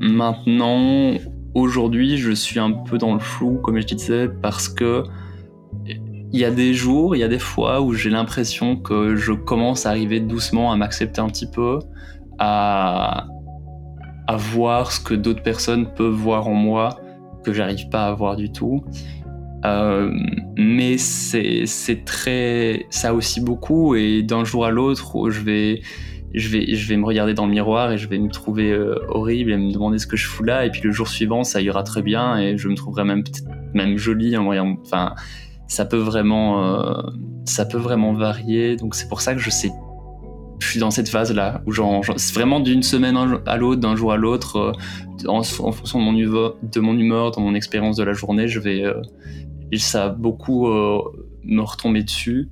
Maintenant, 0.00 1.14
aujourd'hui, 1.54 2.16
je 2.16 2.32
suis 2.32 2.58
un 2.58 2.72
peu 2.72 2.98
dans 2.98 3.14
le 3.14 3.20
flou, 3.20 3.58
comme 3.62 3.80
je 3.80 3.86
disais, 3.86 4.28
parce 4.42 4.68
que 4.68 5.04
il 6.32 6.38
y 6.38 6.44
a 6.44 6.50
des 6.50 6.74
jours, 6.74 7.16
il 7.16 7.20
y 7.20 7.24
a 7.24 7.28
des 7.28 7.38
fois 7.38 7.80
où 7.80 7.94
j'ai 7.94 8.10
l'impression 8.10 8.76
que 8.76 9.16
je 9.16 9.32
commence 9.32 9.86
à 9.86 9.90
arriver 9.90 10.20
doucement 10.20 10.72
à 10.72 10.76
m'accepter 10.76 11.20
un 11.20 11.28
petit 11.28 11.50
peu, 11.50 11.78
à, 12.38 13.28
à 14.28 14.36
voir 14.36 14.92
ce 14.92 15.00
que 15.00 15.14
d'autres 15.14 15.42
personnes 15.42 15.92
peuvent 15.94 16.12
voir 16.12 16.46
en 16.46 16.54
moi 16.54 17.00
que 17.44 17.52
j'arrive 17.52 17.88
pas 17.88 18.06
à 18.06 18.12
voir 18.12 18.36
du 18.36 18.52
tout. 18.52 18.84
Euh, 19.64 20.12
mais 20.56 20.98
c'est 20.98 22.04
très 22.04 22.86
ça 22.90 23.12
aussi 23.12 23.40
beaucoup 23.40 23.96
et 23.96 24.22
d'un 24.22 24.44
jour 24.44 24.64
à 24.64 24.70
l'autre 24.70 25.30
je 25.30 25.40
vais 25.40 25.80
je 26.32 26.48
vais 26.48 26.76
je 26.76 26.88
vais 26.88 26.96
me 26.96 27.04
regarder 27.04 27.34
dans 27.34 27.44
le 27.44 27.50
miroir 27.50 27.90
et 27.90 27.98
je 27.98 28.06
vais 28.06 28.20
me 28.20 28.28
trouver 28.28 28.70
euh, 28.70 28.94
horrible 29.08 29.50
et 29.50 29.56
me 29.56 29.72
demander 29.72 29.98
ce 29.98 30.06
que 30.06 30.16
je 30.16 30.28
fous 30.28 30.44
là 30.44 30.64
et 30.64 30.70
puis 30.70 30.80
le 30.84 30.92
jour 30.92 31.08
suivant 31.08 31.42
ça 31.42 31.60
ira 31.60 31.82
très 31.82 32.02
bien 32.02 32.38
et 32.38 32.56
je 32.56 32.68
me 32.68 32.76
trouverai 32.76 33.02
même 33.02 33.24
même 33.74 33.96
jolie 33.96 34.36
en 34.36 34.44
voyant 34.44 34.76
enfin 34.80 35.16
ça 35.68 35.84
peut 35.84 35.98
vraiment, 35.98 37.12
ça 37.44 37.64
peut 37.66 37.78
vraiment 37.78 38.12
varier. 38.14 38.76
Donc 38.76 38.94
c'est 38.94 39.08
pour 39.08 39.20
ça 39.20 39.34
que 39.34 39.40
je 39.40 39.50
sais 39.50 39.70
je 40.68 40.72
suis 40.72 40.80
dans 40.80 40.90
cette 40.90 41.08
phase 41.08 41.32
là 41.34 41.62
où 41.66 41.72
genre, 41.72 42.04
c'est 42.16 42.34
vraiment 42.34 42.60
d'une 42.60 42.82
semaine 42.82 43.16
à 43.46 43.56
l'autre, 43.56 43.80
d'un 43.80 43.96
jour 43.96 44.12
à 44.12 44.16
l'autre, 44.16 44.72
en, 45.26 45.42
fonction 45.42 45.98
de 45.98 46.04
mon, 46.04 46.14
humeur, 46.14 46.56
de 46.62 46.80
mon 46.80 46.96
humeur, 46.96 47.32
de 47.32 47.40
mon 47.40 47.54
expérience 47.54 47.96
de 47.96 48.04
la 48.04 48.12
journée, 48.12 48.48
je 48.48 48.60
vais, 48.60 48.84
ça 49.76 50.04
a 50.04 50.08
beaucoup 50.10 50.68
me 50.68 51.60
retomber 51.62 52.02
dessus. 52.02 52.48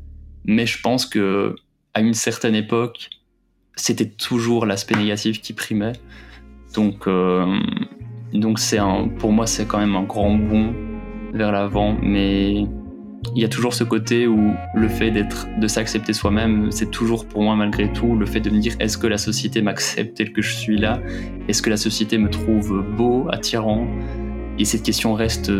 Mais 0.46 0.66
je 0.66 0.80
pense 0.80 1.06
que 1.06 1.54
à 1.94 2.00
une 2.00 2.14
certaine 2.14 2.54
époque, 2.54 3.08
c'était 3.74 4.08
toujours 4.08 4.66
l'aspect 4.66 4.96
négatif 4.96 5.40
qui 5.40 5.52
primait. 5.52 5.94
Donc, 6.74 7.06
euh, 7.06 7.58
donc 8.32 8.58
c'est 8.58 8.78
un, 8.78 9.08
pour 9.08 9.32
moi, 9.32 9.46
c'est 9.46 9.66
quand 9.66 9.78
même 9.78 9.96
un 9.96 10.02
grand 10.02 10.34
bond 10.34 10.74
vers 11.32 11.52
l'avant. 11.52 11.96
Mais 12.02 12.66
il 13.34 13.42
y 13.42 13.44
a 13.44 13.48
toujours 13.48 13.74
ce 13.74 13.84
côté 13.84 14.26
où 14.26 14.54
le 14.74 14.88
fait 14.88 15.10
d'être, 15.10 15.46
de 15.58 15.66
s'accepter 15.66 16.12
soi-même, 16.12 16.70
c'est 16.70 16.90
toujours 16.90 17.26
pour 17.26 17.42
moi 17.42 17.56
malgré 17.56 17.92
tout 17.92 18.16
le 18.16 18.26
fait 18.26 18.40
de 18.40 18.50
me 18.50 18.58
dire 18.58 18.74
est-ce 18.80 18.96
que 18.98 19.06
la 19.06 19.18
société 19.18 19.62
m'accepte 19.62 20.16
tel 20.16 20.32
que 20.32 20.42
je 20.42 20.54
suis 20.54 20.78
là? 20.78 21.00
Est-ce 21.48 21.62
que 21.62 21.70
la 21.70 21.76
société 21.76 22.18
me 22.18 22.30
trouve 22.30 22.84
beau, 22.96 23.26
attirant? 23.30 23.86
Et 24.58 24.64
cette 24.64 24.82
question 24.82 25.14
reste, 25.14 25.52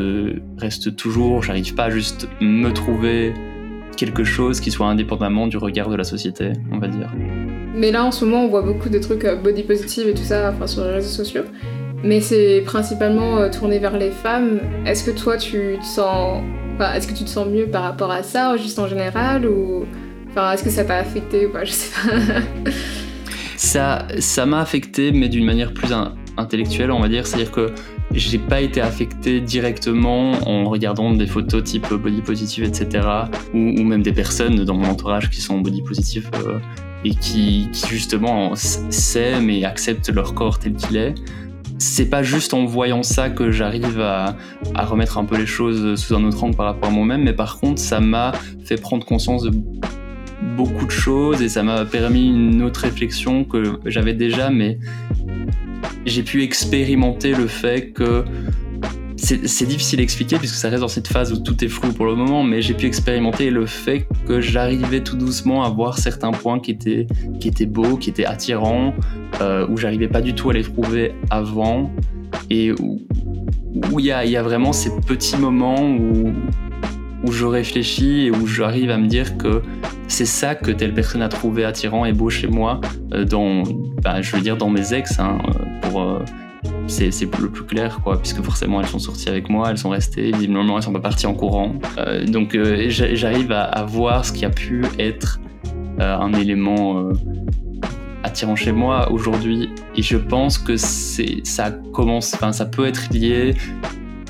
reste 0.57 0.97
toujours. 0.97 1.43
J'arrive 1.43 1.75
pas 1.75 1.85
à 1.85 1.91
juste 1.91 2.29
me 2.41 2.71
trouver 2.71 3.35
quelque 3.97 4.25
chose 4.25 4.61
qui 4.61 4.71
soit 4.71 4.87
indépendamment 4.87 5.47
du 5.47 5.57
regard 5.57 5.89
de 5.89 5.97
la 5.97 6.05
société, 6.05 6.53
on 6.71 6.79
va 6.79 6.89
dire. 6.89 7.11
Mais 7.75 7.91
là, 7.91 8.05
en 8.05 8.11
ce 8.11 8.25
moment, 8.25 8.45
on 8.45 8.49
voit 8.49 8.63
beaucoup 8.63 8.89
de 8.89 8.99
trucs 8.99 9.25
euh, 9.25 9.37
body 9.37 9.63
positive 9.63 10.09
et 10.09 10.15
tout 10.15 10.23
ça 10.23 10.55
sur 10.67 10.85
les 10.85 10.93
réseaux 10.93 11.09
sociaux. 11.09 11.43
Mais 12.05 12.21
c'est 12.21 12.63
principalement 12.65 13.39
euh, 13.39 13.51
tourné 13.51 13.79
vers 13.79 13.99
les 13.99 14.11
femmes. 14.11 14.61
Est-ce 14.87 15.05
que 15.05 15.11
toi, 15.11 15.37
tu 15.37 15.77
te 15.81 15.85
sens. 15.85 16.43
Est-ce 16.81 17.07
que 17.09 17.15
tu 17.15 17.25
te 17.25 17.29
sens 17.29 17.47
mieux 17.49 17.67
par 17.67 17.83
rapport 17.83 18.11
à 18.11 18.23
ça, 18.23 18.57
juste 18.57 18.79
en 18.79 18.87
général 18.87 19.47
Ou. 19.47 19.85
Enfin, 20.31 20.53
est-ce 20.53 20.63
que 20.63 20.71
ça 20.71 20.85
t'a 20.85 20.97
affecté 20.97 21.47
ou 21.47 21.53
pas 21.53 21.65
Je 21.65 21.73
sais 21.73 21.91
pas. 21.95 22.71
ça, 23.57 24.07
ça 24.19 24.47
m'a 24.47 24.61
affecté, 24.61 25.13
mais 25.13 25.29
d'une 25.29 25.45
manière 25.45 25.73
plus 25.73 25.89
intellectuelle, 26.37 26.91
on 26.91 27.01
va 27.01 27.09
dire. 27.09 27.27
C'est-à-dire 27.27 27.51
que 27.51 27.73
j'ai 28.13 28.39
pas 28.39 28.61
été 28.61 28.81
affecté 28.81 29.41
directement 29.41 30.33
en 30.47 30.65
regardant 30.65 31.13
des 31.13 31.27
photos 31.27 31.65
type 31.65 31.93
body 31.93 32.23
positive, 32.23 32.65
etc. 32.65 33.07
Ou, 33.55 33.83
même 33.83 34.03
des 34.03 34.13
personnes 34.13 34.65
dans 34.65 34.75
mon 34.75 34.89
entourage 34.89 35.31
qui 35.31 35.41
sont 35.41 35.61
body 35.61 35.83
positive 35.83 36.29
euh, 36.47 36.59
et 37.05 37.15
qui, 37.15 37.69
justement 37.89 38.55
s'aiment 38.55 39.51
et 39.51 39.65
acceptent 39.65 40.11
leur 40.11 40.35
corps 40.35 40.59
tel 40.59 40.75
qu'il 40.75 40.97
est. 40.97 41.15
C'est 41.79 42.09
pas 42.09 42.23
juste 42.23 42.55
en 42.55 42.65
voyant 42.65 43.03
ça 43.03 43.29
que 43.29 43.51
j'arrive 43.51 44.01
à, 44.01 44.37
remettre 44.75 45.19
un 45.19 45.25
peu 45.25 45.37
les 45.37 45.47
choses 45.47 46.01
sous 46.01 46.15
un 46.15 46.25
autre 46.25 46.43
angle 46.43 46.57
par 46.57 46.67
rapport 46.67 46.89
à 46.89 46.93
moi-même, 46.93 47.23
mais 47.23 47.35
par 47.35 47.59
contre, 47.59 47.81
ça 47.81 48.01
m'a 48.01 48.33
fait 48.65 48.81
prendre 48.81 49.05
conscience 49.05 49.43
de 49.43 49.53
beaucoup 50.57 50.87
de 50.87 50.91
choses 50.91 51.43
et 51.43 51.49
ça 51.49 51.63
m'a 51.63 51.85
permis 51.85 52.29
une 52.29 52.63
autre 52.63 52.81
réflexion 52.81 53.45
que 53.45 53.79
j'avais 53.85 54.15
déjà, 54.15 54.51
mais 54.51 54.79
j'ai 56.07 56.23
pu 56.23 56.43
expérimenter 56.43 57.35
le 57.35 57.47
fait 57.47 57.91
que 57.91 58.25
c'est 59.27 59.67
difficile 59.67 59.99
à 59.99 60.03
expliquer 60.05 60.39
puisque 60.39 60.55
ça 60.55 60.69
reste 60.69 60.83
dans 60.83 60.89
cette 60.89 61.09
phase 61.09 61.33
où 61.33 61.39
tout 61.39 61.65
est 61.65 61.69
flou 61.69 61.93
pour 61.93 62.07
le 62.07 62.15
moment, 62.15 62.45
mais 62.45 62.63
j'ai 62.63 62.75
pu 62.75 62.87
expérimenter 62.87 63.51
le 63.51 63.67
fait 63.67 64.07
que 64.27 64.41
j'arrivais 64.41 65.03
tout 65.03 65.17
doucement 65.17 65.65
à 65.65 65.69
voir 65.69 65.99
certains 65.99 66.31
points 66.31 66.61
qui 66.61 66.71
étaient, 66.71 67.09
qui 67.41 67.49
étaient 67.49 67.67
beaux, 67.67 67.97
qui 67.97 68.11
étaient 68.11 68.25
attirants, 68.25 68.95
euh, 69.41 69.67
où 69.69 69.77
j'arrivais 69.77 70.07
pas 70.07 70.21
du 70.21 70.35
tout 70.35 70.51
à 70.51 70.53
les 70.53 70.63
trouver 70.63 71.13
avant, 71.31 71.91
et 72.51 72.71
où 72.71 73.99
il 73.99 74.07
y, 74.07 74.13
a, 74.13 74.25
y 74.25 74.37
a 74.37 74.43
vraiment 74.43 74.73
ces 74.73 74.91
petits 75.07 75.37
moments 75.37 75.83
où, 75.83 76.33
où 77.25 77.33
je 77.33 77.47
réfléchis 77.47 78.27
et 78.27 78.31
où 78.31 78.47
j'arrive 78.47 78.91
à 78.91 78.97
me 78.97 79.09
dire 79.09 79.37
que 79.37 79.63
c'est 80.07 80.25
ça 80.25 80.55
que 80.55 80.71
telle 80.71 80.95
personne 80.95 81.23
a 81.23 81.29
trouvé 81.29 81.65
attirant 81.65 82.05
et 82.05 82.13
beau 82.13 82.31
chez 82.31 82.47
moi, 82.47 82.81
euh, 83.13 83.25
dans, 83.25 83.65
bah, 84.03 84.23
je 84.23 84.37
veux 84.37 84.41
dire 84.41 84.57
dans 84.57 84.71
mes 84.71 84.95
ex, 84.95 85.19
hein, 85.19 85.39
pour 85.83 86.01
euh, 86.01 86.21
c'est 86.87 87.11
le 87.23 87.49
plus 87.51 87.65
clair, 87.65 88.01
quoi, 88.03 88.19
puisque 88.19 88.43
forcément 88.43 88.81
elles 88.81 88.89
sont 88.89 88.99
sorties 88.99 89.29
avec 89.29 89.49
moi, 89.49 89.71
elles 89.71 89.79
sont 89.79 89.91
restées, 89.91 90.31
visiblement 90.33 90.77
elles 90.77 90.83
sont 90.83 90.93
pas 90.93 91.01
parties 91.01 91.27
en 91.27 91.35
courant. 91.35 91.75
donc 92.27 92.57
j'arrive 92.89 93.53
à, 93.53 93.85
voir 93.85 94.25
ce 94.25 94.33
qui 94.33 94.45
a 94.45 94.51
pu 94.51 94.85
être 94.99 95.41
un 95.99 96.33
élément 96.35 97.11
attirant 98.23 98.57
chez 98.57 98.73
moi 98.73 99.11
aujourd'hui, 99.11 99.71
et 99.97 100.03
je 100.03 100.17
pense 100.17 100.59
que 100.59 100.77
ça 100.77 101.71
commence, 101.93 102.35
enfin 102.35 102.53
ça 102.53 102.67
peut 102.67 102.87
être 102.87 103.13
lié 103.13 103.55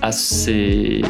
à 0.02 0.12
ces 0.12 1.02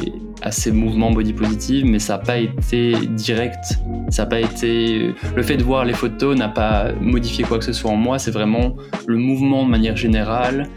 à 0.43 0.51
ces 0.51 0.71
mouvements 0.71 1.11
body 1.11 1.33
positive, 1.33 1.85
mais 1.87 1.99
ça 1.99 2.17
n'a 2.17 2.23
pas 2.23 2.39
été 2.39 2.95
direct. 3.09 3.79
Ça 4.11 4.23
n'a 4.23 4.29
pas 4.29 4.41
été. 4.41 5.15
Le 5.35 5.43
fait 5.43 5.57
de 5.57 5.65
voir 5.65 5.85
les 5.85 5.93
photos 5.93 6.37
n'a 6.37 6.49
pas 6.49 6.93
modifié 7.01 7.45
quoi 7.45 7.59
que 7.59 7.65
ce 7.65 7.73
soit 7.73 7.91
en 7.91 7.97
moi. 7.97 8.19
C'est 8.19 8.31
vraiment 8.31 8.77
le 9.07 9.19
mouvement 9.19 9.65
de 9.65 9.71
manière 9.71 9.97
générale 9.97 10.69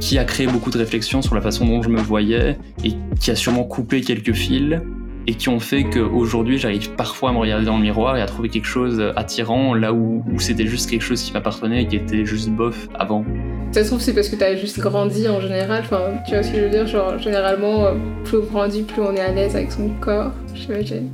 qui 0.00 0.18
a 0.18 0.24
créé 0.24 0.46
beaucoup 0.46 0.70
de 0.70 0.78
réflexions 0.78 1.22
sur 1.22 1.34
la 1.34 1.40
façon 1.40 1.66
dont 1.66 1.82
je 1.82 1.88
me 1.88 2.00
voyais 2.00 2.58
et 2.84 2.92
qui 3.20 3.30
a 3.30 3.36
sûrement 3.36 3.64
coupé 3.64 4.00
quelques 4.00 4.32
fils 4.32 4.80
et 5.26 5.34
qui 5.34 5.48
ont 5.48 5.60
fait 5.60 5.84
qu'aujourd'hui 5.84 6.58
j'arrive 6.58 6.90
parfois 6.92 7.30
à 7.30 7.32
me 7.32 7.38
regarder 7.38 7.66
dans 7.66 7.76
le 7.76 7.82
miroir 7.82 8.16
et 8.16 8.22
à 8.22 8.26
trouver 8.26 8.48
quelque 8.48 8.66
chose 8.66 9.02
attirant 9.16 9.74
là 9.74 9.92
où, 9.92 10.24
c'était 10.38 10.66
juste 10.66 10.88
quelque 10.88 11.02
chose 11.02 11.22
qui 11.22 11.32
m'appartenait 11.32 11.82
et 11.82 11.86
qui 11.86 11.96
était 11.96 12.24
juste 12.24 12.48
bof 12.48 12.88
avant. 12.98 13.24
Ça 13.72 13.82
se 13.82 13.88
trouve 13.88 14.00
c'est 14.00 14.14
parce 14.14 14.28
que 14.28 14.36
t'as 14.36 14.56
juste 14.56 14.80
grandi 14.80 15.28
en 15.28 15.40
général, 15.40 15.82
enfin 15.84 16.14
tu 16.26 16.34
vois 16.34 16.42
ce 16.42 16.50
que 16.50 16.56
je 16.56 16.62
veux 16.62 16.70
dire, 16.70 16.86
genre 16.86 17.18
généralement 17.18 17.86
euh, 17.86 17.94
plus 18.24 18.38
on 18.38 18.46
grandit 18.46 18.82
plus 18.82 19.02
on 19.02 19.14
est 19.14 19.20
à 19.20 19.32
l'aise 19.32 19.54
avec 19.54 19.70
son 19.70 19.90
corps, 20.00 20.32
j'imagine. 20.54 21.10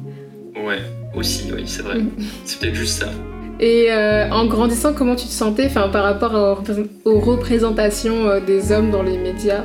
Ouais, 0.64 0.80
aussi, 1.14 1.50
oui 1.54 1.64
c'est 1.66 1.82
vrai, 1.82 1.98
mm. 1.98 2.10
c'est 2.44 2.60
peut-être 2.60 2.74
juste 2.74 3.02
ça. 3.02 3.10
Et 3.58 3.86
euh, 3.90 4.28
en 4.30 4.46
grandissant, 4.46 4.92
comment 4.92 5.16
tu 5.16 5.26
te 5.26 5.32
sentais 5.32 5.68
par 5.70 5.90
rapport 5.92 6.34
aux, 7.04 7.20
représentations 7.20 8.28
euh, 8.28 8.40
des 8.40 8.70
hommes 8.70 8.90
dans 8.90 9.02
les 9.02 9.16
médias? 9.16 9.64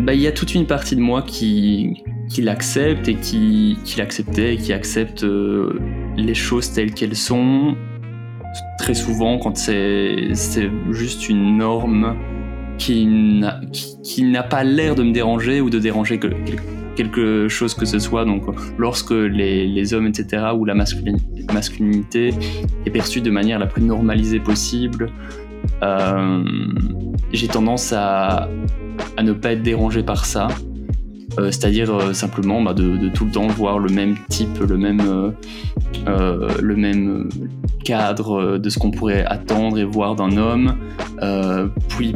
Bah, 0.00 0.14
il 0.14 0.20
y 0.20 0.26
a 0.26 0.32
toute 0.32 0.54
une 0.54 0.66
partie 0.66 0.96
de 0.96 1.00
moi 1.00 1.22
qui, 1.22 2.02
l'accepte 2.38 3.08
et 3.08 3.14
qui, 3.14 3.78
qui 3.84 3.98
l'acceptait 3.98 4.54
et 4.54 4.56
qui 4.56 4.72
accepte 4.72 5.22
euh, 5.22 5.78
les 6.16 6.34
choses 6.34 6.72
telles 6.72 6.92
qu'elles 6.92 7.16
sont. 7.16 7.76
Très 8.78 8.94
souvent, 8.94 9.38
quand 9.38 9.56
c'est 9.56 10.30
juste 10.90 11.28
une 11.28 11.58
norme 11.58 12.16
qui 12.78 13.06
n'a 13.06 13.60
qui, 14.02 14.22
n'a 14.24 14.42
pas 14.42 14.64
l'air 14.64 14.94
de 14.94 15.02
me 15.02 15.12
déranger 15.12 15.60
ou 15.60 15.70
de 15.70 15.78
déranger 15.78 16.18
que, 16.18 16.28
quelque 16.96 17.48
chose 17.48 17.74
que 17.74 17.84
ce 17.86 17.98
soit. 17.98 18.24
Donc, 18.24 18.42
lorsque 18.78 19.10
les, 19.10 19.66
les 19.66 19.94
hommes, 19.94 20.06
etc., 20.06 20.46
ou 20.56 20.64
la 20.64 20.74
masculinité 20.74 22.34
est 22.86 22.90
perçue 22.90 23.20
de 23.20 23.30
manière 23.30 23.58
la 23.58 23.66
plus 23.66 23.82
normalisée 23.82 24.40
possible, 24.40 25.10
euh, 25.82 26.44
j'ai 27.32 27.48
tendance 27.48 27.92
à, 27.92 28.48
à 29.16 29.22
ne 29.22 29.32
pas 29.32 29.52
être 29.52 29.62
dérangé 29.62 30.02
par 30.02 30.24
ça. 30.24 30.48
Euh, 31.38 31.50
c'est-à-dire 31.50 31.94
euh, 31.94 32.12
simplement 32.12 32.60
bah, 32.60 32.74
de, 32.74 33.08
tout 33.08 33.24
le 33.24 33.30
temps 33.30 33.46
voir 33.46 33.78
le 33.78 33.88
même 33.90 34.16
type, 34.28 34.58
le 34.58 34.76
même, 34.76 35.32
le 36.06 36.76
même 36.76 37.28
cadre 37.84 38.58
de 38.58 38.68
ce 38.68 38.78
qu'on 38.78 38.90
pourrait 38.90 39.24
attendre 39.24 39.78
et 39.78 39.84
voir 39.84 40.14
d'un 40.14 40.36
homme. 40.36 40.76
puis 41.88 42.14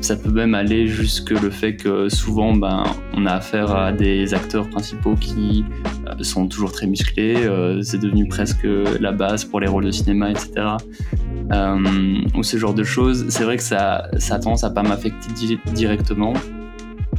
ça 0.00 0.16
peut 0.16 0.30
même 0.30 0.54
aller 0.54 0.86
jusque 0.86 1.30
le 1.30 1.50
fait 1.50 1.76
que 1.76 2.08
souvent 2.08 2.54
ben, 2.54 2.84
on 3.14 3.26
a 3.26 3.32
affaire 3.32 3.74
à 3.74 3.92
des 3.92 4.34
acteurs 4.34 4.68
principaux 4.68 5.14
qui 5.14 5.64
sont 6.22 6.46
toujours 6.48 6.72
très 6.72 6.86
musclés, 6.86 7.36
c'est 7.82 7.98
devenu 8.00 8.26
presque 8.28 8.66
la 9.00 9.12
base 9.12 9.44
pour 9.44 9.60
les 9.60 9.68
rôles 9.68 9.84
de 9.84 9.90
cinéma, 9.90 10.30
etc. 10.30 10.48
ou 12.34 12.42
ce 12.42 12.56
genre 12.56 12.74
de 12.74 12.84
choses. 12.84 13.26
C'est 13.28 13.44
vrai 13.44 13.56
que 13.56 13.62
ça, 13.62 14.08
ça 14.18 14.36
a 14.36 14.38
tendance 14.38 14.64
pas 14.74 14.82
m'affecter 14.82 15.28
directement, 15.72 16.32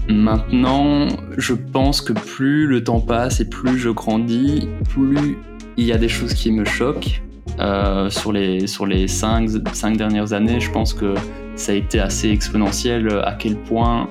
Maintenant, 0.09 1.07
je 1.37 1.53
pense 1.53 2.01
que 2.01 2.13
plus 2.13 2.65
le 2.65 2.83
temps 2.83 2.99
passe 2.99 3.41
et 3.41 3.47
plus 3.47 3.77
je 3.77 3.89
grandis, 3.89 4.67
plus 4.89 5.37
il 5.77 5.85
y 5.85 5.91
a 5.91 5.99
des 5.99 6.09
choses 6.09 6.33
qui 6.33 6.51
me 6.51 6.65
choquent. 6.65 7.21
Euh, 7.59 8.09
sur 8.09 8.31
les, 8.31 8.67
sur 8.67 8.85
les 8.85 9.07
cinq, 9.07 9.49
dernières 9.97 10.33
années, 10.33 10.59
je 10.59 10.71
pense 10.71 10.93
que 10.93 11.13
ça 11.59 11.73
a 11.73 11.75
été 11.75 11.99
assez 11.99 12.29
exponentiel 12.29 13.09
à 13.23 13.33
quel 13.33 13.57
point 13.57 14.09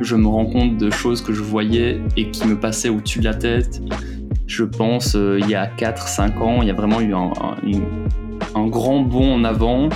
je 0.00 0.16
me 0.16 0.26
rends 0.26 0.46
compte 0.46 0.76
de 0.76 0.90
choses 0.90 1.22
que 1.22 1.32
je 1.32 1.42
voyais 1.42 2.00
et 2.16 2.30
qui 2.30 2.46
me 2.46 2.58
passaient 2.58 2.90
au-dessus 2.90 3.20
de 3.20 3.24
la 3.24 3.34
tête. 3.34 3.80
Je 4.46 4.64
pense 4.64 5.16
euh, 5.16 5.38
il 5.40 5.48
y 5.48 5.54
a 5.54 5.66
4-5 5.66 6.38
ans, 6.38 6.62
il 6.62 6.68
y 6.68 6.70
a 6.70 6.74
vraiment 6.74 7.00
eu 7.00 7.14
un, 7.14 8.66
grand 8.66 9.00
bond 9.00 9.34
en 9.34 9.44
avant 9.44 9.88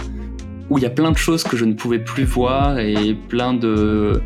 où 0.71 0.79
il 0.79 0.83
y 0.83 0.87
a 0.87 0.91
plein 0.91 1.11
de 1.11 1.17
choses 1.17 1.45
que 1.45 1.57
je 1.57 1.65
ne 1.65 1.75
pouvais 1.75 1.99
plus 1.99 2.25
voir 2.25 2.79
et 2.79 3.15
plein 3.29 3.53
de, 3.55 4.21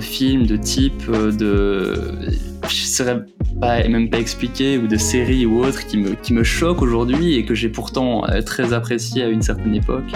films, 0.00 0.46
de 0.46 0.56
types, 0.56 1.08
euh, 1.08 1.32
de. 1.32 2.30
Je 2.68 2.84
serais 2.84 3.24
pas, 3.60 3.86
même 3.86 4.10
pas 4.10 4.18
expliqué, 4.18 4.78
ou 4.78 4.86
de 4.86 4.96
séries 4.96 5.46
ou 5.46 5.64
autres 5.64 5.86
qui 5.86 5.98
me, 5.98 6.14
qui 6.14 6.32
me 6.32 6.42
choquent 6.42 6.82
aujourd'hui 6.82 7.34
et 7.34 7.44
que 7.44 7.54
j'ai 7.54 7.68
pourtant 7.68 8.24
euh, 8.28 8.42
très 8.42 8.72
apprécié 8.72 9.22
à 9.22 9.28
une 9.28 9.42
certaine 9.42 9.74
époque. 9.74 10.12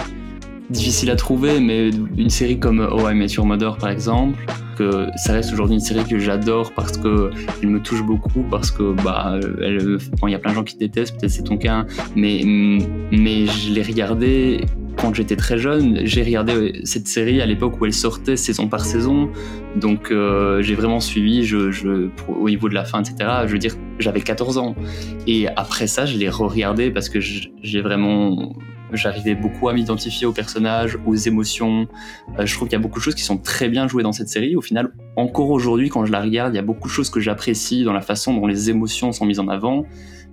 Difficile 0.71 1.11
à 1.11 1.15
trouver, 1.15 1.59
mais 1.59 1.89
une 2.17 2.29
série 2.29 2.59
comme 2.59 2.87
Oh 2.91 3.09
I 3.09 3.13
Met 3.13 3.27
Your 3.27 3.45
Mother 3.45 3.77
par 3.77 3.89
exemple, 3.89 4.39
que 4.77 5.07
ça 5.17 5.33
reste 5.33 5.51
aujourd'hui 5.53 5.75
une 5.75 5.81
série 5.81 6.05
que 6.05 6.17
j'adore 6.17 6.71
parce 6.73 6.97
que 6.97 7.29
elle 7.61 7.69
me 7.69 7.81
touche 7.81 8.03
beaucoup, 8.03 8.43
parce 8.49 8.71
que 8.71 8.93
bah, 9.03 9.39
il 9.61 10.29
y 10.29 10.35
a 10.35 10.39
plein 10.39 10.51
de 10.51 10.55
gens 10.55 10.63
qui 10.63 10.77
détestent, 10.77 11.17
peut-être 11.19 11.31
c'est 11.31 11.43
ton 11.43 11.57
cas, 11.57 11.85
mais, 12.15 12.41
mais 13.11 13.47
je 13.47 13.73
l'ai 13.73 13.83
regardé 13.83 14.65
quand 14.97 15.13
j'étais 15.13 15.35
très 15.35 15.57
jeune, 15.57 16.01
j'ai 16.03 16.23
regardé 16.23 16.81
cette 16.83 17.07
série 17.07 17.41
à 17.41 17.45
l'époque 17.45 17.79
où 17.79 17.85
elle 17.85 17.93
sortait 17.93 18.35
saison 18.35 18.67
par 18.67 18.85
saison. 18.85 19.29
Donc 19.75 20.11
euh, 20.11 20.61
j'ai 20.61 20.75
vraiment 20.75 20.99
suivi 20.99 21.43
je, 21.43 22.09
au 22.27 22.49
niveau 22.49 22.69
de 22.69 22.73
la 22.73 22.85
fin, 22.85 23.01
etc. 23.01 23.29
Je 23.45 23.51
veux 23.51 23.57
dire, 23.57 23.75
j'avais 23.99 24.21
14 24.21 24.57
ans. 24.57 24.75
Et 25.27 25.47
après 25.55 25.87
ça, 25.87 26.05
je 26.05 26.17
l'ai 26.17 26.29
re-regardé 26.29 26.91
parce 26.91 27.09
que 27.09 27.19
j'ai 27.19 27.81
vraiment... 27.81 28.53
J'arrivais 28.93 29.35
beaucoup 29.35 29.69
à 29.69 29.73
m'identifier 29.73 30.27
aux 30.27 30.33
personnages, 30.33 30.97
aux 31.05 31.15
émotions. 31.15 31.87
Euh, 32.37 32.45
je 32.45 32.55
trouve 32.55 32.67
qu'il 32.67 32.77
y 32.77 32.79
a 32.79 32.81
beaucoup 32.81 32.99
de 32.99 33.03
choses 33.03 33.15
qui 33.15 33.23
sont 33.23 33.37
très 33.37 33.69
bien 33.69 33.87
jouées 33.87 34.03
dans 34.03 34.11
cette 34.11 34.29
série. 34.29 34.55
Au 34.55 34.61
final, 34.61 34.93
encore 35.15 35.49
aujourd'hui, 35.49 35.89
quand 35.89 36.05
je 36.05 36.11
la 36.11 36.21
regarde, 36.21 36.53
il 36.53 36.57
y 36.57 36.59
a 36.59 36.63
beaucoup 36.63 36.87
de 36.87 36.93
choses 36.93 37.09
que 37.09 37.19
j'apprécie 37.19 37.83
dans 37.83 37.93
la 37.93 38.01
façon 38.01 38.33
dont 38.33 38.47
les 38.47 38.69
émotions 38.69 39.11
sont 39.11 39.25
mises 39.25 39.39
en 39.39 39.47
avant 39.47 39.85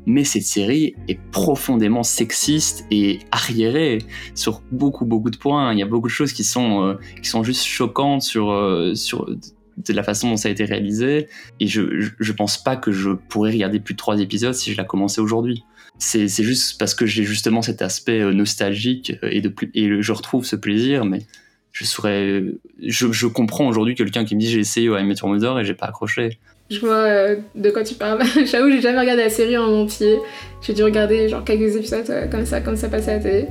mais 0.07 0.25
cette 0.25 0.45
série 0.45 0.95
est 1.07 1.21
profondément 1.33 2.03
sexiste 2.03 2.87
et 2.91 3.19
arriérée 3.31 3.99
sur 4.35 4.63
beaucoup 4.73 5.05
beaucoup 5.05 5.29
de 5.29 5.37
points. 5.37 5.73
Il 5.75 5.79
y 5.79 5.83
a 5.83 5.87
beaucoup 5.87 6.09
de 6.09 6.13
choses 6.13 6.33
qui 6.33 6.45
sont 6.45 6.83
euh, 6.83 6.95
qui 7.23 7.29
sont 7.29 7.43
juste 7.43 7.65
choquantes 7.65 8.23
sur 8.23 8.51
euh, 8.51 8.95
sur 8.95 9.27
de 9.29 9.93
la 9.93 10.03
façon 10.03 10.31
dont 10.31 10.37
ça 10.37 10.49
a 10.49 10.51
été 10.51 10.65
réalisé. 10.65 11.29
Et 11.61 11.67
je, 11.67 12.11
je, 12.19 12.33
pense 12.33 12.63
pas 12.63 12.77
que 12.77 12.91
je 12.91 13.11
pourrais 13.11 13.53
regarder 13.53 13.81
plus 13.81 13.95
de 13.95 13.99
trois 13.99 14.19
épisodes 14.21 14.55
si 14.55 14.73
je 14.73 14.77
la 14.77 14.85
commençais 14.85 15.21
aujourd'hui. 15.21 15.65
C'est 15.99 16.29
juste 16.29 16.79
parce 16.79 16.95
que 16.95 17.07
j'ai 17.07 17.25
justement 17.25 17.61
cet 17.61 17.83
aspect 17.83 18.21
euh, 18.21 18.33
nostalgique 18.33 19.15
et, 19.23 19.41
de, 19.41 19.53
et 19.75 20.01
je 20.01 20.13
retrouve 20.13 20.45
ce 20.45 20.57
plaisir, 20.57 21.05
mais 21.05 21.23
je 21.73 21.85
saurais, 21.85 22.45
je, 22.81 23.13
je 23.13 23.27
comprends 23.27 23.67
aujourd'hui 23.67 23.95
quelqu'un 23.95 24.25
qui 24.25 24.35
me 24.35 24.41
dit 24.41 24.49
j'ai 24.49 24.61
essayé 24.61 24.89
à 24.95 25.03
mettre 25.03 25.27
Mother 25.27 25.59
et 25.59 25.65
j'ai 25.65 25.75
pas 25.75 25.87
accroché. 25.87 26.39
Je 26.71 26.81
vois 26.81 26.97
euh, 26.97 27.37
de 27.55 27.71
quoi 27.71 27.83
tu 27.83 27.95
parles. 27.95 28.23
J'avoue, 28.45 28.71
j'ai 28.71 28.81
jamais 28.81 29.01
regardé 29.01 29.23
la 29.23 29.31
série 29.31 29.57
en 29.57 29.73
entier. 29.73 30.19
J'ai 30.61 30.75
dû 30.75 30.83
regarder 30.83 31.29
genre 31.29 31.43
quelques 31.43 31.77
épisodes 31.77 32.05
euh, 32.11 32.27
comme 32.27 32.45
ça, 32.45 32.61
comme 32.61 32.77
ça 32.77 32.89
passait 32.89 33.13
à 33.13 33.15
la 33.15 33.21
télé. 33.21 33.47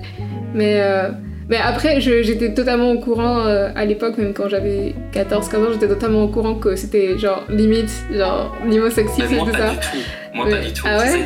Mais, 0.54 0.80
euh, 0.82 1.10
mais 1.50 1.58
après, 1.58 2.02
j'étais 2.02 2.54
totalement 2.54 2.92
au 2.92 3.00
courant 3.00 3.40
à 3.40 3.86
l'époque, 3.86 4.18
même 4.18 4.34
quand 4.34 4.50
j'avais 4.50 4.94
14-15 5.14 5.56
ans, 5.56 5.72
j'étais 5.74 5.88
totalement 5.88 6.24
au 6.24 6.28
courant 6.28 6.56
que 6.56 6.76
c'était 6.76 7.18
genre 7.18 7.44
limite, 7.50 7.92
genre 8.12 8.56
niveau 8.66 8.90
sexiste 8.90 9.32
et 9.32 9.38
tout 9.38 9.52
ça. 9.52 9.74
Moi, 10.34 10.50
pas 10.50 10.60
du 10.60 10.74
tout. 10.74 10.86
Ah 10.88 11.00
ouais 11.00 11.26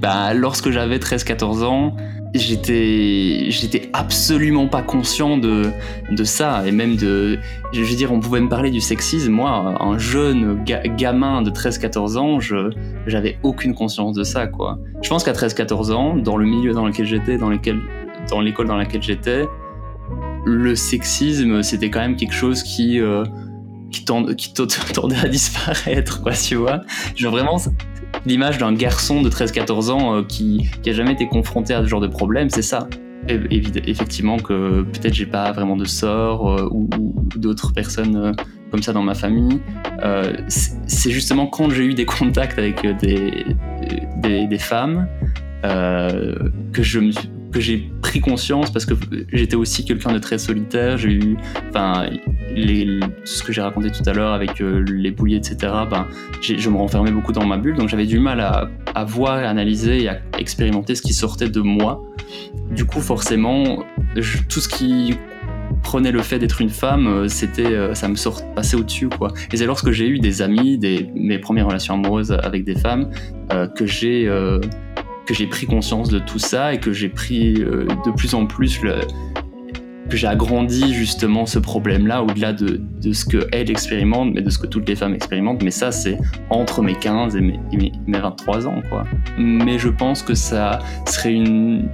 bah, 0.00 0.34
lorsque 0.34 0.70
j'avais 0.70 0.98
13-14 0.98 1.64
ans, 1.64 1.96
j'étais 2.34 3.46
j'étais 3.48 3.88
absolument 3.92 4.68
pas 4.68 4.82
conscient 4.82 5.38
de 5.38 5.70
de 6.10 6.24
ça. 6.24 6.62
Et 6.66 6.72
même 6.72 6.96
de 6.96 7.38
je 7.72 7.82
veux 7.82 7.96
dire 7.96 8.12
on 8.12 8.20
pouvait 8.20 8.40
me 8.40 8.48
parler 8.48 8.70
du 8.70 8.80
sexisme. 8.80 9.32
Moi 9.32 9.76
un 9.80 9.98
jeune 9.98 10.62
gamin 10.96 11.42
de 11.42 11.50
13 11.50 11.78
14 11.78 12.16
ans 12.16 12.40
je 12.40 12.70
j'avais 13.06 13.38
aucune 13.42 13.74
conscience 13.74 14.14
de 14.14 14.22
ça 14.22 14.46
quoi. 14.46 14.78
Je 15.02 15.08
pense 15.08 15.24
qu'à 15.24 15.32
13 15.32 15.54
14 15.54 15.90
ans 15.90 16.16
dans 16.16 16.36
le 16.36 16.46
milieu 16.46 16.72
dans 16.72 16.86
lequel 16.86 17.06
j'étais 17.06 17.38
dans 17.38 17.48
lequel 17.48 17.80
dans 18.30 18.40
l'école 18.40 18.66
dans 18.66 18.76
laquelle 18.76 19.02
j'étais 19.02 19.46
le 20.44 20.74
sexisme 20.76 21.62
c'était 21.62 21.90
quand 21.90 22.00
même 22.00 22.16
quelque 22.16 22.34
chose 22.34 22.62
qui 22.62 23.00
euh, 23.00 23.24
tendait 24.06 25.18
à 25.18 25.28
disparaître 25.28 26.22
quoi 26.22 26.32
tu 26.32 26.56
vois 26.56 26.82
genre 27.16 27.32
vraiment 27.32 27.58
l'image 28.24 28.58
d'un 28.58 28.72
garçon 28.72 29.22
de 29.22 29.28
13-14 29.28 29.90
ans 29.90 30.16
euh, 30.16 30.22
qui, 30.22 30.68
qui 30.82 30.90
a 30.90 30.92
jamais 30.92 31.12
été 31.12 31.26
confronté 31.26 31.74
à 31.74 31.82
ce 31.82 31.86
genre 31.88 32.00
de 32.00 32.06
problème, 32.06 32.50
c'est 32.50 32.62
ça. 32.62 32.88
Effectivement 33.28 34.36
que 34.36 34.82
peut-être 34.82 35.14
j'ai 35.14 35.26
pas 35.26 35.50
vraiment 35.50 35.76
de 35.76 35.84
sort 35.84 36.52
euh, 36.52 36.68
ou, 36.70 36.88
d'autres 37.36 37.72
personnes 37.72 38.16
euh, 38.16 38.32
comme 38.70 38.82
ça 38.82 38.92
dans 38.92 39.02
ma 39.02 39.14
famille. 39.14 39.60
c'est 40.48 41.10
justement 41.10 41.46
quand 41.46 41.70
j'ai 41.70 41.84
eu 41.84 41.94
des 41.94 42.04
contacts 42.04 42.58
avec 42.58 42.84
des 42.86 44.58
femmes 44.58 45.08
que 45.62 46.82
je 46.82 47.00
me 47.00 47.10
suis 47.10 47.30
que 47.56 47.62
j'ai 47.62 47.90
pris 48.02 48.20
conscience 48.20 48.70
parce 48.70 48.84
que 48.84 48.92
j'étais 49.32 49.56
aussi 49.56 49.86
quelqu'un 49.86 50.12
de 50.12 50.18
très 50.18 50.36
solitaire. 50.36 50.98
J'ai 50.98 51.12
eu, 51.12 51.38
enfin, 51.70 52.10
les, 52.54 53.00
ce 53.24 53.42
que 53.42 53.50
j'ai 53.50 53.62
raconté 53.62 53.90
tout 53.90 54.02
à 54.04 54.12
l'heure 54.12 54.34
avec 54.34 54.60
euh, 54.60 54.84
les 54.86 55.10
bouliers, 55.10 55.36
etc. 55.36 55.72
Ben, 55.90 56.06
je 56.42 56.68
me 56.68 56.76
renfermais 56.76 57.10
beaucoup 57.10 57.32
dans 57.32 57.46
ma 57.46 57.56
bulle, 57.56 57.76
donc 57.76 57.88
j'avais 57.88 58.04
du 58.04 58.18
mal 58.18 58.40
à, 58.40 59.04
voir, 59.04 59.38
à 59.38 59.48
analyser 59.48 60.02
et 60.02 60.08
à 60.10 60.20
expérimenter 60.38 60.94
ce 60.94 61.00
qui 61.00 61.14
sortait 61.14 61.48
de 61.48 61.60
moi. 61.62 62.04
Du 62.70 62.84
coup, 62.84 63.00
forcément, 63.00 63.84
tout 64.50 64.60
ce 64.60 64.68
qui 64.68 65.16
prenait 65.82 66.12
le 66.12 66.20
fait 66.20 66.38
d'être 66.38 66.60
une 66.60 66.68
femme, 66.68 67.06
euh, 67.06 67.28
c'était, 67.28 67.64
euh, 67.64 67.94
ça 67.94 68.06
me 68.08 68.16
sort, 68.16 68.42
passait 68.54 68.76
au-dessus, 68.76 69.08
quoi. 69.08 69.32
Et 69.50 69.56
c'est 69.56 69.66
lorsque 69.66 69.92
j'ai 69.92 70.08
eu 70.08 70.18
des 70.18 70.42
amis, 70.42 70.76
des, 70.76 71.08
mes 71.14 71.38
premières 71.38 71.68
relations 71.68 71.94
amoureuses 71.94 72.32
avec 72.32 72.64
des 72.64 72.74
femmes, 72.74 73.10
que 73.76 73.86
j'ai 73.86 74.28
que 75.26 75.34
j'ai 75.34 75.46
pris 75.46 75.66
conscience 75.66 76.08
de 76.08 76.18
tout 76.18 76.38
ça 76.38 76.72
et 76.72 76.80
que 76.80 76.92
j'ai 76.92 77.08
pris 77.08 77.56
euh, 77.56 77.86
de 78.04 78.10
plus 78.12 78.34
en 78.34 78.46
plus 78.46 78.80
le, 78.82 79.00
que 80.08 80.16
j'ai 80.16 80.26
agrandi 80.26 80.94
justement 80.94 81.46
ce 81.46 81.58
problème-là 81.58 82.22
au-delà 82.22 82.52
de, 82.52 82.80
de, 83.02 83.12
ce 83.12 83.24
que 83.24 83.48
elle 83.52 83.70
expérimente, 83.70 84.32
mais 84.34 84.42
de 84.42 84.50
ce 84.50 84.58
que 84.58 84.66
toutes 84.66 84.88
les 84.88 84.96
femmes 84.96 85.14
expérimentent. 85.14 85.62
Mais 85.62 85.70
ça, 85.70 85.92
c'est 85.92 86.18
entre 86.50 86.82
mes 86.82 86.94
15 86.94 87.36
et 87.36 87.40
mes, 87.40 87.60
mes, 87.72 88.18
23 88.18 88.66
ans, 88.66 88.82
quoi. 88.88 89.04
Mais 89.38 89.78
je 89.78 89.88
pense 89.88 90.22
que 90.22 90.34
ça 90.34 90.78
serait 91.06 91.32
une, 91.32 91.88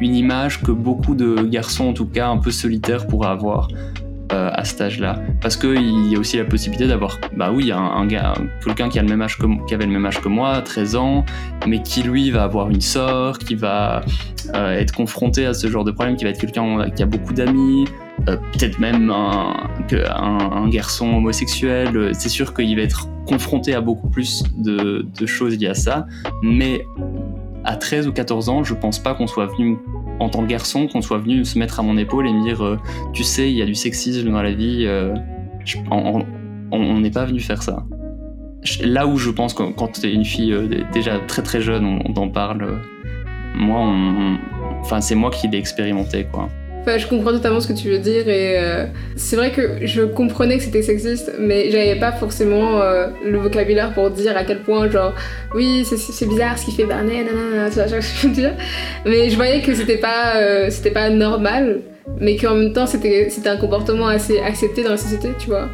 une 0.00 0.14
image 0.14 0.62
que 0.62 0.72
beaucoup 0.72 1.14
de 1.14 1.42
garçons, 1.42 1.88
en 1.88 1.92
tout 1.92 2.06
cas 2.06 2.28
un 2.28 2.38
peu 2.38 2.50
solitaires, 2.50 3.06
pourraient 3.06 3.28
avoir. 3.28 3.68
Euh, 4.32 4.50
à 4.54 4.64
cet 4.64 4.80
âge-là. 4.80 5.20
Parce 5.42 5.54
qu'il 5.54 6.10
y 6.10 6.16
a 6.16 6.18
aussi 6.18 6.38
la 6.38 6.44
possibilité 6.44 6.86
d'avoir, 6.86 7.18
bah 7.36 7.52
oui, 7.52 7.70
un, 7.70 7.78
un 7.78 8.06
gars, 8.06 8.32
quelqu'un 8.64 8.88
qui, 8.88 8.98
a 8.98 9.02
le 9.02 9.08
même 9.08 9.20
âge 9.20 9.36
qui 9.68 9.74
avait 9.74 9.84
le 9.84 9.92
même 9.92 10.06
âge 10.06 10.18
que 10.22 10.28
moi, 10.28 10.62
13 10.62 10.96
ans, 10.96 11.26
mais 11.66 11.82
qui 11.82 12.02
lui 12.02 12.30
va 12.30 12.44
avoir 12.44 12.70
une 12.70 12.80
sœur, 12.80 13.38
qui 13.38 13.54
va 13.54 14.00
euh, 14.54 14.78
être 14.78 14.92
confronté 14.94 15.44
à 15.44 15.52
ce 15.52 15.66
genre 15.66 15.84
de 15.84 15.90
problème, 15.90 16.16
qui 16.16 16.24
va 16.24 16.30
être 16.30 16.40
quelqu'un 16.40 16.88
qui 16.88 17.02
a 17.02 17.06
beaucoup 17.06 17.34
d'amis, 17.34 17.84
euh, 18.26 18.38
peut-être 18.52 18.78
même 18.78 19.10
un, 19.10 19.68
un, 19.92 20.68
garçon 20.70 21.16
homosexuel. 21.16 22.12
C'est 22.14 22.30
sûr 22.30 22.54
qu'il 22.54 22.74
va 22.76 22.82
être 22.82 23.08
confronté 23.26 23.74
à 23.74 23.82
beaucoup 23.82 24.08
plus 24.08 24.42
de, 24.56 25.04
de 25.18 25.26
choses 25.26 25.58
liées 25.58 25.68
à 25.68 25.74
ça, 25.74 26.06
mais 26.42 26.86
à 27.64 27.76
13 27.76 28.08
ou 28.08 28.12
14 28.12 28.48
ans, 28.48 28.64
je 28.64 28.74
pense 28.74 28.98
pas 28.98 29.14
qu'on 29.14 29.26
soit 29.26 29.46
venu 29.46 29.78
en 30.20 30.28
tant 30.28 30.42
que 30.42 30.46
garçon 30.46 30.86
qu'on 30.86 31.02
soit 31.02 31.18
venu 31.18 31.44
se 31.44 31.58
mettre 31.58 31.80
à 31.80 31.82
mon 31.82 31.96
épaule 31.96 32.28
et 32.28 32.32
me 32.32 32.42
dire 32.42 32.64
euh, 32.64 32.78
tu 33.12 33.24
sais 33.24 33.50
il 33.50 33.56
y 33.56 33.62
a 33.62 33.66
du 33.66 33.74
sexisme 33.74 34.30
dans 34.30 34.42
la 34.42 34.52
vie 34.52 34.84
euh, 34.86 35.14
on 35.82 37.00
n'est 37.00 37.10
pas 37.10 37.24
venu 37.24 37.40
faire 37.40 37.62
ça. 37.62 37.84
Là 38.82 39.06
où 39.06 39.16
je 39.16 39.30
pense 39.30 39.54
que 39.54 39.62
quand 39.72 40.00
tu 40.00 40.06
es 40.06 40.12
une 40.12 40.24
fille 40.24 40.52
euh, 40.52 40.84
déjà 40.92 41.18
très 41.18 41.42
très 41.42 41.60
jeune 41.60 41.84
on, 41.84 41.98
on 42.10 42.20
en 42.20 42.28
parle 42.28 42.80
moi 43.56 43.80
enfin 44.80 45.00
c'est 45.00 45.14
moi 45.14 45.30
qui 45.30 45.48
l'ai 45.48 45.58
expérimenté 45.58 46.26
quoi 46.30 46.48
je 46.86 47.06
comprends 47.06 47.32
totalement 47.32 47.60
ce 47.60 47.68
que 47.68 47.72
tu 47.72 47.90
veux 47.90 47.98
dire 47.98 48.28
et 48.28 48.58
euh, 48.58 48.86
c'est 49.16 49.36
vrai 49.36 49.50
que 49.50 49.86
je 49.86 50.02
comprenais 50.02 50.58
que 50.58 50.62
c'était 50.62 50.82
sexiste, 50.82 51.32
mais 51.38 51.70
j'avais 51.70 51.96
pas 51.96 52.12
forcément 52.12 52.80
euh, 52.80 53.08
le 53.24 53.38
vocabulaire 53.38 53.92
pour 53.92 54.10
dire 54.10 54.36
à 54.36 54.44
quel 54.44 54.60
point, 54.60 54.88
genre, 54.90 55.14
oui, 55.54 55.84
c'est 55.84 56.28
bizarre 56.28 56.58
ce 56.58 56.66
qu'il 56.66 56.74
fait 56.74 56.84
Barney, 56.84 57.24
nanana, 57.24 57.70
tu 57.70 57.76
vois, 57.76 57.86
ce 57.88 57.94
que 57.94 58.00
je 58.02 58.26
veux 58.28 58.34
dire. 58.34 58.54
Mais 59.06 59.30
je 59.30 59.36
voyais 59.36 59.62
que 59.62 59.74
c'était 59.74 59.98
pas, 59.98 60.36
euh, 60.36 60.70
pas 60.92 61.10
normal, 61.10 61.80
mais 62.20 62.36
qu'en 62.36 62.54
même 62.54 62.72
temps 62.72 62.86
c'était 62.86 63.28
un 63.46 63.56
comportement 63.56 64.08
assez 64.08 64.38
accepté 64.38 64.82
dans 64.82 64.90
la 64.90 64.96
société, 64.98 65.30
tu 65.38 65.48
vois. 65.48 65.68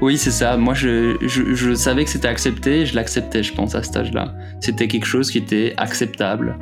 Oui, 0.00 0.18
c'est 0.18 0.30
ça. 0.30 0.56
Moi, 0.56 0.74
je, 0.74 1.16
je, 1.22 1.54
je 1.54 1.74
savais 1.74 2.04
que 2.04 2.10
c'était 2.10 2.28
accepté, 2.28 2.84
je 2.84 2.94
l'acceptais, 2.94 3.42
je 3.42 3.54
pense, 3.54 3.74
à 3.74 3.82
cet 3.82 3.96
âge-là. 3.96 4.34
C'était 4.60 4.88
quelque 4.88 5.06
chose 5.06 5.30
qui 5.30 5.38
était 5.38 5.72
acceptable. 5.78 6.56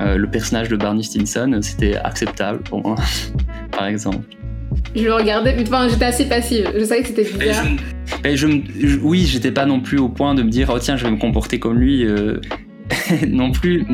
Euh, 0.00 0.16
le 0.16 0.26
personnage 0.28 0.68
de 0.68 0.76
Barney 0.76 1.02
Stinson, 1.02 1.58
c'était 1.62 1.96
acceptable 1.96 2.60
pour 2.60 2.82
moi, 2.82 2.96
par 3.70 3.86
exemple. 3.86 4.24
Je 4.94 5.02
le 5.02 5.14
regardais, 5.14 5.54
mais 5.54 5.62
enfin, 5.62 5.88
j'étais 5.88 6.06
assez 6.06 6.28
passive. 6.28 6.70
Je 6.76 6.84
savais 6.84 7.02
que 7.02 7.08
c'était 7.08 7.24
bizarre. 7.24 7.66
Et 8.24 8.36
je, 8.36 8.46
oui, 9.02 9.26
j'étais 9.26 9.52
pas 9.52 9.66
non 9.66 9.80
plus 9.80 9.98
au 9.98 10.08
point 10.08 10.34
de 10.34 10.42
me 10.42 10.50
dire, 10.50 10.70
oh 10.72 10.78
tiens, 10.78 10.96
je 10.96 11.04
vais 11.04 11.10
me 11.10 11.18
comporter 11.18 11.58
comme 11.58 11.78
lui. 11.78 12.04
Euh, 12.04 12.40
non 13.28 13.52
plus 13.52 13.84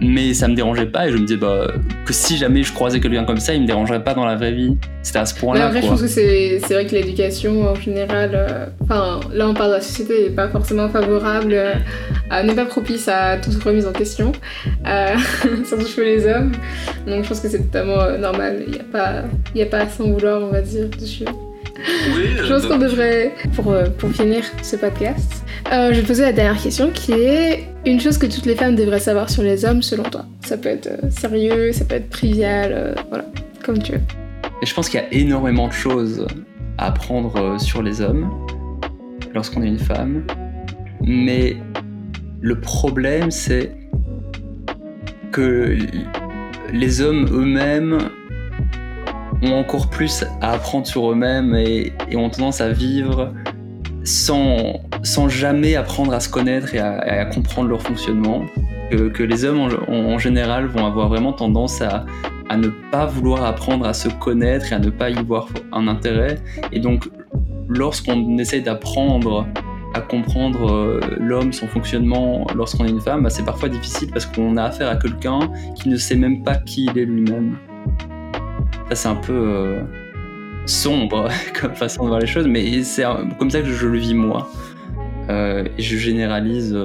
mais 0.00 0.34
ça 0.34 0.48
me 0.48 0.54
dérangeait 0.54 0.86
pas 0.86 1.06
et 1.08 1.10
je 1.10 1.16
me 1.16 1.24
disais 1.24 1.38
bah, 1.38 1.68
que 2.04 2.12
si 2.12 2.36
jamais 2.36 2.62
je 2.62 2.72
croisais 2.72 3.00
quelqu'un 3.00 3.24
comme 3.24 3.38
ça, 3.38 3.54
il 3.54 3.62
me 3.62 3.66
dérangerait 3.66 4.02
pas 4.02 4.14
dans 4.14 4.24
la 4.24 4.36
vraie 4.36 4.52
vie. 4.52 4.76
C'était 5.02 5.18
à 5.18 5.26
ce 5.26 5.34
point-là. 5.34 5.66
Après, 5.66 5.82
je 5.82 5.86
pense 5.86 6.00
que 6.00 6.08
c'est 6.08 6.58
vrai 6.70 6.86
que 6.86 6.94
l'éducation 6.94 7.68
en 7.68 7.74
général, 7.74 8.30
euh, 8.34 8.66
enfin 8.82 9.20
là 9.32 9.48
on 9.48 9.54
parle 9.54 9.70
de 9.70 9.76
la 9.76 9.80
société, 9.80 10.24
n'est 10.24 10.34
pas 10.34 10.48
forcément 10.48 10.88
favorable, 10.88 11.52
euh, 11.54 12.42
n'est 12.42 12.54
pas 12.54 12.64
propice 12.64 13.08
à 13.08 13.36
toute 13.36 13.62
remise 13.62 13.86
en 13.86 13.92
question, 13.92 14.32
euh, 14.86 15.14
surtout 15.64 15.86
chez 15.86 16.04
les 16.04 16.26
hommes. 16.26 16.52
Donc 17.06 17.24
je 17.24 17.28
pense 17.28 17.40
que 17.40 17.48
c'est 17.48 17.58
totalement 17.58 18.00
euh, 18.00 18.18
normal. 18.18 18.62
Il 18.66 18.72
n'y 18.72 18.80
a, 18.80 18.84
pas, 18.84 19.22
y 19.54 19.62
a 19.62 19.66
pas 19.66 19.80
à 19.80 19.88
s'en 19.88 20.04
vouloir, 20.04 20.42
on 20.42 20.50
va 20.50 20.62
dire, 20.62 20.88
dessus. 20.88 21.24
Oui, 21.76 22.36
je 22.36 22.48
pense 22.48 22.66
qu'on 22.66 22.78
devrait, 22.78 23.34
pour, 23.54 23.74
pour 23.98 24.10
finir 24.10 24.44
ce 24.62 24.76
podcast, 24.76 25.44
euh, 25.72 25.90
je 25.90 25.96
vais 25.96 26.02
te 26.02 26.06
poser 26.06 26.22
la 26.22 26.32
dernière 26.32 26.62
question 26.62 26.90
qui 26.90 27.12
est 27.12 27.64
une 27.86 27.98
chose 27.98 28.18
que 28.18 28.26
toutes 28.26 28.44
les 28.44 28.54
femmes 28.54 28.76
devraient 28.76 29.00
savoir 29.00 29.30
sur 29.30 29.42
les 29.42 29.64
hommes 29.64 29.82
selon 29.82 30.04
toi. 30.04 30.26
Ça 30.44 30.58
peut 30.58 30.68
être 30.68 30.86
euh, 30.86 31.10
sérieux, 31.10 31.72
ça 31.72 31.84
peut 31.84 31.94
être 31.94 32.10
trivial, 32.10 32.72
euh, 32.72 32.94
voilà, 33.08 33.24
comme 33.64 33.78
tu 33.78 33.92
veux. 33.92 34.00
Et 34.62 34.66
je 34.66 34.74
pense 34.74 34.88
qu'il 34.88 35.00
y 35.00 35.02
a 35.02 35.12
énormément 35.12 35.68
de 35.68 35.72
choses 35.72 36.26
à 36.76 36.88
apprendre 36.88 37.58
sur 37.60 37.82
les 37.82 38.02
hommes 38.02 38.30
lorsqu'on 39.34 39.62
est 39.62 39.68
une 39.68 39.78
femme. 39.78 40.24
Mais 41.00 41.56
le 42.40 42.60
problème, 42.60 43.30
c'est 43.30 43.72
que 45.32 45.76
les 46.72 47.00
hommes 47.00 47.26
eux-mêmes 47.32 47.98
ont 49.52 49.58
encore 49.58 49.88
plus 49.88 50.24
à 50.40 50.52
apprendre 50.52 50.86
sur 50.86 51.10
eux-mêmes 51.10 51.54
et, 51.54 51.92
ont 52.14 52.30
tendance 52.30 52.60
à 52.60 52.70
vivre 52.70 53.32
sans, 54.04 54.80
sans 55.02 55.28
jamais 55.28 55.76
apprendre 55.76 56.12
à 56.12 56.20
se 56.20 56.28
connaître 56.28 56.74
et 56.74 56.78
à, 56.78 57.24
comprendre 57.26 57.68
leur 57.68 57.82
fonctionnement. 57.82 58.42
Que, 58.90 59.22
les 59.22 59.44
hommes 59.44 59.68
en, 59.88 60.18
général 60.18 60.66
vont 60.66 60.86
avoir 60.86 61.08
vraiment 61.08 61.32
tendance 61.32 61.82
à, 61.82 62.04
à 62.48 62.56
ne 62.56 62.68
pas 62.90 63.06
vouloir 63.06 63.44
apprendre 63.44 63.86
à 63.86 63.94
se 63.94 64.08
connaître 64.08 64.72
et 64.72 64.74
à 64.76 64.78
ne 64.78 64.90
pas 64.90 65.10
y 65.10 65.22
voir 65.24 65.48
un 65.72 65.88
intérêt. 65.88 66.36
Et 66.70 66.80
donc, 66.80 67.08
lorsqu'on 67.68 68.38
essaie 68.38 68.60
d'apprendre 68.60 69.46
à 69.94 70.00
comprendre 70.00 70.72
euh, 70.72 71.00
l'homme, 71.18 71.52
son 71.52 71.68
fonctionnement 71.68 72.46
lorsqu'on 72.54 72.84
est 72.84 72.90
une 72.90 73.00
femme, 73.00 73.22
bah, 73.22 73.30
c'est 73.30 73.44
parfois 73.44 73.68
difficile 73.68 74.10
parce 74.10 74.26
qu'on 74.26 74.56
a 74.56 74.64
affaire 74.64 74.88
à 74.88 74.96
quelqu'un 74.96 75.50
qui 75.76 75.88
ne 75.88 75.96
sait 75.96 76.16
même 76.16 76.42
pas 76.42 76.56
qui 76.56 76.86
il 76.86 76.98
est 76.98 77.04
lui-même. 77.04 77.56
Ça, 78.88 78.94
c'est 78.94 79.08
un 79.08 79.16
peu 79.16 79.32
euh, 79.32 79.82
sombre 80.66 81.28
comme 81.60 81.74
façon 81.74 82.04
de 82.04 82.08
voir 82.08 82.20
les 82.20 82.26
choses, 82.26 82.46
mais 82.46 82.82
c'est 82.82 83.04
comme 83.38 83.50
ça 83.50 83.60
que 83.60 83.66
je 83.68 83.86
le 83.86 83.98
vis 83.98 84.14
moi. 84.14 84.50
Euh, 85.30 85.64
et 85.78 85.82
je 85.82 85.96
généralise 85.96 86.78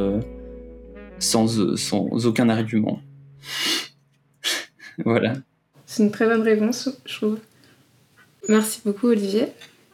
sans, 1.20 1.76
sans 1.76 2.26
aucun 2.26 2.50
argument. 2.50 3.02
voilà. 5.06 5.34
C'est 5.86 6.04
une 6.04 6.12
très 6.12 6.26
bonne 6.26 6.43
réponse, 6.43 6.89
je 7.06 7.16
trouve. 7.16 7.39
Merci 8.47 8.82
beaucoup, 8.86 9.08
Olivier 9.08 9.47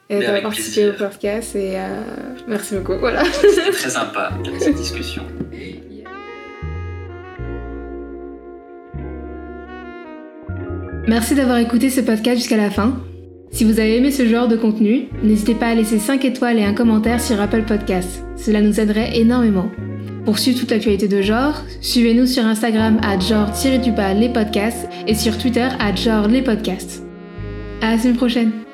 et 0.10 0.20
d'avoir 0.20 0.42
participé 0.44 0.90
au 0.90 0.94
podcast. 0.94 1.56
Et 1.56 1.74
euh, 1.76 2.04
merci 2.48 2.76
beaucoup. 2.76 2.98
Voilà. 3.00 3.24
C'était 3.26 3.72
très 3.72 3.90
sympa 3.90 4.32
cette 4.60 4.76
discussion. 4.76 5.24
Merci 11.08 11.36
d'avoir 11.36 11.60
écouté 11.60 11.92
ce 11.92 12.02
podcast 12.02 12.38
jusqu'à 12.38 12.58
la 12.58 12.72
fin. 12.72 13.00
Si 13.52 13.64
vous 13.64 13.80
avez 13.80 13.98
aimé 13.98 14.10
ce 14.10 14.28
genre 14.28 14.48
de 14.48 14.58
contenu, 14.58 15.04
n'hésitez 15.24 15.54
pas 15.54 15.68
à 15.68 15.76
laisser 15.76 16.00
5 16.00 16.26
étoiles 16.26 16.58
et 16.58 16.64
un 16.64 16.74
commentaire 16.74 17.22
sur 17.22 17.40
Apple 17.40 17.62
Podcasts. 17.62 18.26
Cela 18.36 18.62
nous 18.62 18.80
aiderait 18.80 19.18
énormément. 19.18 19.70
Pour 20.26 20.40
suivre 20.40 20.60
toute 20.60 20.72
l'actualité 20.72 21.08
de 21.08 21.22
genre, 21.22 21.62
suivez-nous 21.80 22.26
sur 22.26 22.44
Instagram 22.44 23.00
à 23.04 23.20
genre-les 23.20 24.30
podcasts 24.30 24.90
et 25.08 25.14
sur 25.14 25.38
Twitter 25.38 25.70
à 25.80 25.96
genre 25.96 26.28
les 26.28 26.42
podcasts. 26.42 27.04
À 27.82 27.92
la 27.92 28.00
semaine 28.00 28.18
prochaine! 28.18 28.65